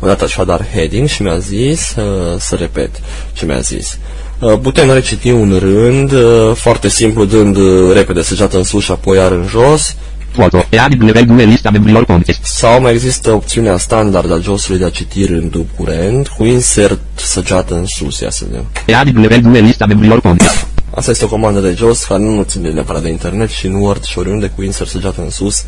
Am 0.03 0.09
dat 0.09 0.21
așadar 0.21 0.67
heading 0.73 1.07
și 1.07 1.21
mi-a 1.21 1.37
zis, 1.37 1.95
uh, 1.97 2.39
să 2.39 2.55
repet 2.55 2.89
ce 3.33 3.45
mi-a 3.45 3.59
zis. 3.59 3.97
Uh, 4.39 4.59
putem 4.61 4.91
reciti 4.91 5.29
un 5.29 5.57
rând, 5.59 6.11
uh, 6.11 6.55
foarte 6.55 6.89
simplu, 6.89 7.25
dând 7.25 7.55
uh, 7.55 7.93
repede 7.93 8.21
săgeată 8.21 8.57
în 8.57 8.63
sus 8.63 8.83
și 8.83 8.91
apoi 8.91 9.17
iar 9.17 9.31
în 9.31 9.45
jos, 9.49 9.95
foto, 10.31 10.65
add 10.79 11.03
level 11.03 11.25
2 11.25 11.45
lista 11.45 11.69
membrilor 11.69 12.05
Pontes, 12.05 12.39
sau 12.41 12.81
mai 12.81 12.93
există 12.93 13.31
opțiunea 13.31 13.77
standard 13.77 14.31
a 14.31 14.39
josului 14.39 14.79
de 14.79 14.85
a 14.85 14.89
citi 14.89 15.25
rândul 15.25 15.65
curent, 15.77 16.27
cu 16.27 16.43
insert 16.43 16.99
săgeată 17.15 17.73
în 17.73 17.85
sus, 17.85 18.19
ia 18.19 18.29
să 18.29 18.43
vedem. 18.47 18.65
add 18.99 19.17
level 19.17 19.41
2 19.41 19.61
lista 19.61 19.85
membrilor 19.85 20.21
Pontes, 20.21 20.65
Asta 20.95 21.11
este 21.11 21.25
o 21.25 21.27
comandă 21.27 21.59
de 21.59 21.73
jos 21.77 22.03
care 22.03 22.21
nu 22.21 22.43
ține 22.43 22.69
neapărat 22.69 23.01
de 23.01 23.09
internet 23.09 23.49
și 23.49 23.65
în 23.65 23.73
Word 23.73 24.03
și 24.03 24.17
oriunde 24.17 24.51
cu 24.55 24.63
insert 24.63 24.89
săgeată 24.89 25.21
în 25.21 25.29
sus. 25.29 25.63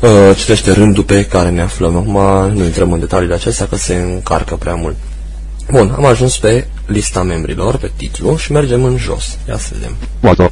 Uh, 0.00 0.36
citește 0.36 0.72
rândul 0.72 1.04
pe 1.04 1.24
care 1.24 1.50
ne 1.50 1.60
aflăm. 1.60 1.96
Acum 1.96 2.52
nu 2.54 2.64
intrăm 2.64 2.92
în 2.92 3.00
detaliile 3.00 3.34
acestea 3.34 3.66
că 3.66 3.76
se 3.76 3.94
încarcă 3.94 4.56
prea 4.56 4.74
mult. 4.74 4.96
Bun, 5.70 5.92
am 5.96 6.04
ajuns 6.04 6.38
pe 6.38 6.66
lista 6.86 7.22
membrilor, 7.22 7.76
pe 7.76 7.90
titlu 7.96 8.36
și 8.36 8.52
mergem 8.52 8.84
în 8.84 8.96
jos. 8.96 9.38
Ia 9.48 9.58
să 9.58 9.70
vedem. 9.72 9.96
foto. 10.20 10.50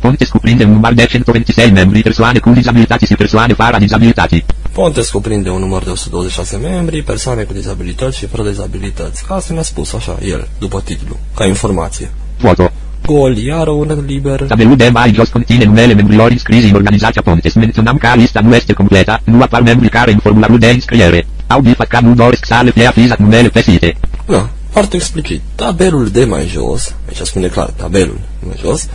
Pontes 0.00 0.28
cuprinde 0.28 0.64
un 0.64 0.70
număr 0.72 0.92
de 0.92 1.02
126 1.02 1.70
membri, 1.70 2.02
persoane 2.02 2.38
cu 2.38 2.50
dizabilități 2.50 3.06
și 3.06 3.14
persoane 3.14 3.52
fără 3.52 3.78
dizabilități. 3.78 4.44
Pontes 4.72 5.10
cuprinde 5.10 5.50
un 5.50 5.60
număr 5.60 5.82
de 5.82 5.90
126 5.90 6.56
membri, 6.56 7.02
persoane 7.02 7.42
cu 7.42 7.52
dizabilități 7.52 8.16
și 8.16 8.26
fără 8.26 8.48
dizabilități. 8.48 9.24
Ca 9.24 9.34
asta 9.34 9.52
ne-a 9.52 9.62
spus 9.62 9.92
așa, 9.92 10.18
el, 10.22 10.48
după 10.58 10.80
titlu, 10.80 11.16
ca 11.34 11.44
informație. 11.44 12.10
Foto. 12.36 12.70
Gol, 13.12 13.36
iar 13.36 13.68
un 13.68 14.04
liber. 14.06 14.42
Tabelul 14.42 14.76
de 14.76 14.88
mai 14.92 15.12
jos 15.14 15.28
conține 15.28 15.64
numele 15.64 15.94
membrilor 15.94 16.30
înscriși 16.30 16.68
în 16.68 16.74
organizația 16.74 17.22
Pontes. 17.22 17.54
Menționăm 17.54 17.96
că 17.96 18.08
lista 18.16 18.40
nu 18.40 18.54
este 18.54 18.72
completă, 18.72 19.20
nu 19.24 19.42
apar 19.42 19.62
membrii 19.62 19.90
care 19.90 20.12
în 20.12 20.18
formularul 20.18 20.58
de 20.58 20.70
înscriere. 20.70 21.26
Au 21.46 21.60
bifat 21.60 21.86
că 21.86 21.98
nu 22.00 22.14
doresc 22.14 22.44
să 22.44 22.60
le 22.62 22.70
fie 22.70 22.86
afizat 22.86 23.18
numele 23.18 23.48
pe 23.48 23.62
site. 23.62 23.96
Da, 24.26 24.48
foarte 24.70 24.96
explicit. 24.96 25.40
Tabelul 25.54 26.08
de 26.08 26.24
mai 26.24 26.46
jos, 26.52 26.94
aici 27.08 27.26
spune 27.26 27.46
clar, 27.46 27.70
tabelul 27.76 28.18
de 28.40 28.46
mai 28.46 28.56
jos, 28.62 28.88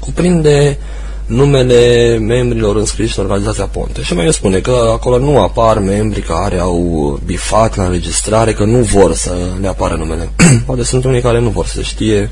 cuprinde 0.00 0.78
numele 1.26 2.16
membrilor 2.20 2.76
înscriși 2.76 3.18
în 3.18 3.24
organizația 3.24 3.64
Ponte. 3.64 4.02
Și 4.02 4.14
mai 4.14 4.32
spune 4.32 4.58
că 4.58 4.90
acolo 4.92 5.18
nu 5.18 5.38
apar 5.38 5.78
membri 5.78 6.20
care 6.20 6.58
au 6.58 7.20
bifat 7.24 7.76
la 7.76 7.84
înregistrare, 7.84 8.52
că 8.52 8.64
nu 8.64 8.78
vor 8.78 9.14
să 9.14 9.36
le 9.60 9.68
apară 9.68 9.94
numele. 9.94 10.30
Poate 10.66 10.82
sunt 10.82 11.04
unii 11.04 11.20
care 11.20 11.40
nu 11.40 11.48
vor 11.48 11.66
să 11.66 11.82
știe 11.82 12.30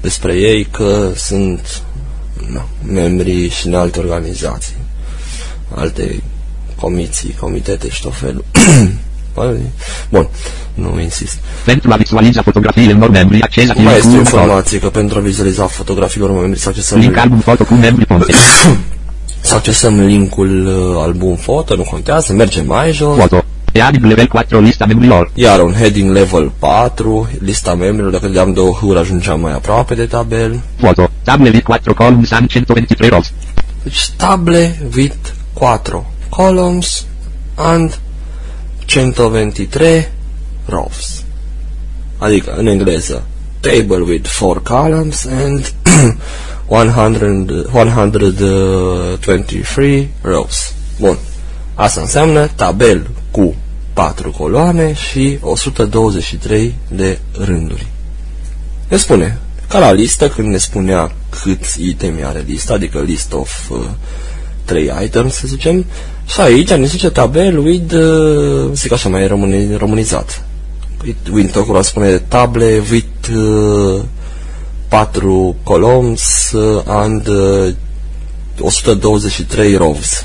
despre 0.00 0.34
ei 0.34 0.64
că 0.64 1.10
sunt 1.14 1.82
na, 2.52 2.66
membri 2.92 3.48
și 3.48 3.66
în 3.66 3.74
alte 3.74 3.98
organizații, 3.98 4.76
alte 5.74 6.22
comisii, 6.80 7.36
comitete 7.40 7.88
și 7.88 8.02
tot 8.02 8.16
felul. 8.16 8.44
Bun, 10.08 10.28
nu 10.74 11.00
insist. 11.00 11.38
Pentru 11.64 11.92
a 11.92 11.96
vizualiza 11.96 12.42
fotografiile 12.42 12.92
unor 12.92 13.10
membri, 13.10 13.42
accesa 13.42 13.72
Mai 13.76 13.96
este 13.96 14.08
o 14.08 14.10
cu 14.10 14.16
informație 14.16 14.78
că 14.78 14.88
pentru 14.88 15.18
a 15.18 15.20
vizualiza 15.20 15.66
fotografiilor 15.66 16.30
membri 16.30 16.58
să 16.58 16.68
accesăm, 16.68 16.98
Link 16.98 17.16
album 17.16 17.38
foto 17.38 17.64
cu 17.64 17.74
membri 17.74 18.06
Pontes. 18.06 18.36
să 19.40 19.54
accesăm 19.54 20.00
linkul 20.00 20.66
uh, 20.66 21.02
album 21.02 21.36
foto, 21.36 21.76
nu 21.76 21.82
contează, 21.82 22.32
mergem 22.32 22.66
mai 22.66 22.92
jos. 22.92 23.18
Foto. 23.18 23.44
Add 23.80 24.04
level 24.04 24.26
4 24.26 24.60
lista 24.60 24.86
membrilor. 24.86 25.30
Iar 25.34 25.60
un 25.60 25.72
heading 25.72 26.12
level 26.12 26.52
4, 26.58 27.28
lista 27.40 27.74
membrilor, 27.74 28.12
dacă 28.12 28.26
le-am 28.26 28.52
două 28.52 28.72
hâuri 28.72 28.98
ajungeam 28.98 29.40
mai 29.40 29.52
aproape 29.52 29.94
de 29.94 30.06
tabel. 30.06 30.60
Foto. 30.76 31.10
Table 31.22 31.48
with 31.48 31.64
4 31.64 31.94
columns 31.94 32.30
and 32.30 32.48
123 32.48 33.08
rows. 33.08 33.32
Deci 33.82 34.10
table 34.16 34.78
with 34.96 35.16
4 35.52 36.06
columns 36.28 37.06
and 37.54 37.98
123 38.86 40.08
rows. 40.66 41.22
Adică, 42.18 42.54
în 42.56 42.66
engleză, 42.66 43.22
table 43.60 44.04
with 44.08 44.28
4 44.38 44.60
columns 44.64 45.26
and 45.44 45.72
100, 46.66 47.66
123 47.72 50.08
rows. 50.22 50.72
Bun. 51.00 51.16
Asta 51.74 52.00
înseamnă 52.00 52.48
tabel 52.54 53.06
cu 53.30 53.54
4 53.96 54.30
coloane 54.30 54.92
și 54.92 55.38
123 55.40 56.74
de 56.88 57.18
rânduri. 57.38 57.86
Ne 58.88 58.96
spune, 58.96 59.38
ca 59.68 59.78
la 59.78 59.92
listă, 59.92 60.28
când 60.28 60.48
ne 60.48 60.56
spunea 60.56 61.12
câți 61.42 61.82
itemi 61.82 62.24
are 62.24 62.44
lista, 62.46 62.74
adică 62.74 63.00
list 63.00 63.32
of 63.32 63.70
uh, 63.70 63.78
3 64.64 64.90
items, 65.04 65.34
să 65.34 65.46
zicem, 65.46 65.84
și 66.26 66.40
aici 66.40 66.70
ne 66.70 66.86
zice 66.86 67.10
tabel 67.10 67.58
with, 67.58 67.92
uh, 67.92 68.70
zic 68.72 68.92
așa 68.92 69.08
mai 69.08 69.26
români, 69.26 69.76
românizat. 69.76 70.44
Wintocul 71.32 71.82
spune 71.82 72.16
table 72.16 72.82
with 72.90 73.28
uh, 73.36 74.02
4 74.88 75.56
columns 75.62 76.52
uh, 76.52 76.82
and 76.86 77.26
uh, 77.26 77.74
123 78.60 79.76
rows. 79.76 80.24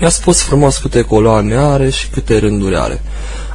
Mi-a 0.00 0.08
spus 0.08 0.42
frumos 0.42 0.76
câte 0.76 1.02
coloane 1.02 1.54
are 1.54 1.90
și 1.90 2.08
câte 2.08 2.38
rânduri 2.38 2.76
are. 2.76 3.02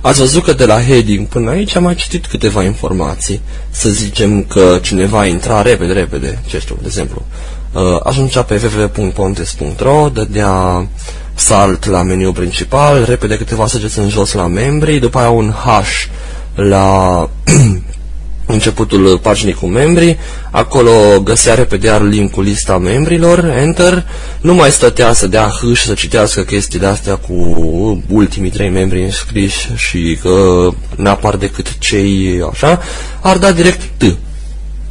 Ați 0.01 0.19
văzut 0.19 0.43
că 0.43 0.53
de 0.53 0.65
la 0.65 0.81
heading 0.81 1.27
până 1.27 1.49
aici 1.49 1.75
am 1.75 1.83
mai 1.83 1.95
citit 1.95 2.25
câteva 2.25 2.63
informații. 2.63 3.41
Să 3.69 3.89
zicem 3.89 4.43
că 4.43 4.79
cineva 4.81 5.25
intra 5.25 5.61
repede, 5.61 5.93
repede, 5.93 6.39
ce 6.45 6.59
știu, 6.59 6.75
de 6.79 6.85
exemplu, 6.85 7.25
uh, 7.73 7.81
ajungea 8.03 8.43
pe 8.43 8.61
www.pontes.ro, 8.75 10.09
dădea 10.09 10.87
salt 11.33 11.85
la 11.85 12.01
meniu 12.01 12.31
principal, 12.31 13.05
repede 13.05 13.37
câteva 13.37 13.67
săgeți 13.67 13.99
în 13.99 14.09
jos 14.09 14.33
la 14.33 14.47
membrii, 14.47 14.99
după 14.99 15.17
aia 15.17 15.29
un 15.29 15.51
H 15.51 15.67
la 16.55 17.29
începutul 18.45 19.19
paginii 19.21 19.53
cu 19.53 19.65
membri, 19.65 20.17
acolo 20.51 20.91
găsea 21.23 21.53
repede 21.53 21.87
iar 21.87 22.01
linkul 22.01 22.43
lista 22.43 22.77
membrilor, 22.77 23.45
enter, 23.45 24.05
nu 24.41 24.53
mai 24.53 24.71
stătea 24.71 25.13
să 25.13 25.27
dea 25.27 25.47
H 25.47 25.75
și 25.75 25.85
să 25.85 25.93
citească 25.93 26.41
chestiile 26.41 26.87
astea 26.87 27.15
cu 27.15 27.33
ultimii 28.09 28.49
trei 28.49 28.69
membri 28.69 29.03
înscriși 29.03 29.69
și 29.75 30.17
că 30.21 30.67
n-apar 30.95 31.35
decât 31.35 31.77
cei 31.77 32.41
așa, 32.51 32.81
ar 33.21 33.37
da 33.37 33.51
direct 33.51 33.81
T. 33.97 34.03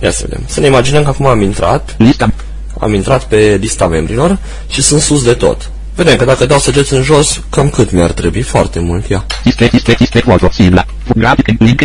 Ia 0.02 0.10
să 0.10 0.24
vedem. 0.28 0.44
Să 0.46 0.60
ne 0.60 0.66
imaginăm 0.66 1.02
că 1.02 1.08
acum 1.08 1.26
am 1.26 1.40
intrat, 1.40 1.94
Lista. 1.98 2.32
am 2.78 2.94
intrat 2.94 3.24
pe 3.24 3.58
lista 3.60 3.86
membrilor 3.86 4.38
și 4.68 4.82
sunt 4.82 5.00
sus 5.00 5.24
de 5.24 5.32
tot. 5.32 5.70
Vedem 5.94 6.16
că 6.16 6.24
dacă 6.24 6.46
dau 6.46 6.58
săgeți 6.58 6.92
în 6.92 7.02
jos, 7.02 7.40
cam 7.50 7.70
cât 7.70 7.90
mi-ar 7.90 8.12
trebui? 8.12 8.42
Foarte 8.42 8.80
mult, 8.80 9.08
ia. 9.08 9.26
Display, 9.44 9.68
display, 9.68 9.96
display, 9.98 10.22
foto, 10.22 10.48
sigla. 10.52 10.86
Grafic, 11.14 11.46
link, 11.58 11.80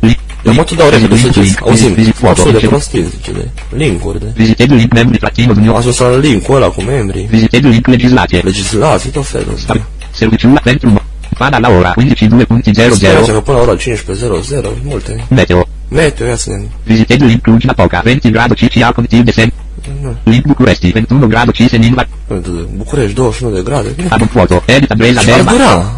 link. 0.00 0.18
Eu 0.44 0.52
mă 0.52 0.62
tot 0.62 0.76
dau 0.76 0.88
repede 0.88 1.06
link, 1.14 1.20
săgeți. 1.20 1.38
link, 1.40 1.60
Auzim, 1.62 1.92
visit 1.92 2.14
foto, 2.14 2.30
absolut 2.30 2.52
de 2.52 2.58
link, 2.58 2.70
prostie, 2.70 3.02
zice 3.02 3.32
de 3.32 3.48
link-uri 3.76 4.18
de... 4.18 4.26
Visited 4.34 4.70
link 4.70 4.92
membri 4.92 5.18
platino 5.18 5.48
Am 5.50 5.54
dunio. 5.54 5.74
ajuns 5.76 5.98
la 5.98 6.16
link-ul 6.16 6.54
ăla 6.56 6.66
cu 6.68 6.82
membrii. 6.82 7.26
Visited 7.30 7.64
link 7.64 7.86
legislație. 7.86 8.40
Legislații, 8.44 9.10
tot 9.10 9.26
felul. 9.26 9.54
Stab. 9.56 9.80
Serviciul 10.10 10.60
pentru 10.64 11.02
Fana 11.36 11.58
la 11.58 11.68
ora 11.68 11.94
15.2.00 12.00 12.92
Speranța 12.92 13.32
că 13.32 13.40
până 13.40 13.56
la 13.56 13.62
ora 13.62 13.76
15.00, 13.76 13.86
multe. 14.82 15.24
Meteo. 15.28 15.68
Meteo, 15.88 16.26
ia 16.26 16.36
să 16.36 16.50
ne... 16.50 16.62
Visited 16.84 17.22
link 17.22 17.40
Cluj 17.42 17.64
Napoca 17.64 18.00
20 18.04 18.30
grado 18.32 18.54
C 18.54 18.56
și 18.56 18.84
conditiv 18.94 19.22
de 19.22 19.30
sen. 19.30 19.52
Nu, 20.02 20.14
Link 20.24 20.46
București 20.46 20.90
21 20.90 21.26
grado 21.26 21.50
C 21.50 21.56
Senin 21.68 22.06
București, 22.76 23.14
21 23.14 23.54
de 23.54 23.62
grade. 23.64 23.88
Bine. 23.96 24.08
Ab 24.10 24.20
foto. 24.30 24.62
Edit 24.66 24.92
Brela 24.96 25.20
Și 25.20 25.30
ar 25.30 25.34
Berba. 25.36 25.50
dura 25.50 25.92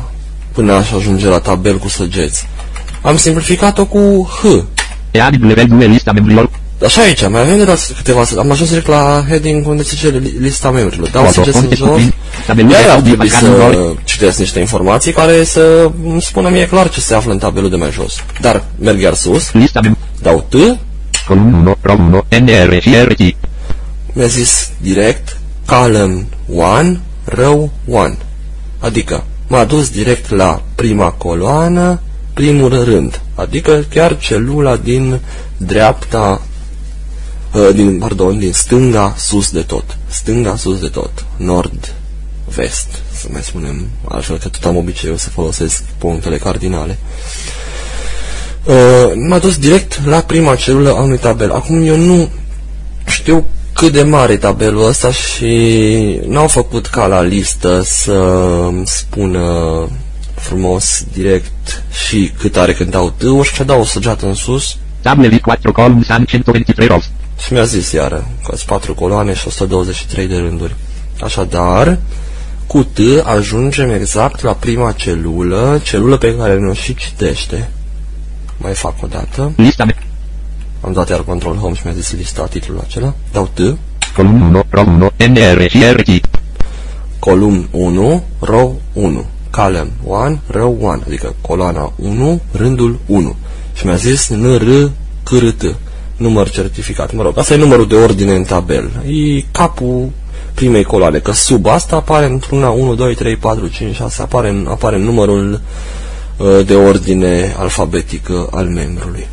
până 0.52 0.72
aș 0.72 0.92
ajunge 0.92 1.26
la 1.26 1.38
tabel 1.38 1.78
cu 1.78 1.88
săgeți. 1.88 2.48
Am 3.02 3.16
simplificat-o 3.16 3.84
cu 3.84 4.30
H. 4.42 4.44
E 5.10 5.22
nivel 5.40 5.66
2 5.68 5.88
lista 5.88 6.12
membrilor. 6.12 6.50
Așa 6.84 7.00
aici, 7.00 7.28
mai 7.28 7.40
avem 7.40 7.56
de 7.58 7.64
la 7.64 7.74
câteva, 7.96 8.24
am 8.38 8.50
ajuns 8.50 8.68
direct 8.68 8.86
la 8.88 9.24
heading 9.28 9.66
unde 9.66 9.82
se 9.82 9.94
cere 9.94 10.18
li- 10.18 10.34
lista 10.40 10.70
membrilor. 10.70 11.08
Dau 11.08 11.24
Foto. 11.24 11.32
săgeți 11.32 11.56
în 11.56 11.60
Context 11.62 11.82
jos. 11.82 11.88
cuprin. 11.90 12.12
Tabelul 12.46 12.70
Iar 12.70 12.80
de 12.82 12.88
ar 12.88 12.94
audio 12.94 13.14
trebui 13.14 13.30
marcat 13.30 13.72
să 13.74 13.94
citesc 14.04 14.38
niște 14.38 14.58
informații 14.58 15.12
care 15.12 15.44
să 15.44 15.90
îmi 16.04 16.22
spună 16.22 16.48
mie 16.48 16.66
clar 16.68 16.88
ce 16.90 17.00
se 17.00 17.14
află 17.14 17.32
în 17.32 17.38
tabelul 17.38 17.70
de 17.70 17.76
mai 17.76 17.90
jos. 17.90 18.14
Dar 18.40 18.64
merg 18.78 19.00
iar 19.00 19.14
sus, 19.14 19.52
Lista 19.52 19.80
mem. 19.80 19.96
dau 20.22 20.46
T, 20.48 20.54
Column 21.26 21.52
1, 21.54 21.76
row 21.80 21.98
1, 21.98 22.24
NR 22.40 22.80
și 22.82 22.94
RT. 22.94 23.20
mi-a 24.12 24.26
zis 24.26 24.70
direct 24.80 25.36
column 25.66 26.26
1, 26.46 26.98
row 27.24 27.70
1. 27.84 28.16
Adică 28.78 29.24
m-a 29.46 29.64
dus 29.64 29.88
direct 29.90 30.30
la 30.30 30.62
prima 30.74 31.10
coloană, 31.10 32.00
primul 32.34 32.84
rând. 32.84 33.20
Adică 33.34 33.84
chiar 33.90 34.18
celula 34.18 34.76
din 34.76 35.20
dreapta, 35.56 36.42
uh, 37.54 37.68
din, 37.74 37.98
pardon, 37.98 38.38
din 38.38 38.52
stânga 38.52 39.14
sus 39.18 39.50
de 39.50 39.60
tot. 39.60 39.96
Stânga 40.06 40.56
sus 40.56 40.80
de 40.80 40.88
tot. 40.88 41.24
Nord, 41.36 41.94
vest, 42.54 42.88
să 43.12 43.26
mai 43.30 43.42
spunem, 43.42 43.88
altfel 44.08 44.38
că 44.38 44.48
tot 44.48 44.64
am 44.64 44.76
obiceiul 44.76 45.16
să 45.16 45.28
folosesc 45.28 45.82
punctele 45.98 46.36
cardinale. 46.36 46.98
Uh, 48.64 49.12
m-a 49.28 49.38
dus 49.38 49.58
direct 49.58 50.00
la 50.04 50.20
prima 50.20 50.54
celulă 50.54 50.90
a 50.90 51.00
unui 51.00 51.18
tabel. 51.18 51.52
Acum 51.52 51.82
eu 51.86 51.96
nu 51.96 52.28
știu 53.06 53.46
cât 53.72 53.92
de 53.92 54.02
mare 54.02 54.32
e 54.32 54.36
tabelul 54.36 54.86
ăsta 54.86 55.10
și 55.10 56.20
n-au 56.26 56.48
făcut 56.48 56.86
ca 56.86 57.06
la 57.06 57.22
listă 57.22 57.80
să 57.84 58.38
spună 58.84 59.88
frumos 60.40 61.04
direct 61.12 61.82
și 62.06 62.32
cât 62.38 62.56
are 62.56 62.72
când 62.72 62.90
dau 62.90 63.10
t 63.16 63.44
și 63.44 63.64
dau 63.64 63.80
o 63.80 63.84
săgeată 63.84 64.26
în 64.26 64.34
sus 64.34 64.76
Table 65.00 65.28
with 65.28 65.44
4 65.44 65.72
columns 65.72 66.08
and 66.08 66.24
123 66.26 66.86
rows. 66.86 67.10
și 67.44 67.52
mi-a 67.52 67.64
zis 67.64 67.92
iară 67.92 68.26
că 68.44 68.56
sunt 68.56 68.68
4 68.68 68.94
coloane 68.94 69.34
și 69.34 69.46
123 69.46 70.26
de 70.26 70.36
rânduri. 70.36 70.74
Așadar, 71.20 71.98
cu 72.66 72.82
T 72.82 72.98
ajungem 73.24 73.90
exact 73.90 74.42
la 74.42 74.52
prima 74.52 74.92
celulă, 74.92 75.80
celulă 75.82 76.16
pe 76.16 76.36
care 76.36 76.58
ne-o 76.58 76.72
și 76.72 76.94
citește. 76.94 77.70
Mai 78.56 78.74
fac 78.74 79.02
o 79.02 79.06
dată. 79.06 79.52
Lista 79.56 79.84
mem. 79.84 79.96
Am 80.80 80.92
dat 80.92 81.08
iar 81.08 81.22
control 81.22 81.56
home 81.56 81.74
și 81.74 81.80
mi-a 81.84 81.94
zis 81.94 82.12
lista 82.12 82.46
titlul 82.46 82.80
acela. 82.84 83.14
Dau 83.32 83.50
T. 83.54 83.58
Column 84.16 84.42
1, 84.42 84.62
row 84.70 84.86
1, 84.86 85.10
NR 85.28 85.68
și 85.68 85.84
RT. 85.84 86.28
column 87.18 87.68
1, 87.70 88.24
row 88.40 88.80
1, 88.92 89.26
column 89.50 89.90
1, 90.02 90.40
row 90.46 90.76
1, 90.80 91.02
adică 91.06 91.34
coloana 91.40 91.92
1, 91.96 92.40
rândul 92.52 92.98
1. 93.06 93.36
Și 93.74 93.86
mi-a 93.86 93.96
zis 93.96 94.28
NR 94.28 94.90
CRT, 95.22 95.76
număr 96.16 96.50
certificat. 96.50 97.12
Mă 97.12 97.22
rog, 97.22 97.38
asta 97.38 97.54
e 97.54 97.56
numărul 97.56 97.88
de 97.88 97.94
ordine 97.94 98.34
în 98.34 98.42
tabel. 98.42 98.90
E 99.06 99.44
capul 99.52 100.10
primei 100.54 100.84
coloane, 100.84 101.18
că 101.18 101.32
sub 101.32 101.66
asta 101.66 101.96
apare 101.96 102.26
într-una 102.26 102.70
1, 102.70 102.94
2, 102.94 103.14
3, 103.14 103.36
4, 103.36 103.66
5, 103.66 103.94
6, 103.94 104.22
apare, 104.22 104.62
apare 104.68 104.98
numărul 104.98 105.60
uh, 106.36 106.66
de 106.66 106.74
ordine 106.74 107.54
alfabetică 107.58 108.48
al 108.50 108.66
membrului. 108.66 109.28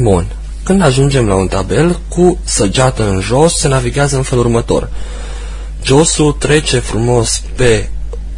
Bun. 0.00 0.26
Când 0.62 0.82
ajungem 0.82 1.26
la 1.26 1.34
un 1.34 1.46
tabel, 1.46 1.98
cu 2.08 2.38
săgeată 2.44 3.08
în 3.08 3.20
jos, 3.20 3.54
se 3.54 3.68
navighează 3.68 4.16
în 4.16 4.22
felul 4.22 4.44
următor. 4.44 4.88
Josul 5.84 6.32
trece 6.32 6.78
frumos 6.78 7.42
pe 7.56 7.88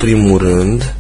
primul 0.01 0.38
rând, 0.38 0.94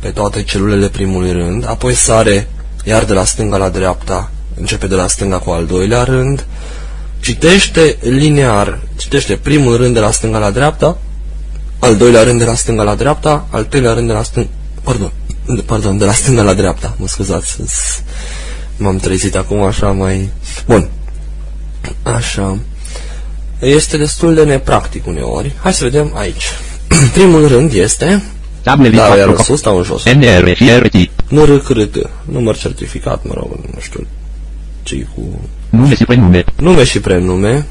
pe 0.00 0.08
toate 0.08 0.42
celulele 0.42 0.88
primului 0.88 1.32
rând, 1.32 1.68
apoi 1.68 1.94
sare 1.94 2.48
iar 2.84 3.04
de 3.04 3.12
la 3.12 3.24
stânga 3.24 3.56
la 3.56 3.68
dreapta, 3.68 4.30
începe 4.60 4.86
de 4.86 4.94
la 4.94 5.06
stânga 5.08 5.38
cu 5.38 5.50
al 5.50 5.66
doilea 5.66 6.02
rând, 6.02 6.44
citește 7.20 7.96
linear, 8.00 8.78
citește 8.96 9.36
primul 9.36 9.76
rând 9.76 9.94
de 9.94 10.00
la 10.00 10.10
stânga 10.10 10.38
la 10.38 10.50
dreapta, 10.50 10.98
al 11.78 11.96
doilea 11.96 12.22
rând 12.22 12.38
de 12.38 12.44
la 12.44 12.54
stânga 12.54 12.82
la 12.82 12.94
dreapta, 12.94 13.46
al 13.50 13.64
treilea 13.64 13.92
rând 13.92 14.06
de 14.06 14.12
la 14.12 14.22
stânga, 14.22 14.48
pardon, 14.82 15.12
de- 15.54 15.62
pardon, 15.62 15.98
de 15.98 16.04
la 16.04 16.12
stânga 16.12 16.42
la 16.42 16.54
dreapta, 16.54 16.94
mă 16.98 17.08
scuzați, 17.08 17.56
s- 17.66 18.02
m-am 18.76 18.96
trezit 18.98 19.34
acum 19.36 19.62
așa 19.62 19.90
mai... 19.92 20.28
Bun, 20.66 20.88
așa, 22.02 22.58
este 23.60 23.96
destul 23.96 24.34
de 24.34 24.44
nepractic 24.44 25.06
uneori. 25.06 25.52
Hai 25.62 25.74
să 25.74 25.84
vedem 25.84 26.12
aici. 26.16 26.44
Primul 27.14 27.48
rând 27.48 27.72
este, 27.72 28.22
Table 28.64 28.84
with 28.88 28.96
da, 28.96 29.02
4 29.02 29.18
iar 29.18 29.28
în 29.28 29.34
columns. 29.34 29.46
sus, 29.46 29.60
dau 29.62 29.76
în 29.76 29.82
jos. 29.82 30.04
NR 30.04 30.54
și 30.56 30.70
RT. 30.78 31.10
Nu 31.28 31.44
RCRT, 31.44 32.10
număr 32.24 32.56
certificat, 32.56 33.24
mă 33.24 33.32
rog, 33.36 33.50
nu 33.74 33.80
știu 33.80 34.06
ce 34.82 35.06
cu 35.14 35.40
Nume 35.70 35.94
și 35.94 36.04
prenume. 36.04 36.44
nume 36.56 36.84
și 36.84 37.00
prenume. 37.00 37.66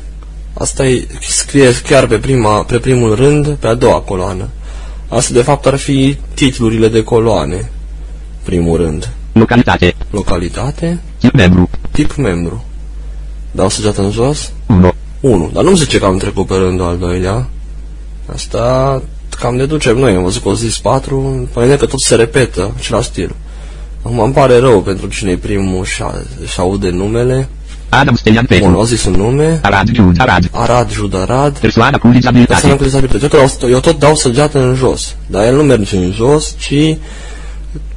Asta 0.54 0.86
e, 0.86 1.08
scrie 1.20 1.72
chiar 1.88 2.08
pe, 2.08 2.16
prima, 2.18 2.64
pe 2.64 2.78
primul 2.78 3.16
rând, 3.16 3.48
pe 3.48 3.68
a 3.68 3.74
doua 3.74 4.00
coloană. 4.00 4.48
Asta 5.08 5.34
de 5.34 5.42
fapt 5.42 5.66
ar 5.66 5.76
fi 5.76 6.18
titlurile 6.34 6.88
de 6.88 7.04
coloane. 7.04 7.70
Primul 8.44 8.78
rând. 8.78 9.10
Localitate. 9.32 9.96
Localitate, 10.12 11.00
Tip 11.18 11.34
membru. 11.34 11.70
tip 11.92 12.16
membru. 12.16 12.64
Dau 13.52 13.70
săgeată 13.70 14.02
în 14.02 14.12
jos, 14.12 14.52
1. 14.68 14.94
1. 15.20 15.50
Dar 15.54 15.64
nu-mi 15.64 15.78
zice 15.78 15.98
că 16.00 16.06
am 16.06 16.18
trecut 16.18 16.48
pe 16.48 16.56
rândul 16.56 16.86
al 16.86 16.98
doilea. 16.98 17.48
Asta 18.34 19.02
cam 19.38 19.58
deducem 19.58 19.98
noi, 19.98 20.16
am 20.16 20.24
văzut 20.24 20.42
că 20.42 20.50
o 20.50 20.54
zis 20.54 20.78
4, 20.78 21.50
păi 21.54 21.78
că 21.78 21.86
tot 21.86 22.00
se 22.00 22.16
repetă, 22.16 22.72
același 22.78 23.08
stil. 23.08 23.36
Acum 24.02 24.20
îmi 24.20 24.34
pare 24.34 24.58
rău 24.58 24.82
pentru 24.82 25.08
cine 25.08 25.32
e 25.32 25.38
primul 25.38 25.86
și, 25.86 26.04
și 26.46 26.60
aude 26.60 26.90
numele. 26.90 27.50
Adam 27.90 28.16
Stelian 28.16 28.46
Petru. 28.46 28.66
Bun, 28.66 28.74
au 28.74 28.84
zis 28.84 29.06
un 29.06 29.14
nume. 29.14 29.60
Arad 29.62 29.90
Jud, 29.94 30.22
Arad. 30.22 30.50
Arad, 30.52 30.92
Jud, 30.92 31.16
Arad. 31.16 31.58
Persoană 31.58 31.98
cu 31.98 32.08
dizabilitate. 32.08 32.54
Persoană 32.54 32.76
cu 32.76 32.84
dizabilitate. 32.84 33.38
Eu 33.38 33.48
tot, 33.48 33.70
eu 33.70 33.80
tot 33.80 34.00
dau 34.00 34.16
săgeată 34.16 34.60
în 34.60 34.76
jos. 34.76 35.16
Dar 35.28 35.46
el 35.46 35.56
nu 35.56 35.64
merge 35.64 35.98
în 35.98 36.12
jos, 36.12 36.56
ci 36.60 36.98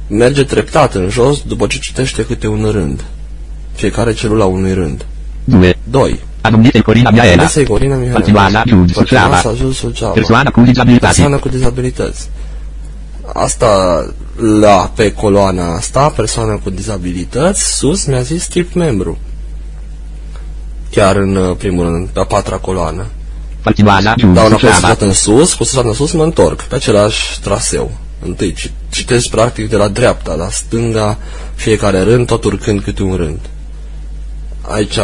merge 0.07 0.43
treptat 0.43 0.93
în 0.93 1.09
jos 1.09 1.41
după 1.41 1.67
ce 1.67 1.77
citește 1.77 2.25
câte 2.25 2.47
un 2.47 2.69
rând. 2.71 3.03
Fiecare 3.75 4.13
celula 4.13 4.45
unui 4.45 4.73
rând. 4.73 5.05
2. 5.83 6.19
2. 6.49 6.53
Anumite 6.57 6.79
Corina 6.81 7.09
Miaela. 7.09 7.43
Este 7.43 7.63
Corina 7.63 7.95
Mihaela. 7.95 8.13
Continuasa 8.15 8.63
Jud, 8.67 8.91
Suceava. 8.93 9.23
Continuasa 9.35 9.53
Jud, 9.63 9.73
Suceava. 9.73 10.13
Persoană 10.13 10.51
cu 10.51 10.61
dizabilitate. 10.61 11.05
Persoană 11.13 11.37
cu 11.37 11.49
dizabilități. 11.49 12.29
Asta 13.33 13.67
la 14.59 14.91
pe 14.95 15.11
coloana 15.11 15.75
asta, 15.75 16.09
persoană 16.15 16.59
cu 16.63 16.69
dizabilități, 16.69 17.77
sus 17.77 18.05
mi-a 18.05 18.21
zis 18.21 18.47
tip 18.47 18.73
membru. 18.73 19.17
Chiar 20.91 21.15
în 21.15 21.35
uh, 21.35 21.55
primul 21.57 21.83
rând, 21.85 22.07
pe 22.07 22.19
a 22.19 22.23
patra 22.23 22.57
coloană. 22.57 23.05
Continuasa 23.63 24.13
Jud, 24.17 24.33
Dau 24.33 24.45
înapoi 24.45 24.69
Suceava. 24.69 24.75
săgeată 24.79 25.05
în 25.05 25.13
sus, 25.13 25.53
cu 25.53 25.63
săgeată 25.63 25.87
în 25.87 25.93
sus 25.93 26.11
mă 26.11 26.23
întorc, 26.23 26.61
pe 26.61 26.75
același 26.75 27.39
traseu. 27.39 27.91
Întâi 28.25 28.53
ci- 28.53 28.71
citesc 28.89 29.29
practic 29.29 29.69
de 29.69 29.75
la 29.75 29.87
dreapta 29.87 30.33
la 30.33 30.49
stânga, 30.49 31.17
fiecare 31.55 32.01
rând, 32.01 32.25
tot 32.27 32.43
urcând 32.43 32.81
câte 32.81 33.03
un 33.03 33.15
rând. 33.15 33.39
Aici 34.61 34.97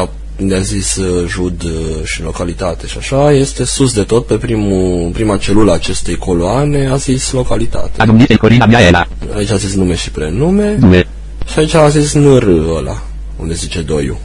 ne-a 0.46 0.60
zis 0.60 0.96
uh, 0.96 1.28
jud 1.28 1.64
uh, 1.64 2.04
și 2.04 2.22
localitate 2.22 2.88
și 2.88 2.98
așa, 2.98 3.32
este 3.32 3.64
sus 3.64 3.94
de 3.94 4.04
tot, 4.04 4.26
pe 4.26 4.36
primul, 4.36 5.10
prima 5.14 5.38
celulă 5.38 5.72
a 5.72 5.74
acestei 5.74 6.16
coloane 6.16 6.88
a 6.88 6.96
zis 6.96 7.32
localitate. 7.32 7.92
Anumite 7.98 8.36
Corina 8.36 8.66
Miaela. 8.66 9.08
Aici 9.36 9.50
a 9.50 9.56
zis 9.56 9.74
nume 9.76 9.96
și 9.96 10.12
prenume 10.12 10.78
2. 10.80 11.08
și 11.52 11.60
aici 11.60 11.74
a 11.74 11.90
zis 11.90 12.14
NR 12.14 12.48
ăla, 12.78 13.04
unde 13.40 13.54
zice 13.54 13.82
doiu. 13.82 14.18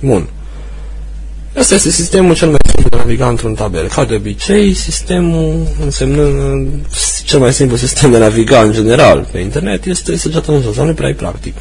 Bun. 0.00 0.28
Asta 1.58 1.74
este 1.74 1.90
sistemul 1.90 2.34
cel 2.34 2.48
mai 2.48 2.58
simplu 2.68 2.88
de 2.88 2.96
a 2.96 2.98
naviga 2.98 3.28
într-un 3.28 3.54
tabel. 3.54 3.88
Ca 3.88 4.04
de 4.04 4.14
obicei, 4.14 4.74
sistemul 4.74 5.66
însemnând 5.84 6.86
cel 7.24 7.38
mai 7.38 7.52
simplu 7.52 7.76
sistem 7.76 8.10
de 8.10 8.16
a 8.16 8.20
naviga 8.20 8.60
în 8.60 8.72
general 8.72 9.28
pe 9.32 9.38
internet 9.38 9.84
este 9.84 10.16
săgeată 10.16 10.52
în 10.52 10.60
jos, 10.60 10.76
dar 10.76 10.84
nu 10.84 10.90
e 10.90 10.94
prea 10.94 11.14
practic. 11.16 11.54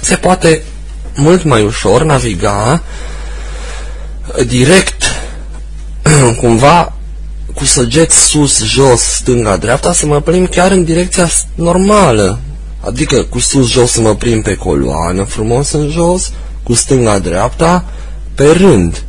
Se 0.00 0.16
poate 0.16 0.62
mult 1.14 1.42
mai 1.44 1.64
ușor 1.64 2.02
naviga 2.02 2.82
direct 4.46 5.04
cumva 6.40 6.92
cu 7.54 7.64
săgeți 7.64 8.24
sus, 8.24 8.62
jos, 8.64 9.00
stânga, 9.00 9.56
dreapta, 9.56 9.92
să 9.92 10.06
mă 10.06 10.20
plimb 10.20 10.48
chiar 10.48 10.70
în 10.70 10.84
direcția 10.84 11.26
s- 11.28 11.46
normală. 11.54 12.38
Adică 12.80 13.22
cu 13.22 13.38
sus, 13.38 13.70
jos 13.70 13.90
să 13.90 14.00
mă 14.00 14.14
plimb 14.14 14.42
pe 14.42 14.54
coloană, 14.54 15.22
frumos 15.24 15.70
în 15.72 15.88
jos, 15.90 16.32
cu 16.62 16.72
stânga, 16.74 17.18
dreapta, 17.18 17.84
pe 18.34 18.50
rând. 18.50 19.02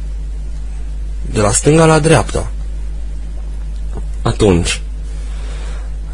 De 1.31 1.39
la 1.41 1.51
stânga 1.51 1.85
la 1.85 1.99
dreapta. 1.99 2.51
Atunci, 4.21 4.81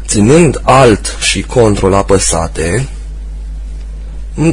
ținând 0.06 0.60
alt 0.62 1.16
și 1.20 1.42
control 1.42 1.94
apăsate, 1.94 2.70
îmi 2.74 2.88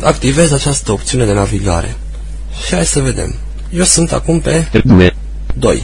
activez 0.02 0.52
această 0.52 0.92
opțiune 0.92 1.26
de 1.26 1.34
navigare. 1.34 1.96
Și 2.66 2.74
hai 2.74 2.86
să 2.86 3.00
vedem. 3.00 3.36
Eu 3.70 3.84
sunt 3.84 4.12
acum 4.12 4.40
pe 4.40 4.70
2. 4.84 5.14
2. 5.56 5.84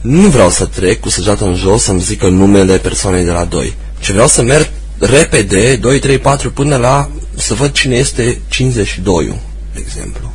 Nu 0.00 0.28
vreau 0.28 0.50
să 0.50 0.64
trec 0.64 1.00
cu 1.00 1.08
săgeata 1.08 1.44
în 1.44 1.54
jos 1.54 1.82
să-mi 1.82 2.00
zică 2.00 2.28
numele 2.28 2.78
persoanei 2.78 3.24
de 3.24 3.30
la 3.30 3.44
2, 3.44 3.74
ci 4.00 4.10
vreau 4.10 4.26
să 4.26 4.42
merg 4.42 4.70
repede, 4.98 5.76
2, 5.76 5.98
3, 5.98 6.18
4, 6.18 6.50
până 6.50 6.76
la 6.76 7.10
să 7.34 7.54
văd 7.54 7.72
cine 7.72 7.96
este 7.96 8.40
52 8.48 9.34
de 9.74 9.80
exemplu. 9.80 10.27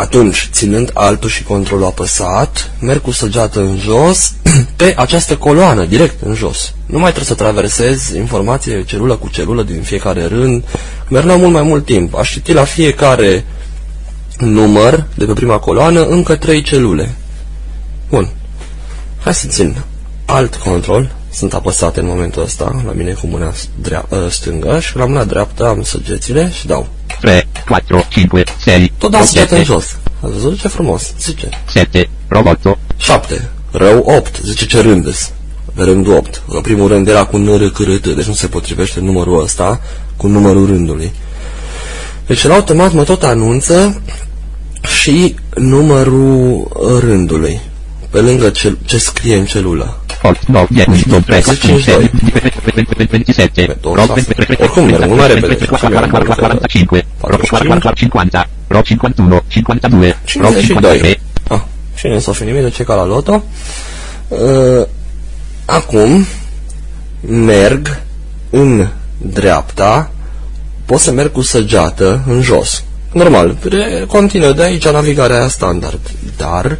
Atunci, 0.00 0.48
ținând 0.52 0.90
altul 0.94 1.28
și 1.28 1.42
controlul 1.42 1.86
apăsat, 1.86 2.70
merg 2.80 3.00
cu 3.00 3.10
săgeată 3.10 3.60
în 3.60 3.78
jos 3.78 4.32
pe 4.76 4.94
această 4.96 5.36
coloană, 5.36 5.84
direct 5.84 6.22
în 6.22 6.34
jos. 6.34 6.72
Nu 6.86 6.98
mai 6.98 7.12
trebuie 7.12 7.36
să 7.36 7.42
traversez 7.42 8.08
informație 8.08 8.84
celulă 8.84 9.16
cu 9.16 9.28
celulă 9.28 9.62
din 9.62 9.82
fiecare 9.82 10.24
rând. 10.24 10.64
Merg 11.08 11.26
la 11.26 11.36
mult 11.36 11.52
mai 11.52 11.62
mult 11.62 11.84
timp. 11.84 12.14
Aș 12.14 12.32
citi 12.32 12.52
la 12.52 12.64
fiecare 12.64 13.44
număr 14.38 15.06
de 15.14 15.24
pe 15.24 15.32
prima 15.32 15.58
coloană 15.58 16.06
încă 16.06 16.36
trei 16.36 16.62
celule. 16.62 17.14
Bun. 18.08 18.28
Hai 19.22 19.34
să 19.34 19.46
țin 19.46 19.76
alt 20.24 20.54
control. 20.54 21.10
Sunt 21.32 21.54
apăsate 21.54 22.00
în 22.00 22.06
momentul 22.06 22.42
ăsta 22.42 22.82
la 22.86 22.92
mine 22.92 23.12
cu 23.12 23.26
mâna 23.26 23.52
drea- 23.82 24.06
ă, 24.12 24.28
stângă 24.30 24.78
și 24.80 24.96
la 24.96 25.04
mâna 25.06 25.24
dreaptă 25.24 25.66
am 25.68 25.82
săgețile 25.82 26.50
și 26.52 26.66
dau. 26.66 26.86
3, 27.20 27.46
4, 27.68 28.04
5, 28.08 28.30
6, 28.64 28.90
Tot 28.98 29.10
dau 29.10 29.22
săgeată 29.24 29.54
în 29.56 29.64
7, 29.64 29.72
jos. 29.72 29.96
Ați 30.20 30.32
văzut 30.32 30.58
ce 30.60 30.68
frumos? 30.68 31.12
Zice. 31.20 31.48
7, 31.72 32.08
robot, 32.28 32.78
7. 32.96 33.48
Rău 33.70 33.98
8. 34.06 34.40
Zice 34.44 34.66
ce 34.66 34.80
rândeți. 34.80 35.32
Pe 35.74 35.82
rândul 35.82 36.12
8. 36.16 36.42
Că 36.50 36.60
primul 36.60 36.88
rând 36.88 37.08
era 37.08 37.24
cu 37.24 37.36
nr 37.36 37.70
cârât, 37.70 38.06
deci 38.14 38.24
nu 38.26 38.32
se 38.34 38.46
potrivește 38.46 39.00
numărul 39.00 39.42
ăsta 39.42 39.80
cu 40.16 40.26
numărul 40.26 40.66
rândului. 40.66 41.12
Deci 42.26 42.42
el 42.42 42.52
automat 42.52 42.92
mă 42.92 43.04
tot 43.04 43.22
anunță 43.22 44.02
și 45.02 45.34
numărul 45.54 46.68
rândului. 47.00 47.60
Pe 48.10 48.20
lângă 48.20 48.50
ce, 48.50 48.76
ce 48.84 48.98
scrie 48.98 49.36
în 49.36 49.44
celulă. 49.44 50.00
8, 50.22 50.46
9, 50.46 50.66
10, 50.74 50.90
11, 50.90 51.20
13, 51.26 52.94
27, 53.06 53.78
Oricum, 53.82 54.84
merg 54.84 55.06
mult 55.06 55.18
mai 55.18 55.26
repede. 55.34 55.54
45, 55.54 56.68
50, 56.68 57.06
51, 58.84 59.42
52, 59.48 60.16
52. 60.24 61.20
Ah, 61.48 61.60
cine 61.98 62.18
s-a 62.18 62.32
fi 62.32 62.42
nimic 62.44 62.62
de 62.62 62.70
ce 62.70 62.82
ca 62.82 62.94
la 62.94 63.04
loto? 63.04 63.42
Uh, 64.28 64.86
acum 65.64 66.26
merg 67.20 68.00
în 68.50 68.88
dreapta, 69.18 70.10
pot 70.86 70.98
să 70.98 71.12
merg 71.12 71.32
cu 71.32 71.40
săgeată 71.40 72.22
în 72.26 72.40
jos. 72.42 72.84
Normal, 73.12 73.56
re- 73.68 74.04
continuă 74.08 74.52
de 74.52 74.62
aici 74.62 74.88
navigarea 74.88 75.48
standard. 75.48 76.00
Dar, 76.36 76.78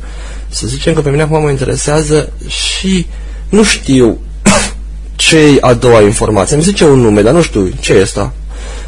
să 0.50 0.66
zicem 0.66 0.94
că 0.94 1.00
pe 1.00 1.10
mine 1.10 1.22
acum 1.22 1.42
mă 1.42 1.50
interesează 1.50 2.32
și 2.46 3.06
nu 3.48 3.64
știu 3.64 4.18
ce 5.16 5.38
e 5.38 5.58
a 5.60 5.74
doua 5.74 6.00
informație. 6.00 6.54
Îmi 6.54 6.64
zice 6.64 6.84
un 6.84 7.00
nume, 7.00 7.22
dar 7.22 7.32
nu 7.32 7.42
știu 7.42 7.70
ce 7.80 7.92
e 7.92 8.02
asta. 8.02 8.32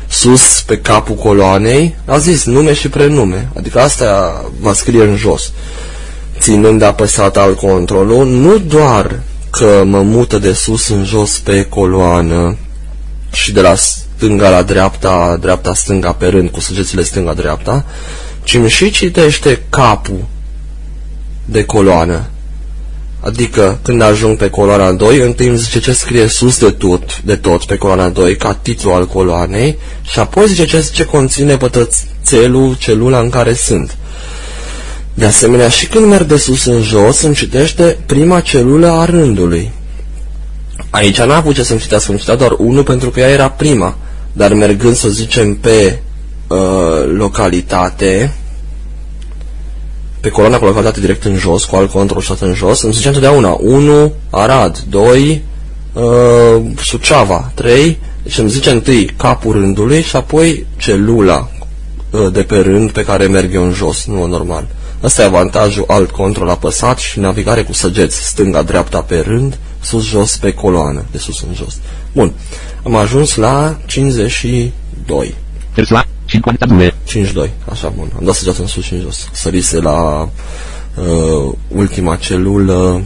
Sus, 0.08 0.62
pe 0.66 0.78
capul 0.78 1.14
coloanei, 1.14 1.94
a 2.04 2.18
zis 2.18 2.44
nume 2.44 2.72
și 2.72 2.88
prenume. 2.88 3.48
Adică 3.56 3.80
asta 3.80 4.44
va 4.60 4.72
scrie 4.72 5.02
în 5.02 5.16
jos. 5.16 5.52
Ținând 6.38 6.78
de 6.78 6.84
apăsat 6.84 7.36
al 7.36 7.54
controlul, 7.54 8.26
nu 8.26 8.58
doar 8.58 9.20
că 9.50 9.82
mă 9.84 10.02
mută 10.02 10.38
de 10.38 10.52
sus 10.52 10.88
în 10.88 11.04
jos 11.04 11.38
pe 11.38 11.64
coloană 11.64 12.56
și 13.32 13.52
de 13.52 13.60
la 13.60 13.74
stânga 13.74 14.48
la 14.48 14.62
dreapta, 14.62 15.36
dreapta-stânga 15.40 16.12
pe 16.12 16.26
rând, 16.26 16.50
cu 16.50 16.60
săgețile 16.60 17.02
stânga-dreapta, 17.02 17.84
ci 18.42 18.54
îmi 18.54 18.68
și 18.68 18.90
citește 18.90 19.62
capul 19.70 20.24
de 21.44 21.64
coloană. 21.64 22.26
Adică, 23.20 23.78
când 23.82 24.02
ajung 24.02 24.36
pe 24.36 24.50
coloana 24.50 24.92
2, 24.92 25.18
întâi 25.18 25.46
îmi 25.46 25.56
zice 25.56 25.80
ce 25.80 25.92
scrie 25.92 26.26
sus 26.26 26.58
de 26.58 26.70
tot, 26.70 27.20
de 27.20 27.36
tot 27.36 27.64
pe 27.64 27.76
coloana 27.76 28.08
2, 28.08 28.36
ca 28.36 28.54
titlu 28.54 28.90
al 28.90 29.06
coloanei, 29.06 29.78
și 30.02 30.18
apoi 30.18 30.46
zice 30.46 30.64
ce, 30.64 30.90
ce 30.92 31.04
conține 31.04 31.56
pătrățelul, 31.56 32.76
celula 32.78 33.18
în 33.18 33.30
care 33.30 33.54
sunt. 33.54 33.96
De 35.14 35.24
asemenea, 35.24 35.68
și 35.68 35.86
când 35.86 36.06
merg 36.06 36.26
de 36.26 36.36
sus 36.36 36.64
în 36.64 36.82
jos, 36.82 37.20
îmi 37.20 37.34
citește 37.34 37.98
prima 38.06 38.40
celulă 38.40 38.90
a 38.90 39.04
rândului. 39.04 39.70
Aici 40.90 41.20
n-a 41.20 41.36
avut 41.36 41.54
ce 41.54 41.62
să-mi 41.62 41.80
citească, 41.80 42.10
îmi 42.10 42.20
citea 42.20 42.34
doar 42.34 42.54
1 42.58 42.82
pentru 42.82 43.10
că 43.10 43.20
ea 43.20 43.28
era 43.28 43.50
prima. 43.50 43.96
Dar 44.32 44.52
mergând, 44.52 44.96
să 44.96 45.08
zicem, 45.08 45.54
pe 45.54 45.98
uh, 46.46 46.58
localitate, 47.16 48.34
pe 50.22 50.28
coloana 50.28 50.58
cu 50.58 50.64
localitate 50.64 51.00
direct 51.00 51.24
în 51.24 51.36
jos, 51.36 51.64
cu 51.64 51.76
alt 51.76 51.90
control 51.90 52.20
și 52.20 52.32
în 52.40 52.54
jos, 52.54 52.82
îmi 52.82 52.92
zicea 52.92 53.08
întotdeauna 53.08 53.56
1, 53.60 54.12
Arad, 54.30 54.78
2, 54.88 55.42
uh, 55.92 56.02
Suceava, 56.82 57.50
3, 57.54 57.98
deci 58.22 58.38
îmi 58.38 58.50
zice 58.50 58.70
întâi 58.70 59.04
capul 59.04 59.52
rândului 59.52 60.02
și 60.02 60.16
apoi 60.16 60.66
celula 60.76 61.48
uh, 62.10 62.32
de 62.32 62.42
pe 62.42 62.58
rând 62.58 62.90
pe 62.90 63.04
care 63.04 63.26
merg 63.26 63.54
eu 63.54 63.64
în 63.64 63.72
jos, 63.72 64.06
nu 64.06 64.26
normal. 64.26 64.66
Asta 65.00 65.22
e 65.22 65.24
avantajul 65.24 65.84
alt 65.86 66.10
control 66.10 66.48
apăsat 66.48 66.98
și 66.98 67.18
navigare 67.18 67.62
cu 67.62 67.72
săgeți, 67.72 68.26
stânga-dreapta 68.26 69.00
pe 69.00 69.18
rând, 69.18 69.58
sus-jos 69.80 70.36
pe 70.36 70.52
coloană, 70.52 71.04
de 71.10 71.18
sus 71.18 71.40
în 71.48 71.54
jos. 71.54 71.78
Bun, 72.12 72.32
am 72.82 72.96
ajuns 72.96 73.34
la 73.34 73.76
52. 73.86 75.34
Persoa 75.74 76.06
52. 76.24 76.94
52, 77.04 77.50
așa, 77.70 77.88
bun. 77.88 78.10
Am 78.18 78.24
dat 78.24 78.34
săgeată 78.34 78.60
în 78.60 78.66
sus 78.66 78.84
și 78.84 78.92
în 78.92 79.00
jos. 79.00 79.28
Sărise 79.32 79.80
la 79.80 80.28
uh, 80.94 81.52
ultima 81.68 82.16
celulă 82.16 83.02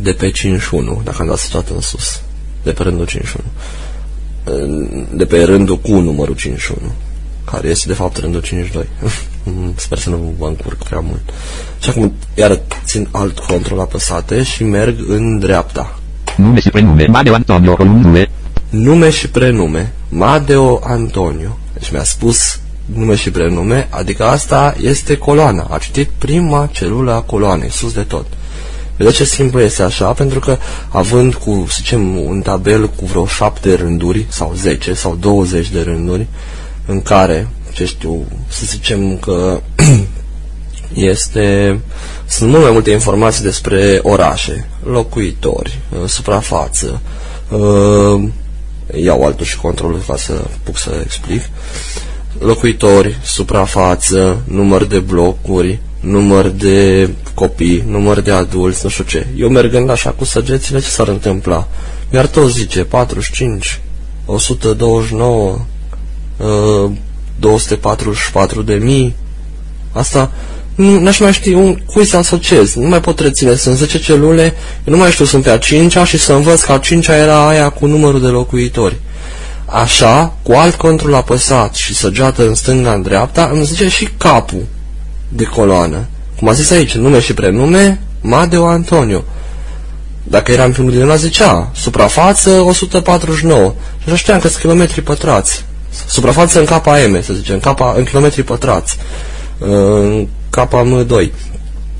de 0.00 0.12
pe 0.12 0.30
51, 0.30 1.00
dacă 1.04 1.16
am 1.20 1.26
dat 1.26 1.38
săgeată 1.38 1.72
în 1.74 1.80
sus, 1.80 2.22
de 2.62 2.72
pe 2.72 2.82
rândul 2.82 3.06
51, 3.06 3.44
de 5.12 5.24
pe 5.24 5.42
rândul 5.42 5.78
cu 5.78 5.92
numărul 5.92 6.34
51, 6.34 6.92
care 7.44 7.68
este 7.68 7.88
de 7.88 7.94
fapt 7.94 8.16
rândul 8.16 8.40
52. 8.40 8.84
Sper 9.74 9.98
să 9.98 10.10
nu 10.10 10.34
vă 10.38 10.46
încurc 10.46 10.84
prea 10.84 11.00
mult. 11.00 11.22
Și 11.78 11.90
acum 11.90 12.12
iar 12.34 12.60
țin 12.84 13.08
alt 13.10 13.38
control 13.38 13.80
apăsate 13.80 14.42
și 14.42 14.64
merg 14.64 14.96
în 15.08 15.38
dreapta. 15.38 15.98
Nume 16.36 16.60
și 16.60 16.70
prenume. 16.70 17.06
Madeo 17.06 17.34
Antonio, 17.34 17.74
column 17.74 18.12
2. 18.12 18.30
Nume 18.70 19.10
și 19.10 19.28
prenume. 19.28 19.92
Madeo 20.08 20.80
Antonio. 20.84 21.58
Deci 21.78 21.90
mi-a 21.90 22.04
spus 22.04 22.60
nume 22.84 23.14
și 23.14 23.30
prenume, 23.30 23.86
adică 23.90 24.24
asta 24.24 24.74
este 24.80 25.16
coloana. 25.16 25.66
A 25.70 25.78
citit 25.78 26.08
prima 26.18 26.68
celulă 26.72 27.12
a 27.12 27.20
coloanei, 27.20 27.70
sus 27.70 27.92
de 27.92 28.02
tot. 28.02 28.26
Vedeți 28.96 29.16
ce 29.16 29.24
simplu 29.24 29.60
este 29.60 29.82
așa? 29.82 30.12
Pentru 30.12 30.38
că 30.38 30.56
având 30.88 31.34
cu, 31.34 31.64
să 31.68 31.74
zicem, 31.76 32.18
un 32.18 32.40
tabel 32.40 32.88
cu 32.88 33.04
vreo 33.04 33.26
șapte 33.26 33.74
rânduri, 33.74 34.26
sau 34.28 34.52
10, 34.56 34.94
sau 34.94 35.16
20 35.20 35.70
de 35.70 35.80
rânduri, 35.80 36.26
în 36.86 37.02
care, 37.02 37.48
ce 37.72 37.84
știu, 37.84 38.26
să 38.48 38.62
zicem 38.64 39.16
că 39.16 39.60
este, 41.12 41.80
sunt 42.26 42.50
mult 42.50 42.62
mai 42.62 42.72
multe 42.72 42.90
informații 42.90 43.42
despre 43.42 44.00
orașe, 44.02 44.68
locuitori, 44.84 45.78
uh, 45.90 46.08
suprafață, 46.08 47.00
uh, 47.48 48.28
iau 48.94 49.24
altul 49.24 49.46
și 49.46 49.56
controlul 49.56 50.02
ca 50.06 50.16
să 50.16 50.44
puc 50.62 50.78
să 50.78 51.00
explic, 51.04 51.42
locuitori, 52.38 53.18
suprafață, 53.22 54.42
număr 54.44 54.84
de 54.84 54.98
blocuri, 54.98 55.78
număr 56.00 56.48
de 56.48 57.10
copii, 57.34 57.84
număr 57.86 58.20
de 58.20 58.30
adulți, 58.30 58.80
nu 58.82 58.90
știu 58.90 59.04
ce. 59.04 59.26
Eu 59.36 59.48
mergând 59.48 59.90
așa 59.90 60.10
cu 60.10 60.24
săgețile, 60.24 60.80
ce 60.80 60.88
s-ar 60.88 61.08
întâmpla? 61.08 61.68
Mi-ar 62.10 62.26
tot 62.26 62.50
zice 62.50 62.84
45, 62.84 63.80
129, 64.26 65.58
uh, 66.36 66.90
244 67.38 68.62
de 68.62 68.74
mii. 68.74 69.14
Asta 69.92 70.30
nu 70.78 71.06
aș 71.06 71.18
mai 71.18 71.32
ști 71.32 71.52
un, 71.52 71.76
cui 71.86 72.04
să 72.04 72.16
asociez. 72.16 72.74
Nu 72.74 72.88
mai 72.88 73.00
pot 73.00 73.20
reține. 73.20 73.54
Sunt 73.54 73.76
10 73.76 73.98
celule, 73.98 74.42
eu 74.84 74.94
nu 74.94 74.96
mai 74.96 75.10
știu, 75.10 75.24
sunt 75.24 75.42
pe 75.42 75.50
a 75.50 75.58
5 75.58 75.96
și 76.04 76.18
să 76.18 76.32
învăț 76.32 76.62
că 76.62 76.72
a 76.72 76.78
5 76.78 77.06
era 77.06 77.48
aia 77.48 77.68
cu 77.68 77.86
numărul 77.86 78.20
de 78.20 78.26
locuitori. 78.26 78.96
Așa, 79.64 80.34
cu 80.42 80.52
alt 80.52 80.74
control 80.74 81.14
apăsat 81.14 81.74
și 81.74 81.94
săgeată 81.94 82.46
în 82.46 82.54
stânga, 82.54 82.92
în 82.92 83.02
dreapta, 83.02 83.50
îmi 83.52 83.64
zice 83.64 83.88
și 83.88 84.08
capul 84.16 84.66
de 85.28 85.44
coloană. 85.44 86.06
Cum 86.38 86.48
a 86.48 86.52
zis 86.52 86.70
aici, 86.70 86.94
nume 86.94 87.20
și 87.20 87.34
prenume, 87.34 88.00
Madeo 88.20 88.66
Antonio. 88.66 89.24
Dacă 90.22 90.52
eram 90.52 90.72
primul 90.72 90.90
din 90.90 91.16
zicea, 91.16 91.70
suprafață 91.74 92.50
149. 92.50 93.74
Și 93.98 94.04
așa 94.06 94.16
știam 94.16 94.38
că 94.38 94.48
sunt 94.48 94.60
kilometri 94.60 95.00
pătrați. 95.00 95.64
Suprafață 96.06 96.58
în 96.58 96.64
KM, 96.64 97.22
să 97.22 97.32
zicem, 97.32 97.58
capa, 97.58 97.94
în 97.96 98.04
kilometri 98.04 98.42
pătrați. 98.42 98.96
În 99.58 100.26
KM2. 100.56 101.30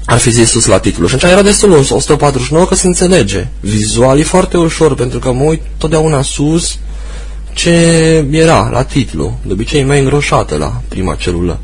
Ar 0.04 0.18
fi 0.18 0.30
zis 0.30 0.50
sus 0.50 0.66
la 0.66 0.78
titlu. 0.78 1.06
Și 1.06 1.14
atunci 1.14 1.32
era 1.32 1.42
destul 1.42 1.72
149 1.72 2.64
că 2.64 2.74
se 2.74 2.86
înțelege. 2.86 3.46
Vizual 3.60 4.18
e 4.18 4.22
foarte 4.22 4.56
ușor, 4.56 4.94
pentru 4.94 5.18
că 5.18 5.32
mă 5.32 5.42
uit 5.42 5.62
totdeauna 5.78 6.22
sus 6.22 6.78
ce 7.52 7.70
era 8.30 8.68
la 8.72 8.82
titlu. 8.82 9.38
De 9.42 9.52
obicei 9.52 9.84
mai 9.84 9.98
îngroșată 9.98 10.56
la 10.56 10.80
prima 10.88 11.14
celulă. 11.14 11.58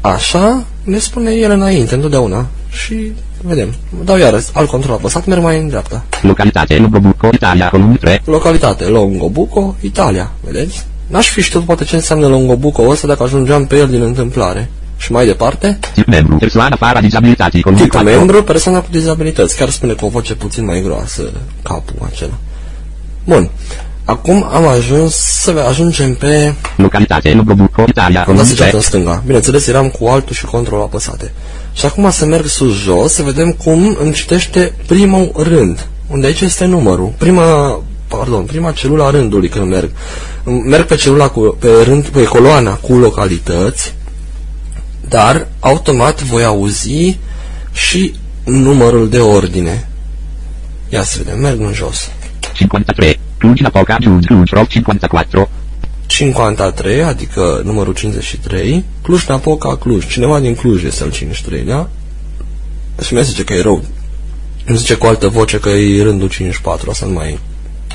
Așa 0.00 0.64
ne 0.82 0.98
spune 0.98 1.30
el 1.30 1.50
înainte, 1.50 1.94
întotdeauna. 1.94 2.46
Și 2.70 3.12
vedem. 3.42 3.74
Dau 4.04 4.16
iarăși 4.16 4.46
alt 4.52 4.68
control 4.68 4.94
apăsat, 4.94 5.26
merg 5.26 5.42
mai 5.42 5.58
în 5.58 5.68
dreapta. 5.68 6.04
Localitate 6.22 6.76
Longobuco, 6.76 7.28
Italia, 7.32 7.68
column 7.68 7.96
3. 7.96 8.20
Localitate 8.24 8.84
Longobuco, 8.84 9.76
Italia. 9.80 10.32
Vedeți? 10.40 10.86
N-aș 11.06 11.28
fi 11.28 11.42
știut 11.42 11.64
poate 11.64 11.84
ce 11.84 11.94
înseamnă 11.94 12.26
Longobuco 12.26 12.88
ăsta 12.88 13.06
dacă 13.06 13.22
ajungeam 13.22 13.66
pe 13.66 13.76
el 13.76 13.88
din 13.88 14.02
întâmplare. 14.02 14.70
Și 14.96 15.12
mai 15.12 15.26
departe? 15.26 15.78
Tip 15.94 16.06
membru, 16.06 16.36
persoana 16.36 16.76
fără 16.76 17.00
dizabilități, 17.00 17.60
column 17.60 17.80
Tip 17.80 17.90
4. 17.90 18.08
membru, 18.08 18.42
persoana 18.42 18.80
cu 18.80 18.86
dizabilități. 18.90 19.56
Chiar 19.56 19.70
spune 19.70 19.92
cu 19.92 20.04
o 20.04 20.08
voce 20.08 20.34
puțin 20.34 20.64
mai 20.64 20.82
groasă 20.82 21.22
capul 21.62 22.08
acela. 22.12 22.34
Bun. 23.24 23.50
Acum 24.04 24.48
am 24.52 24.66
ajuns 24.66 25.14
să 25.14 25.64
ajungem 25.68 26.14
pe... 26.14 26.54
Localitate 26.76 27.32
Longobuco, 27.34 27.84
Italia, 27.86 28.06
Am 28.06 28.12
dat 28.14 28.24
column 28.24 28.44
săgeată 28.44 28.70
3. 28.70 28.74
în 28.74 28.80
stânga. 28.80 29.22
Bineînțeles, 29.24 29.66
eram 29.66 29.88
cu 29.88 30.06
altul 30.06 30.34
și 30.34 30.44
control 30.44 30.80
apăsate. 30.80 31.32
Și 31.72 31.86
acum 31.86 32.10
să 32.10 32.24
merg 32.24 32.46
sus-jos, 32.46 33.12
să 33.12 33.22
vedem 33.22 33.52
cum 33.52 33.96
îmi 34.00 34.12
citește 34.12 34.72
primul 34.86 35.32
rând. 35.36 35.86
Unde 36.06 36.26
aici 36.26 36.40
este 36.40 36.64
numărul. 36.64 37.12
Prima, 37.18 37.80
pardon, 38.08 38.44
prima 38.44 38.70
celula 38.70 39.10
rândului 39.10 39.48
când 39.48 39.68
merg. 39.70 39.90
Merg 40.44 40.84
pe 40.86 40.94
celula 40.94 41.28
cu, 41.28 41.56
pe 41.58 41.68
rând, 41.84 42.06
pe 42.06 42.24
coloana 42.24 42.72
cu 42.72 42.94
localități, 42.96 43.94
dar 45.08 45.46
automat 45.60 46.22
voi 46.22 46.44
auzi 46.44 47.18
și 47.72 48.14
numărul 48.44 49.08
de 49.08 49.18
ordine. 49.18 49.88
Ia 50.88 51.02
să 51.02 51.18
vedem, 51.24 51.40
merg 51.40 51.60
în 51.60 51.72
jos. 51.72 52.10
53. 52.52 53.20
Cluj, 53.38 53.60
Napoca, 53.60 53.96
Giugi, 54.00 54.26
Cluj, 54.26 54.50
Rock, 54.50 54.68
54. 54.68 55.48
53, 56.06 57.02
adică 57.02 57.60
numărul 57.64 57.94
53, 57.94 58.84
Cluj-Napoca, 59.02 59.76
Cluj. 59.76 60.06
Cineva 60.06 60.40
din 60.40 60.54
Cluj 60.54 60.84
este 60.84 61.02
al 61.02 61.12
53-lea. 61.12 61.88
Și 63.02 63.14
mi 63.14 63.24
zice 63.24 63.44
că 63.44 63.52
e 63.52 63.62
rău. 63.62 63.84
Îmi 64.66 64.78
zice 64.78 64.94
cu 64.94 65.06
altă 65.06 65.28
voce 65.28 65.58
că 65.58 65.68
e 65.68 66.02
rândul 66.02 66.28
54, 66.28 66.90
asta 66.90 67.06
nu 67.06 67.12
mai 67.12 67.30
e. 67.30 67.38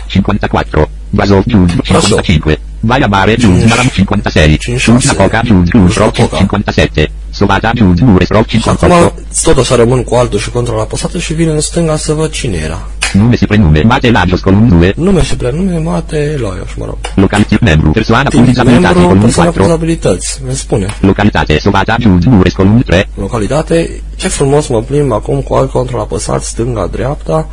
54. 0.07 0.89
Vasov, 1.09 1.43
Giugi, 1.47 1.75
55. 1.81 2.59
Baia 2.79 3.07
Bare, 3.07 3.35
Giugi, 3.35 3.65
Maram, 3.65 3.85
56. 3.93 4.57
56. 4.57 4.83
Cluj, 4.83 5.05
Napoca, 5.05 5.41
Giugi, 5.43 5.71
Cluj, 5.71 5.95
Rock, 5.97 6.17
Napoca. 6.17 6.37
57. 6.37 7.11
Sovata, 7.29 7.71
Giugi, 7.75 8.03
Mures, 8.03 8.27
Rock, 8.27 8.47
Și 8.47 8.59
58. 8.59 8.93
acum 8.93 9.13
tot 9.43 9.57
așa 9.57 9.75
rămân 9.75 10.03
cu 10.03 10.15
altul 10.15 10.39
și 10.39 10.49
control 10.49 10.79
apăsată 10.79 11.17
și 11.17 11.33
vin 11.33 11.49
în 11.49 11.59
stânga 11.59 11.95
să 11.95 12.13
văd 12.13 12.31
cine 12.31 12.57
era. 12.63 12.87
Nume 13.13 13.35
și 13.35 13.45
prenume, 13.45 13.81
Mate 13.81 14.11
Lajos, 14.11 14.39
column 14.39 14.79
2. 14.79 14.93
Nume 14.95 15.23
și 15.23 15.35
prenume, 15.35 15.77
Mate 15.77 16.35
Loioș, 16.39 16.73
mă 16.77 16.85
rog. 16.85 16.97
Localitate 17.15 17.57
membru, 17.61 17.89
persoana 17.91 18.23
cu 18.23 18.35
Tip 18.35 18.45
dizabilitate, 18.45 18.93
membru, 18.93 19.07
column 19.07 19.21
persoană 19.21 19.49
cu 19.49 19.55
4. 19.55 19.71
dizabilități, 19.71 20.39
mi 20.47 20.55
spune. 20.55 20.85
Localitate 21.01 21.59
Sovata, 21.59 21.95
Giugi, 21.99 22.29
Mures, 22.29 22.53
column 22.53 22.81
3. 22.85 23.07
Localitate, 23.15 24.01
ce 24.15 24.27
frumos 24.27 24.67
mă 24.67 24.81
plimb 24.81 25.11
acum 25.11 25.41
cu 25.41 25.53
alt 25.53 25.71
control 25.71 25.99
apăsat, 25.99 26.43
stânga-dreapta 26.43 27.47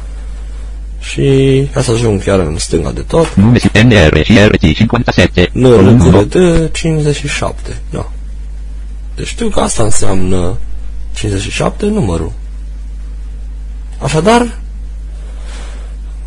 și 0.98 1.68
ca 1.72 1.82
să 1.82 1.90
ajung 1.90 2.22
chiar 2.22 2.38
în 2.38 2.58
stânga 2.58 2.90
de 2.90 3.00
tot. 3.00 3.34
Nume 3.34 3.58
și 3.58 3.70
NR 3.84 4.24
și 4.24 4.38
RT 4.38 4.60
57. 4.60 5.50
Nu, 5.52 5.68
column 5.68 6.02
lucruri 6.02 6.16
1. 6.16 6.24
de 6.24 6.68
57, 6.72 7.76
da. 7.90 8.10
Deci 9.16 9.26
știu 9.26 9.48
că 9.48 9.60
asta 9.60 9.82
înseamnă 9.82 10.56
57 11.14 11.86
numărul. 11.86 12.32
Așadar, 13.98 14.58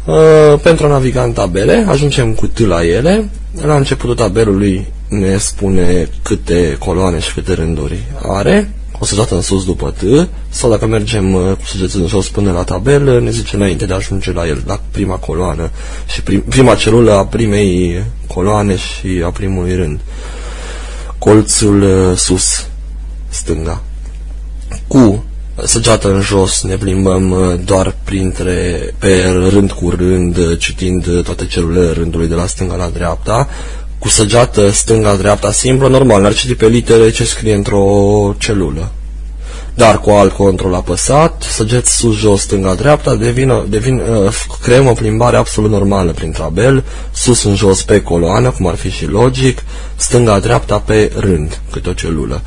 uh, 0.06 0.60
pentru 0.62 0.86
a 0.86 0.90
naviga 0.90 1.24
în 1.24 1.32
tabele, 1.32 1.86
ajungem 1.88 2.34
cu 2.34 2.48
T 2.48 2.60
la 2.60 2.86
ele. 2.86 3.30
La 3.62 3.76
începutul 3.76 4.16
tabelului 4.16 4.88
ne 5.08 5.38
spune 5.38 6.10
câte 6.22 6.76
coloane 6.80 7.20
și 7.20 7.34
câte 7.34 7.54
rânduri 7.54 8.04
are, 8.28 8.70
o 9.00 9.06
săgeată 9.06 9.36
în 9.36 9.42
sus 9.42 9.66
după 9.66 9.94
T, 9.98 10.30
sau 10.50 10.70
dacă 10.70 10.86
mergem 10.86 11.34
uh, 11.34 11.52
cu 11.52 11.66
săgețul 11.66 12.02
în 12.02 12.08
jos 12.08 12.28
până 12.28 12.52
la 12.52 12.64
tabel, 12.64 13.22
ne 13.22 13.30
zice 13.30 13.56
înainte 13.56 13.86
de 13.86 13.94
a 13.94 13.96
ajunge 13.96 14.32
la 14.32 14.48
el, 14.48 14.64
la 14.66 14.80
prima 14.92 15.16
coloană 15.16 15.70
și 16.12 16.22
prim, 16.22 16.42
prima 16.42 16.76
celulă 16.76 17.12
a 17.12 17.26
primei 17.26 18.04
coloane 18.28 18.76
și 18.76 19.22
a 19.26 19.30
primului 19.30 19.76
rând. 19.76 20.00
Colțul 21.18 21.82
uh, 21.82 22.18
sus, 22.18 22.68
stânga. 23.30 23.82
Cu 24.88 25.24
săgeată 25.66 26.14
în 26.14 26.22
jos 26.22 26.64
ne 26.64 26.76
plimbăm 26.76 27.32
uh, 27.32 27.60
doar 27.66 27.96
printre, 28.04 28.94
pe 28.98 29.24
rând 29.50 29.72
cu 29.72 29.90
rând, 29.90 30.38
uh, 30.38 30.60
citind 30.60 31.08
uh, 31.08 31.24
toate 31.24 31.46
celulele 31.46 31.92
rândului 31.92 32.28
de 32.28 32.36
la 32.36 32.46
stânga 32.46 32.76
la 32.76 32.90
dreapta. 32.94 33.48
Cu 34.00 34.08
săgeată 34.08 34.70
stânga-dreapta 34.70 35.52
simplă, 35.52 35.88
normal, 35.88 36.22
n-ar 36.22 36.34
citi 36.34 36.56
pe 36.56 36.68
litere 36.68 37.10
ce 37.10 37.24
scrie 37.24 37.54
într-o 37.54 38.36
celulă. 38.38 38.92
Dar 39.76 40.00
cu 40.00 40.10
alt 40.10 40.34
control 40.34 40.74
apăsat, 40.74 41.44
săgeți 41.50 41.96
sus-jos, 41.96 42.42
stânga-dreapta, 42.42 43.16
devin, 43.16 43.66
devin, 43.70 44.00
uh, 44.00 44.34
creăm 44.62 44.88
o 44.88 44.94
plimbare 44.94 45.38
absolut 45.38 45.72
normală 45.72 46.12
prin 46.12 46.32
tabel, 46.32 46.84
sus 47.12 47.44
în 47.44 47.56
jos 47.56 47.84
pe 47.84 48.02
coloană, 48.02 48.50
cum 48.50 48.68
ar 48.68 48.76
fi 48.76 48.90
și 48.90 49.06
logic, 49.06 49.64
stânga-dreapta 49.96 50.80
pe 50.80 51.12
rând, 51.16 51.60
câte 51.72 51.90
o 51.90 51.94
celulă 51.94 52.42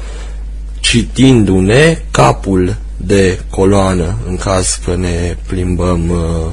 citindu-ne 0.83 2.03
capul 2.11 2.77
de 2.97 3.41
coloană 3.51 4.17
în 4.29 4.37
caz 4.37 4.81
că 4.85 4.97
ne 4.97 5.37
plimbăm 5.47 6.11
uh, 6.11 6.51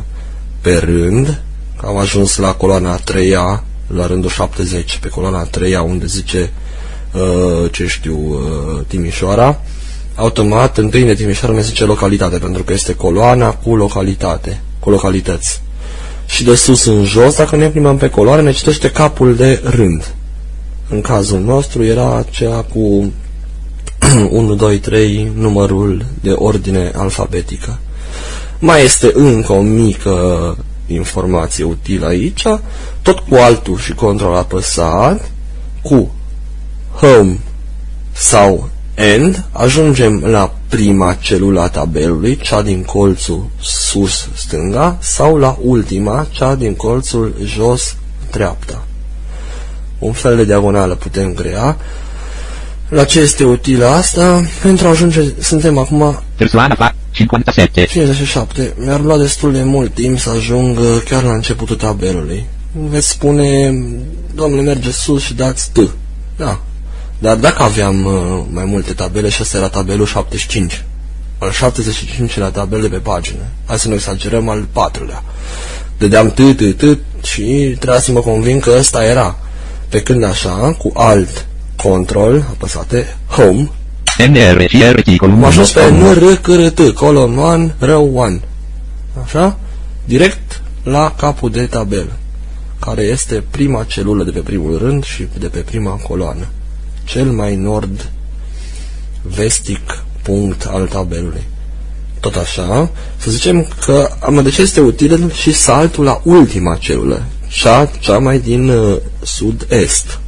pe 0.61 0.77
rând. 0.77 1.41
Am 1.85 1.97
ajuns 1.97 2.37
la 2.37 2.53
coloana 2.53 2.91
a 2.91 2.95
treia, 2.95 3.63
la 3.95 4.07
rândul 4.07 4.29
70, 4.29 4.97
pe 4.97 5.07
coloana 5.07 5.39
a 5.39 5.43
treia 5.43 5.81
unde 5.81 6.05
zice 6.05 6.51
uh, 7.13 7.71
ce 7.71 7.87
știu, 7.87 8.17
uh, 8.17 8.81
Timișoara. 8.87 9.61
automat 10.15 10.77
întâi 10.77 11.03
de 11.03 11.13
Timișoara 11.13 11.55
ne 11.55 11.61
zice 11.61 11.83
localitate, 11.83 12.37
pentru 12.37 12.63
că 12.63 12.73
este 12.73 12.93
coloana 12.93 13.49
cu 13.49 13.75
localitate, 13.75 14.61
cu 14.79 14.89
localități. 14.89 15.61
Și 16.25 16.43
de 16.43 16.55
sus 16.55 16.85
în 16.85 17.03
jos, 17.03 17.35
dacă 17.35 17.55
ne 17.55 17.69
plimbăm 17.69 17.97
pe 17.97 18.09
coloane, 18.09 18.41
ne 18.41 18.51
citește 18.51 18.91
capul 18.91 19.35
de 19.35 19.61
rând. 19.63 20.13
În 20.89 21.01
cazul 21.01 21.39
nostru 21.39 21.83
era 21.83 22.15
aceea 22.15 22.61
cu 22.61 23.11
1, 24.29 24.55
2, 24.55 24.77
3, 24.77 25.31
numărul 25.35 26.05
de 26.21 26.31
ordine 26.31 26.91
alfabetică. 26.95 27.79
Mai 28.59 28.83
este 28.83 29.11
încă 29.13 29.53
o 29.53 29.61
mică 29.61 30.57
informație 30.93 31.63
utilă 31.63 32.05
aici, 32.05 32.43
tot 33.01 33.19
cu 33.19 33.35
altul 33.35 33.77
și 33.77 33.93
control 33.93 34.35
apăsat, 34.35 35.31
cu 35.81 36.11
home 36.95 37.39
sau 38.11 38.69
end, 38.93 39.45
ajungem 39.51 40.23
la 40.25 40.53
prima 40.69 41.13
celulă 41.13 41.61
a 41.61 41.69
tabelului, 41.69 42.37
cea 42.37 42.61
din 42.61 42.83
colțul 42.83 43.45
sus 43.61 44.27
stânga, 44.33 44.97
sau 44.99 45.37
la 45.37 45.57
ultima, 45.61 46.27
cea 46.29 46.55
din 46.55 46.75
colțul 46.75 47.35
jos 47.43 47.95
dreapta. 48.31 48.83
Un 49.99 50.11
fel 50.11 50.35
de 50.35 50.45
diagonală 50.45 50.95
putem 50.95 51.33
crea. 51.33 51.77
La 52.89 53.03
ce 53.03 53.19
este 53.19 53.43
utilă 53.43 53.85
asta? 53.85 54.43
Pentru 54.61 54.87
a 54.87 54.89
ajunge, 54.89 55.21
suntem 55.39 55.77
acum... 55.77 56.21
Persoana 56.35 56.93
57. 57.11 57.85
57. 57.85 58.73
Mi-ar 58.77 59.01
lua 59.01 59.17
destul 59.17 59.51
de 59.51 59.63
mult 59.63 59.93
timp 59.93 60.19
să 60.19 60.29
ajung 60.29 60.77
uh, 60.77 61.01
chiar 61.05 61.23
la 61.23 61.33
începutul 61.33 61.75
tabelului. 61.75 62.45
Veți 62.71 63.09
spune, 63.09 63.73
domnule, 64.35 64.61
merge 64.61 64.91
sus 64.91 65.23
și 65.23 65.33
dați 65.33 65.71
T. 65.71 65.77
Da. 66.37 66.59
Dar 67.19 67.35
dacă 67.35 67.63
aveam 67.63 68.05
uh, 68.05 68.43
mai 68.51 68.65
multe 68.65 68.93
tabele 68.93 69.29
și 69.29 69.41
ăsta 69.41 69.57
era 69.57 69.69
tabelul 69.69 70.05
75, 70.05 70.83
al 71.37 71.51
75 71.51 72.37
la 72.37 72.49
tabel 72.49 72.81
de 72.81 72.87
pe 72.87 72.97
pagină, 72.97 73.43
hai 73.65 73.79
să 73.79 73.87
nu 73.87 73.93
exagerăm 73.93 74.49
al 74.49 74.67
patrulea. 74.71 75.23
Dădeam 75.97 76.31
T, 76.31 76.39
T, 76.39 76.77
T 76.77 76.97
și 77.25 77.75
trebuia 77.79 77.99
să 77.99 78.11
mă 78.11 78.19
convin 78.19 78.59
că 78.59 78.75
ăsta 78.77 79.05
era. 79.05 79.39
Pe 79.89 80.01
când 80.01 80.23
așa, 80.23 80.75
cu 80.77 80.91
alt 80.93 81.45
control, 81.81 82.45
apăsate 82.49 83.17
Home, 83.27 83.69
NR 84.27 84.69
și 84.69 84.83
RT 84.83 85.17
column 85.17 85.37
am 85.37 85.43
ajuns 85.43 85.71
pe 85.71 85.89
NRCRT, 85.89 86.89
colon 86.93 87.37
1, 87.37 87.71
row 87.79 88.17
1. 88.17 88.39
Așa? 89.23 89.59
Direct 90.05 90.61
la 90.83 91.13
capul 91.17 91.51
de 91.51 91.65
tabelă, 91.65 92.11
care 92.79 93.01
este 93.01 93.43
prima 93.49 93.83
celulă 93.83 94.23
de 94.23 94.31
pe 94.31 94.39
primul 94.39 94.77
rând 94.77 95.03
și 95.03 95.27
de 95.39 95.47
pe 95.47 95.59
prima 95.59 95.91
coloană. 95.91 96.47
Cel 97.03 97.25
mai 97.25 97.55
nord-vestic 97.55 98.03
punct 100.21 100.65
al 100.65 100.87
tabelului. 100.87 101.43
Tot 102.19 102.35
așa, 102.35 102.89
să 103.17 103.31
zicem 103.31 103.67
că 103.85 104.09
am 104.19 104.43
de 104.43 104.49
ce 104.49 104.61
este 104.61 104.79
util 104.79 105.31
și 105.31 105.53
saltul 105.53 106.03
la 106.03 106.21
ultima 106.23 106.75
celulă, 106.75 107.23
cea, 107.47 107.91
cea 107.99 108.17
mai 108.17 108.39
din 108.39 108.69
uh, 108.69 108.97
sud-est, 109.21 110.19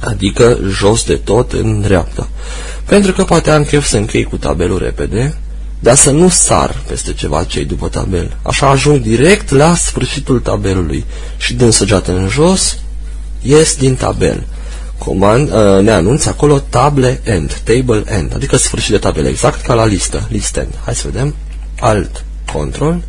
adică 0.00 0.58
jos 0.68 1.04
de 1.04 1.14
tot 1.14 1.52
în 1.52 1.80
dreapta. 1.80 2.28
Pentru 2.84 3.12
că 3.12 3.24
poate 3.24 3.50
am 3.50 3.64
chef 3.64 3.86
să 3.86 3.96
închei 3.96 4.24
cu 4.24 4.36
tabelul 4.36 4.78
repede, 4.78 5.34
dar 5.78 5.94
să 5.94 6.10
nu 6.10 6.28
sar 6.28 6.76
peste 6.86 7.12
ceva 7.12 7.44
cei 7.44 7.64
după 7.64 7.88
tabel. 7.88 8.36
Așa 8.42 8.68
ajung 8.68 9.00
direct 9.00 9.50
la 9.50 9.74
sfârșitul 9.74 10.40
tabelului 10.40 11.04
și 11.36 11.54
dând 11.54 11.72
săgeată 11.72 12.12
în 12.12 12.28
jos, 12.28 12.78
ies 13.42 13.76
din 13.76 13.94
tabel. 13.94 14.46
Comand, 14.98 15.48
uh, 15.48 15.82
ne 15.82 15.90
anunță 15.90 16.28
acolo 16.28 16.58
table 16.58 17.20
end, 17.24 17.60
table 17.64 18.02
end, 18.06 18.34
adică 18.34 18.56
sfârșit 18.56 18.90
de 18.90 18.98
tabel, 18.98 19.26
exact 19.26 19.60
ca 19.62 19.74
la 19.74 19.86
listă, 19.86 20.26
list 20.28 20.56
end. 20.56 20.74
Hai 20.84 20.94
să 20.94 21.08
vedem. 21.12 21.34
Alt, 21.80 22.24
control, 22.52 23.02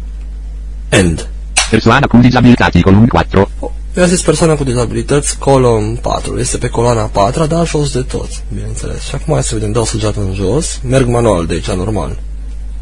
end. 0.89 1.27
Persoana 1.69 2.07
cu 2.07 2.17
dizabilități, 2.17 2.81
column 2.81 3.07
4. 3.07 3.49
Eu 3.95 4.05
zis 4.05 4.21
persoana 4.21 4.55
cu 4.55 4.63
dizabilități, 4.63 5.37
column 5.37 5.95
4. 5.95 6.39
Este 6.39 6.57
pe 6.57 6.67
coloana 6.67 7.01
4, 7.01 7.45
dar 7.45 7.67
jos 7.67 7.91
de 7.91 8.01
tot, 8.01 8.29
bineînțeles. 8.53 9.01
Și 9.03 9.15
acum 9.15 9.33
hai 9.33 9.43
să 9.43 9.53
vedem, 9.55 9.71
dau 9.71 9.85
săgeată 9.85 10.19
în 10.19 10.33
jos, 10.33 10.79
merg 10.87 11.07
manual 11.07 11.45
de 11.45 11.53
aici, 11.53 11.69
normal. 11.69 12.19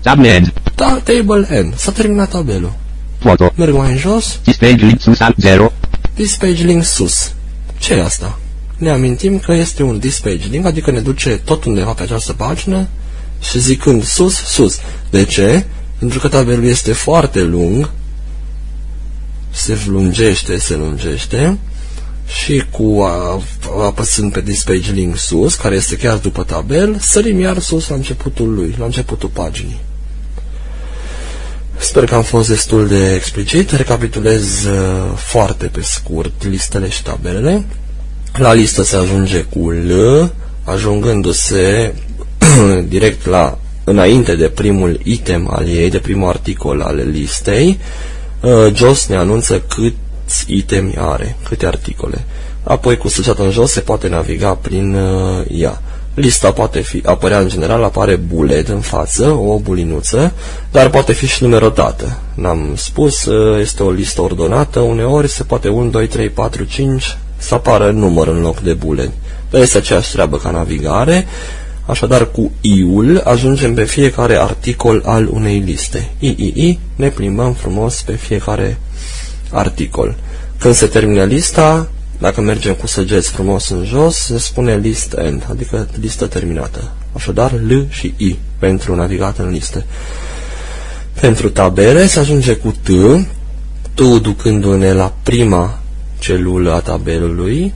Table 0.02 0.28
end. 0.28 0.54
Da, 0.76 1.02
table 1.04 1.48
end. 1.52 1.74
S-a 1.78 1.92
terminat 1.92 2.30
tabelul. 2.30 2.74
Foto. 3.20 3.52
Merg 3.56 3.74
mai 3.74 3.92
în 3.92 3.98
jos, 3.98 4.40
This 4.44 4.56
page 4.58 4.86
link 4.86 5.02
sus 5.02 5.20
alt 5.20 5.36
0. 5.38 5.72
this 6.14 6.36
page 6.36 6.64
link 6.64 6.84
sus. 6.84 7.32
ce 7.80 7.94
e 7.94 8.04
asta? 8.04 8.40
Ne 8.78 8.90
amintim 8.90 9.40
că 9.40 9.54
este 9.54 9.84
un 9.84 10.00
this 10.00 10.20
page 10.20 10.48
link, 10.50 10.66
adică 10.66 10.92
ne 10.92 11.00
duce 11.00 11.42
tot 11.46 11.64
undeva 11.66 11.92
pe 11.92 12.04
această 12.04 12.34
pagină 12.34 12.88
și 13.42 13.60
zicând 13.60 14.04
sus, 14.04 14.36
sus. 14.36 14.80
De 15.10 15.24
ce? 15.26 15.66
Pentru 16.00 16.20
că 16.20 16.28
tabelul 16.28 16.66
este 16.66 16.94
foarte 16.94 17.42
lung, 17.44 17.90
se 19.50 19.78
lungește, 19.88 20.58
se 20.58 20.76
lungește 20.76 21.58
și 22.28 22.64
cu 22.72 23.02
a, 23.02 23.42
apăsând 23.86 24.32
pe 24.32 24.42
this 24.42 24.64
page 24.64 24.92
link 24.92 25.18
sus, 25.18 25.56
care 25.56 25.76
este 25.76 25.98
chiar 25.98 26.18
după 26.18 26.44
tabel, 26.44 26.98
sărim 27.00 27.40
iar 27.40 27.60
sus 27.60 27.88
la 27.88 27.96
începutul 27.96 28.54
lui, 28.54 28.76
la 28.78 28.86
începutul 28.86 29.30
paginii. 29.30 29.80
Sper 31.78 32.04
că 32.04 32.16
am 32.16 32.24
fost 32.24 32.48
destul 32.48 32.88
de 32.88 33.14
explicit. 33.14 33.72
Recapitulez 33.72 34.64
uh, 34.64 35.16
foarte 35.16 35.66
pe 35.66 35.82
scurt 35.82 36.46
listele 36.46 36.90
și 36.90 37.04
tabelele. 37.04 37.66
La 38.34 38.54
listă 38.54 38.84
se 38.84 38.96
ajunge 38.96 39.42
cu 39.42 39.70
L, 39.70 39.92
ajungându-se 40.64 41.94
direct 42.88 43.26
la 43.26 43.58
înainte 43.84 44.36
de 44.36 44.48
primul 44.48 45.00
item 45.04 45.50
al 45.52 45.68
ei, 45.68 45.90
de 45.90 46.00
primul 46.00 46.30
articol 46.30 46.82
al 46.82 47.04
listei, 47.12 47.80
uh, 48.42 48.74
jos 48.74 49.08
ne 49.08 49.16
anunță 49.16 49.60
câți 49.60 50.44
itemi 50.48 50.96
are, 50.98 51.36
câte 51.44 51.66
articole. 51.66 52.26
Apoi 52.64 52.98
cu 52.98 53.08
săgeata 53.08 53.44
în 53.44 53.52
jos 53.52 53.72
se 53.72 53.80
poate 53.80 54.08
naviga 54.08 54.54
prin 54.54 54.94
uh, 54.94 55.46
ea. 55.52 55.82
Lista 56.14 56.52
poate 56.52 56.80
fi, 56.80 57.02
apărea 57.06 57.40
în 57.40 57.48
general, 57.48 57.84
apare 57.84 58.16
bullet 58.16 58.68
în 58.68 58.80
față, 58.80 59.26
o 59.26 59.60
bulinuță, 59.60 60.34
dar 60.72 60.90
poate 60.90 61.14
fi 61.14 61.26
și 61.26 61.44
numerotată. 61.44 62.18
N-am 62.34 62.74
spus, 62.76 63.26
uh, 63.26 63.60
este 63.60 63.84
o 63.84 63.92
listă 63.92 64.22
ordonată, 64.22 64.80
uneori 64.80 65.28
se 65.28 65.44
poate 65.44 65.68
1, 65.68 65.90
2, 65.90 66.08
3, 66.08 66.30
4, 66.30 66.64
5, 66.64 67.18
să 67.38 67.54
apară 67.54 67.92
număr 67.92 68.28
în 68.28 68.42
loc 68.42 68.60
de 68.60 68.74
bullet. 68.74 69.12
Dar 69.50 69.62
este 69.62 69.78
aceeași 69.78 70.12
treabă 70.12 70.38
ca 70.38 70.52
navigare, 70.52 71.28
așadar 71.90 72.32
cu 72.32 72.52
I-ul 72.62 73.22
ajungem 73.24 73.74
pe 73.74 73.84
fiecare 73.84 74.38
articol 74.38 75.02
al 75.06 75.28
unei 75.32 75.60
liste. 75.60 76.12
I, 76.20 76.28
I, 76.28 76.54
I, 76.56 76.80
ne 76.96 77.10
plimbăm 77.10 77.54
frumos 77.54 78.02
pe 78.02 78.16
fiecare 78.16 78.78
articol. 79.52 80.16
Când 80.58 80.74
se 80.74 80.86
termină 80.86 81.24
lista, 81.24 81.90
dacă 82.18 82.42
mergem 82.42 82.74
cu 82.74 82.88
săgeți 82.88 83.30
frumos 83.30 83.70
în 83.70 83.86
jos, 83.86 84.16
se 84.16 84.38
spune 84.38 84.78
list 84.78 85.16
end, 85.18 85.48
adică 85.50 85.88
listă 86.00 86.26
terminată. 86.26 86.92
Așadar, 87.14 87.52
L 87.52 87.86
și 87.90 88.14
I 88.18 88.38
pentru 88.60 88.96
navigat 88.96 89.38
în 89.38 89.50
liste. 89.50 89.86
Pentru 91.22 91.50
tabele 91.50 92.08
se 92.08 92.20
ajunge 92.20 92.56
cu 92.56 92.76
T, 92.82 92.90
T 93.94 94.02
ducându-ne 94.22 94.94
la 94.94 95.14
prima 95.24 95.80
celulă 96.20 96.74
a 96.74 96.80
tabelului, 96.80 97.74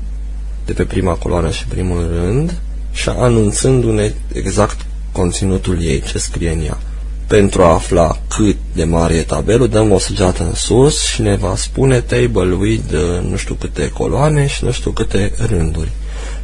de 0.65 0.73
pe 0.73 0.83
prima 0.83 1.13
coloană 1.13 1.49
și 1.49 1.67
primul 1.67 2.09
rând, 2.13 2.53
și 2.93 3.09
anunțându-ne 3.09 4.13
exact 4.33 4.85
conținutul 5.11 5.83
ei, 5.83 6.01
ce 6.01 6.17
scrie 6.17 6.49
în 6.49 6.65
ea. 6.65 6.77
Pentru 7.27 7.61
a 7.61 7.73
afla 7.73 8.17
cât 8.27 8.57
de 8.73 8.83
mare 8.83 9.13
e 9.13 9.21
tabelul, 9.21 9.67
dăm 9.67 9.91
o 9.91 9.97
săgeată 9.97 10.43
în 10.43 10.53
sus 10.53 11.03
și 11.03 11.21
ne 11.21 11.35
va 11.35 11.55
spune 11.55 11.99
table 11.99 12.55
with 12.59 12.93
nu 13.29 13.35
știu 13.35 13.53
câte 13.53 13.89
coloane 13.89 14.47
și 14.47 14.63
nu 14.63 14.71
știu 14.71 14.91
câte 14.91 15.33
rânduri. 15.47 15.91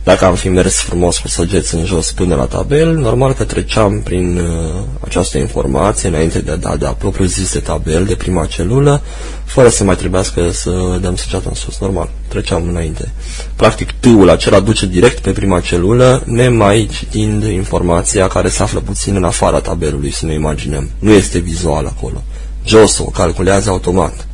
Dacă 0.10 0.26
am 0.26 0.36
fi 0.36 0.50
mers 0.50 0.76
frumos 0.76 1.18
cu 1.18 1.28
săgeți 1.28 1.76
în 1.76 1.86
jos 1.86 2.12
până 2.12 2.36
la 2.36 2.46
tabel, 2.46 2.98
normal 2.98 3.34
că 3.34 3.44
treceam 3.44 4.02
prin 4.02 4.38
uh, 4.38 4.82
această 5.00 5.38
informație 5.38 6.10
înainte 6.10 6.40
de 6.40 6.52
a 6.52 6.56
da 6.56 6.76
de 6.76 6.86
a 6.86 6.92
propriu 6.92 7.26
zis 7.26 7.54
de 7.54 7.60
tabel, 7.60 8.06
de 8.06 8.16
prima 8.16 8.46
celulă, 8.46 9.02
fără 9.46 9.70
să 9.70 9.84
mai 9.84 9.96
trebuiască 9.96 10.52
să 10.52 10.98
dăm 11.02 11.16
săgeata 11.16 11.46
în 11.50 11.56
sus, 11.56 11.80
normal, 11.80 12.10
treceam 12.28 12.68
înainte. 12.68 13.12
Practic, 13.56 13.92
t-ul 13.92 14.30
acela 14.30 14.60
duce 14.60 14.86
direct 14.86 15.20
pe 15.20 15.32
prima 15.32 15.60
celulă, 15.60 16.24
nemai 16.26 16.90
citind 16.94 17.44
informația 17.44 18.28
care 18.28 18.50
se 18.50 18.64
află 18.64 18.80
puțin 18.80 19.16
în 19.16 19.24
afara 19.24 19.60
tabelului, 19.60 20.12
să 20.12 20.26
ne 20.26 20.34
imaginăm. 20.34 20.90
Nu 21.00 21.12
este 21.12 21.40
vizual 21.40 21.86
acolo. 21.86 22.24
Jos 22.66 22.98
o 22.98 23.04
calculează 23.04 23.70
automat. 23.70 24.28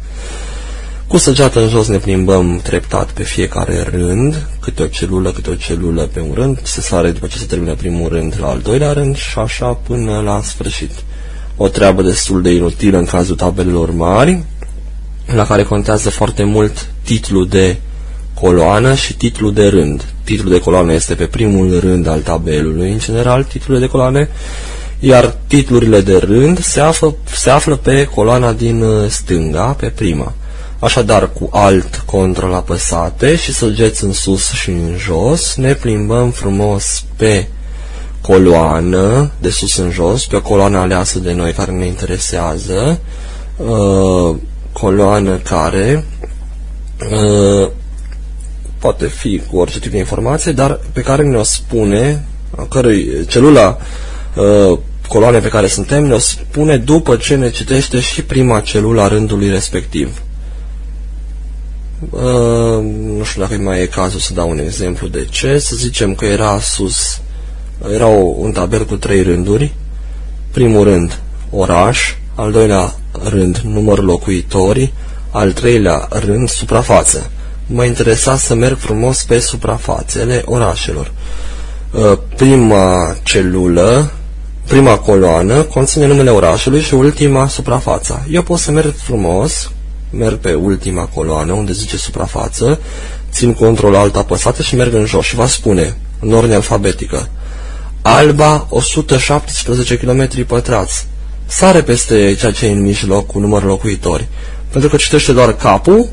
Cu 1.08 1.18
săgeată 1.18 1.62
în 1.62 1.68
jos 1.68 1.88
ne 1.88 1.98
plimbăm 1.98 2.60
treptat 2.64 3.12
pe 3.12 3.24
fiecare 3.24 3.88
rând, 3.92 4.48
câte 4.60 4.84
o 4.84 4.88
celulă, 4.88 5.32
câte 5.32 5.50
o 5.50 5.56
celulă 5.56 6.10
pe 6.14 6.20
un 6.20 6.34
rând, 6.34 6.60
se 6.64 6.82
sare 6.82 7.12
după 7.12 7.28
ce 7.28 7.38
se 7.38 7.46
termină 7.46 7.74
primul 7.74 8.10
rând 8.10 8.36
la 8.40 8.48
al 8.48 8.60
doilea 8.60 8.92
rând 8.92 9.16
și 9.16 9.40
așa 9.40 9.66
până 9.66 10.22
la 10.22 10.42
sfârșit. 10.44 10.92
O 11.58 11.68
treabă 11.68 12.02
destul 12.02 12.42
de 12.42 12.50
inutilă 12.50 12.98
în 12.98 13.06
cazul 13.06 13.36
tabelelor 13.36 13.92
mari, 13.92 14.44
la 15.26 15.46
care 15.46 15.64
contează 15.64 16.10
foarte 16.10 16.44
mult 16.44 16.88
titlul 17.04 17.48
de 17.48 17.78
coloană 18.34 18.94
și 18.94 19.16
titlu 19.16 19.50
de 19.50 19.68
rând. 19.68 20.06
Titlul 20.24 20.52
de 20.52 20.60
coloană 20.60 20.94
este 20.94 21.14
pe 21.14 21.26
primul 21.26 21.80
rând 21.80 22.08
al 22.08 22.20
tabelului, 22.20 22.92
în 22.92 23.00
general, 23.00 23.44
titlurile 23.44 23.86
de 23.86 23.92
coloane, 23.92 24.30
iar 25.00 25.36
titlurile 25.48 26.02
de 26.02 26.18
rând 26.18 26.60
se 26.60 26.80
află, 26.80 27.16
se 27.36 27.50
află 27.50 27.76
pe 27.76 28.04
coloana 28.04 28.52
din 28.52 28.82
uh, 28.82 29.10
stânga, 29.10 29.76
pe 29.80 29.88
prima. 29.88 30.34
Așadar, 30.80 31.30
cu 31.34 31.50
alt 31.52 31.96
control 32.06 32.54
apăsate 32.54 33.36
și 33.36 33.54
săgeți 33.54 34.04
în 34.04 34.14
sus 34.14 34.52
și 34.52 34.70
în 34.70 34.96
jos, 34.98 35.56
ne 35.56 35.74
plimbăm 35.74 36.32
frumos 36.32 37.04
pe 37.16 37.48
coloană, 38.22 39.32
de 39.40 39.50
sus 39.50 39.78
în 39.78 39.92
jos, 39.92 40.26
pe 40.26 40.36
o 40.36 40.42
coloană 40.42 40.78
aleasă 40.78 41.20
de 41.20 41.34
noi 41.34 41.52
care 41.52 41.72
ne 41.72 41.86
interesează, 41.86 43.00
uh, 43.58 44.36
coloană 44.72 45.36
care 45.36 46.06
uh, 47.12 47.70
poate 48.80 49.06
fi 49.08 49.42
cu 49.52 49.58
orice 49.58 49.80
tip 49.80 49.92
de 49.92 49.98
informație, 49.98 50.52
dar 50.52 50.80
pe 50.94 51.02
care 51.02 51.24
ne-o 51.24 51.44
spune, 51.44 52.26
a 52.58 52.66
cărui 52.70 53.26
celula 53.28 53.78
uh, 54.36 54.78
coloane 55.08 55.40
pe 55.40 55.48
care 55.48 55.68
suntem, 55.68 56.06
ne-o 56.06 56.18
spune 56.18 56.78
după 56.78 57.16
ce 57.16 57.36
ne 57.36 57.50
citește 57.50 58.00
și 58.00 58.24
prima 58.24 58.60
celulă 58.60 59.02
a 59.02 59.08
rândului 59.08 59.50
respectiv. 59.50 60.22
Uh, 62.00 62.84
nu 63.18 63.24
știu 63.24 63.42
dacă 63.42 63.58
mai 63.58 63.82
e 63.82 63.86
cazul 63.86 64.20
să 64.20 64.34
dau 64.34 64.50
un 64.50 64.60
exemplu 64.60 65.08
de 65.08 65.26
ce. 65.30 65.60
Să 65.60 65.76
zicem 65.76 66.16
că 66.16 66.26
era 66.26 66.60
sus, 66.60 67.22
era 67.94 68.06
un 68.38 68.52
tabel 68.52 68.86
cu 68.86 68.96
trei 68.96 69.22
rânduri. 69.22 69.74
Primul 70.52 70.84
rând, 70.84 71.20
oraș, 71.50 72.14
al 72.36 72.52
doilea 72.52 72.94
rând, 73.30 73.58
numărul 73.58 74.06
locuitori, 74.06 74.94
al 75.32 75.52
treilea 75.52 76.08
rând, 76.10 76.50
suprafață. 76.50 77.30
Mă 77.68 77.84
interesa 77.84 78.38
să 78.38 78.54
merg 78.54 78.78
frumos 78.78 79.24
pe 79.24 79.40
suprafațele 79.40 80.42
orașelor. 80.46 81.12
Uh, 81.92 82.18
prima 82.36 83.16
celulă, 83.24 84.12
prima 84.68 84.98
coloană, 84.98 85.64
conține 85.64 86.06
numele 86.06 86.30
orașului 86.30 86.82
și 86.82 86.94
ultima 86.94 87.48
suprafața. 87.48 88.26
Eu 88.30 88.42
pot 88.42 88.60
să 88.60 88.72
merg 88.72 88.94
frumos 88.96 89.72
merg 90.18 90.38
pe 90.38 90.54
ultima 90.54 91.06
coloană 91.06 91.54
unde 91.54 91.72
zice 91.72 91.98
suprafață, 91.98 92.80
țin 93.32 93.54
control 93.54 93.96
alt 93.96 94.16
apăsată 94.16 94.62
și 94.62 94.76
merg 94.76 94.94
în 94.94 95.06
jos 95.06 95.26
și 95.26 95.36
va 95.36 95.48
spune, 95.48 95.98
în 96.20 96.34
ordine 96.34 96.56
alfabetică, 96.56 97.30
Alba 98.02 98.68
117 98.70 99.98
km 99.98 100.46
pătrați. 100.46 101.08
Sare 101.46 101.82
peste 101.82 102.36
ceea 102.40 102.52
ce 102.52 102.66
e 102.66 102.72
în 102.72 102.82
mijloc 102.82 103.26
cu 103.26 103.40
numărul 103.40 103.68
locuitori, 103.68 104.28
pentru 104.70 104.90
că 104.90 104.96
citește 104.96 105.32
doar 105.32 105.56
capul 105.56 106.10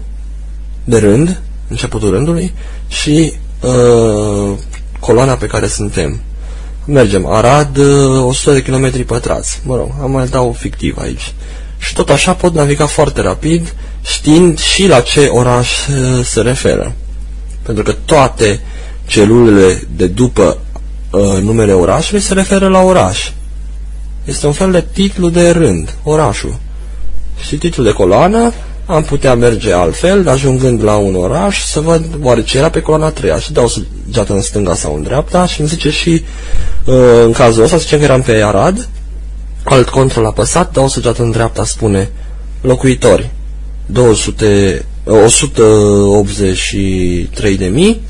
de 0.84 0.98
rând, 0.98 1.40
începutul 1.68 2.10
rândului, 2.10 2.52
și 2.88 3.32
uh, 3.60 4.58
coloana 5.00 5.34
pe 5.34 5.46
care 5.46 5.66
suntem. 5.66 6.20
Mergem, 6.84 7.26
Arad, 7.26 7.78
100 7.78 8.50
uh, 8.50 8.56
de 8.56 8.62
km 8.70 9.06
pătrați. 9.06 9.60
Mă 9.64 9.76
rog, 9.76 9.90
am 10.02 10.10
mai 10.10 10.26
dau 10.26 10.52
fictiv 10.58 10.98
aici 10.98 11.34
și 11.82 11.94
tot 11.94 12.10
așa 12.10 12.34
pot 12.34 12.54
naviga 12.54 12.86
foarte 12.86 13.20
rapid 13.20 13.74
știind 14.02 14.58
și 14.58 14.86
la 14.86 15.00
ce 15.00 15.26
oraș 15.26 15.86
uh, 15.86 16.24
se 16.24 16.40
referă. 16.40 16.92
Pentru 17.62 17.82
că 17.82 17.94
toate 18.04 18.60
celulele 19.06 19.82
de 19.96 20.06
după 20.06 20.58
uh, 21.10 21.42
numele 21.42 21.72
orașului 21.72 22.20
se 22.20 22.34
referă 22.34 22.68
la 22.68 22.80
oraș. 22.80 23.30
Este 24.24 24.46
un 24.46 24.52
fel 24.52 24.70
de 24.70 24.84
titlu 24.92 25.28
de 25.28 25.50
rând, 25.50 25.94
orașul. 26.02 26.56
Și 27.40 27.56
titlul 27.56 27.86
de 27.86 27.92
coloană 27.92 28.52
am 28.86 29.02
putea 29.02 29.34
merge 29.34 29.72
altfel, 29.72 30.28
ajungând 30.28 30.82
la 30.82 30.96
un 30.96 31.14
oraș, 31.14 31.64
să 31.64 31.80
văd 31.80 32.04
oare 32.20 32.42
ce 32.42 32.58
era 32.58 32.68
pe 32.70 32.80
coloana 32.80 33.10
3 33.10 33.38
și 33.40 33.52
dau 33.52 33.72
geată 34.10 34.32
în 34.32 34.40
stânga 34.40 34.74
sau 34.74 34.94
în 34.94 35.02
dreapta 35.02 35.46
și 35.46 35.60
îmi 35.60 35.68
zice 35.68 35.90
și 35.90 36.22
uh, 36.84 36.94
în 37.24 37.32
cazul 37.32 37.62
ăsta, 37.62 37.76
zicem 37.76 37.98
că 37.98 38.04
eram 38.04 38.22
pe 38.22 38.42
Arad, 38.42 38.88
Alt 39.62 39.88
control 39.88 40.26
apăsat, 40.26 40.72
dau 40.72 40.88
săgeată 40.88 41.22
în 41.22 41.30
dreapta, 41.30 41.64
spune 41.64 42.10
locuitori 42.60 43.30
200, 43.86 44.84
183 45.04 47.56
de 47.56 47.66
mii, 47.66 48.00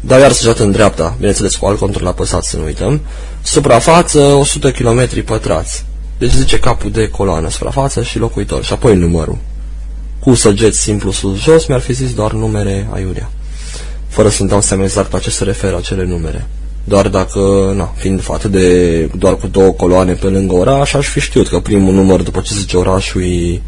dar 0.00 0.20
iar 0.20 0.32
săgeată 0.32 0.62
în 0.62 0.70
dreapta, 0.70 1.14
bineînțeles 1.16 1.54
cu 1.54 1.66
alt 1.66 1.78
control 1.78 2.06
apăsat 2.06 2.44
să 2.44 2.56
nu 2.56 2.64
uităm, 2.64 3.00
suprafață 3.42 4.18
100 4.18 4.70
km 4.70 5.24
pătrați. 5.24 5.84
Deci 6.18 6.32
zice 6.32 6.58
capul 6.58 6.90
de 6.90 7.08
coloană, 7.08 7.50
suprafață 7.50 8.02
și 8.02 8.18
locuitori 8.18 8.64
și 8.64 8.72
apoi 8.72 8.96
numărul. 8.96 9.38
Cu 10.18 10.34
săgeți 10.34 10.80
simplu 10.80 11.10
sus-jos 11.10 11.66
mi-ar 11.66 11.80
fi 11.80 11.92
zis 11.92 12.14
doar 12.14 12.32
numere 12.32 12.88
aiurea, 12.92 13.30
fără 14.08 14.28
să-mi 14.28 14.48
dau 14.48 14.60
seama 14.60 14.82
exact 14.82 15.12
la 15.12 15.18
ce 15.18 15.30
se 15.30 15.44
referă 15.44 15.76
acele 15.76 16.04
numere. 16.04 16.46
Doar 16.84 17.08
dacă, 17.08 17.72
na, 17.76 17.92
fiind 17.96 18.24
atât 18.32 18.50
de, 18.50 19.04
doar 19.16 19.36
cu 19.36 19.46
două 19.46 19.70
coloane 19.70 20.12
pe 20.12 20.26
lângă 20.26 20.54
oraș, 20.54 20.94
aș 20.94 21.06
fi 21.06 21.20
știut 21.20 21.48
că 21.48 21.58
primul 21.58 21.94
număr, 21.94 22.22
după 22.22 22.40
ce 22.40 22.54
zice 22.54 22.76
orașul, 22.76 23.22
e 23.22 23.60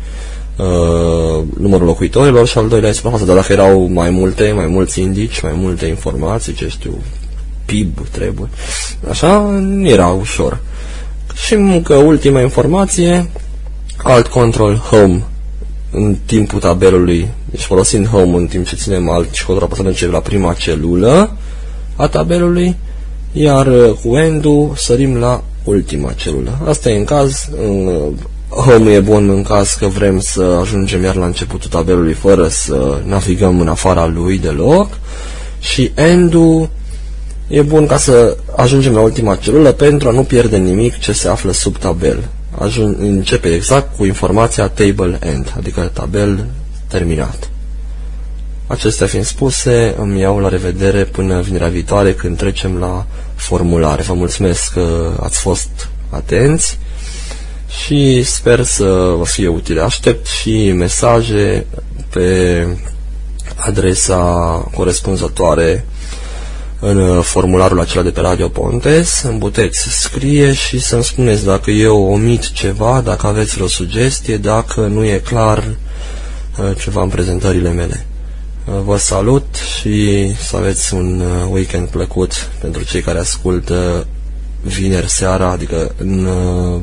uh, 0.57 1.45
numărul 1.59 1.87
locuitorilor 1.87 2.47
și 2.47 2.59
al 2.59 2.69
doilea 2.69 2.89
e 2.89 2.93
suprafața. 2.93 3.25
Dar 3.25 3.35
dacă 3.35 3.53
erau 3.53 3.89
mai 3.93 4.11
multe, 4.11 4.53
mai 4.57 4.67
mulți 4.67 5.01
indici, 5.01 5.41
mai 5.41 5.53
multe 5.57 5.87
informații, 5.87 6.53
ce 6.53 6.69
știu, 6.69 6.99
PIB 7.65 8.09
trebuie, 8.11 8.49
așa, 9.11 9.39
nu 9.61 9.89
era 9.89 10.07
ușor. 10.07 10.61
Și 11.45 11.55
încă 11.55 11.95
ultima 11.95 12.41
informație, 12.41 13.31
alt 14.03 14.27
control 14.27 14.77
home 14.77 15.23
în 15.91 16.17
timpul 16.27 16.61
tabelului, 16.61 17.29
deci 17.51 17.63
folosind 17.63 18.07
home 18.07 18.37
în 18.37 18.47
timp 18.47 18.67
ce 18.67 18.77
ținem 18.77 19.09
alt 19.09 19.35
și 19.35 19.45
control 19.45 19.69
apăsat 19.73 20.11
la 20.11 20.19
prima 20.19 20.53
celulă 20.53 21.37
a 21.97 22.07
tabelului, 22.07 22.77
iar 23.37 23.67
uh, 23.67 23.93
cu 24.03 24.17
endu 24.17 24.73
sărim 24.77 25.17
la 25.17 25.43
ultima 25.65 26.13
celulă. 26.13 26.59
Asta 26.69 26.91
e 26.91 26.97
în 26.97 27.05
caz, 27.05 27.49
în, 27.63 27.87
uh, 27.87 28.13
home 28.49 28.93
e 28.93 29.01
bun 29.01 29.29
în 29.29 29.43
caz 29.43 29.73
că 29.73 29.87
vrem 29.87 30.21
să 30.21 30.43
ajungem 30.61 31.03
iar 31.03 31.15
la 31.15 31.27
începutul 31.27 31.71
tabelului 31.71 32.13
fără 32.13 32.49
să 32.49 32.99
navigăm 33.05 33.61
în 33.61 33.69
afara 33.69 34.07
lui 34.07 34.39
deloc 34.39 34.99
și 35.59 35.91
endu 35.95 36.71
e 37.49 37.63
bun 37.63 37.87
ca 37.87 37.97
să 37.97 38.37
ajungem 38.57 38.93
la 38.93 39.01
ultima 39.01 39.37
celulă 39.37 39.73
pentru 39.73 40.09
a 40.09 40.13
nu 40.13 40.23
pierde 40.23 40.57
nimic 40.57 40.99
ce 40.99 41.13
se 41.13 41.29
află 41.29 41.53
sub 41.53 41.79
tabel. 41.79 42.29
Ajung, 42.59 42.97
începe 43.01 43.49
exact 43.49 43.97
cu 43.97 44.05
informația 44.05 44.69
table 44.69 45.19
end, 45.23 45.55
adică 45.57 45.91
tabel 45.93 46.45
terminat. 46.89 47.49
Acestea 48.75 49.07
fiind 49.07 49.25
spuse, 49.25 49.95
îmi 49.99 50.21
iau 50.21 50.39
la 50.39 50.49
revedere 50.49 51.05
până 51.05 51.41
vinerea 51.41 51.69
viitoare 51.69 52.15
când 52.15 52.37
trecem 52.37 52.79
la 52.79 53.07
formulare. 53.35 54.03
Vă 54.03 54.15
mulțumesc 54.15 54.73
că 54.73 55.13
ați 55.21 55.41
fost 55.41 55.89
atenți 56.11 56.79
și 57.85 58.23
sper 58.23 58.63
să 58.63 59.15
vă 59.19 59.25
fie 59.25 59.49
utile. 59.49 59.81
Aștept 59.81 60.27
și 60.27 60.73
mesaje 60.73 61.67
pe 62.11 62.67
adresa 63.57 64.19
corespunzătoare 64.75 65.85
în 66.81 67.21
formularul 67.23 67.81
acela 67.81 68.03
de 68.03 68.11
pe 68.11 68.21
Radio 68.21 68.49
Pontes. 68.49 69.23
Îmi 69.23 69.39
puteți 69.39 70.01
scrie 70.03 70.53
și 70.53 70.81
să-mi 70.81 71.05
spuneți 71.05 71.45
dacă 71.45 71.71
eu 71.71 72.05
omit 72.05 72.51
ceva, 72.51 73.01
dacă 73.05 73.27
aveți 73.27 73.63
o 73.63 73.67
sugestie, 73.67 74.37
dacă 74.37 74.81
nu 74.81 75.05
e 75.05 75.23
clar 75.25 75.59
uh, 76.59 76.77
ceva 76.79 77.03
în 77.03 77.09
prezentările 77.09 77.71
mele. 77.71 78.07
Vă 78.65 78.97
salut 78.97 79.55
și 79.55 80.35
să 80.37 80.57
aveți 80.57 80.95
un 80.95 81.21
uh, 81.21 81.49
weekend 81.51 81.89
plăcut 81.89 82.51
pentru 82.61 82.85
cei 82.85 83.01
care 83.01 83.19
ascultă 83.19 84.07
vineri 84.63 85.11
seara, 85.11 85.51
adică 85.51 85.95
în 85.97 86.25
uh, 86.25 86.81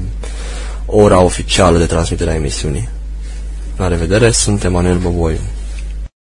ora 0.85 1.21
oficială 1.21 1.77
de 1.77 1.85
transmitere 1.85 2.31
a 2.31 2.35
emisiunii. 2.35 2.89
La 3.77 3.87
revedere, 3.87 4.31
sunt 4.31 4.63
Emanuel 4.63 4.97
Boboiu. 4.97 5.39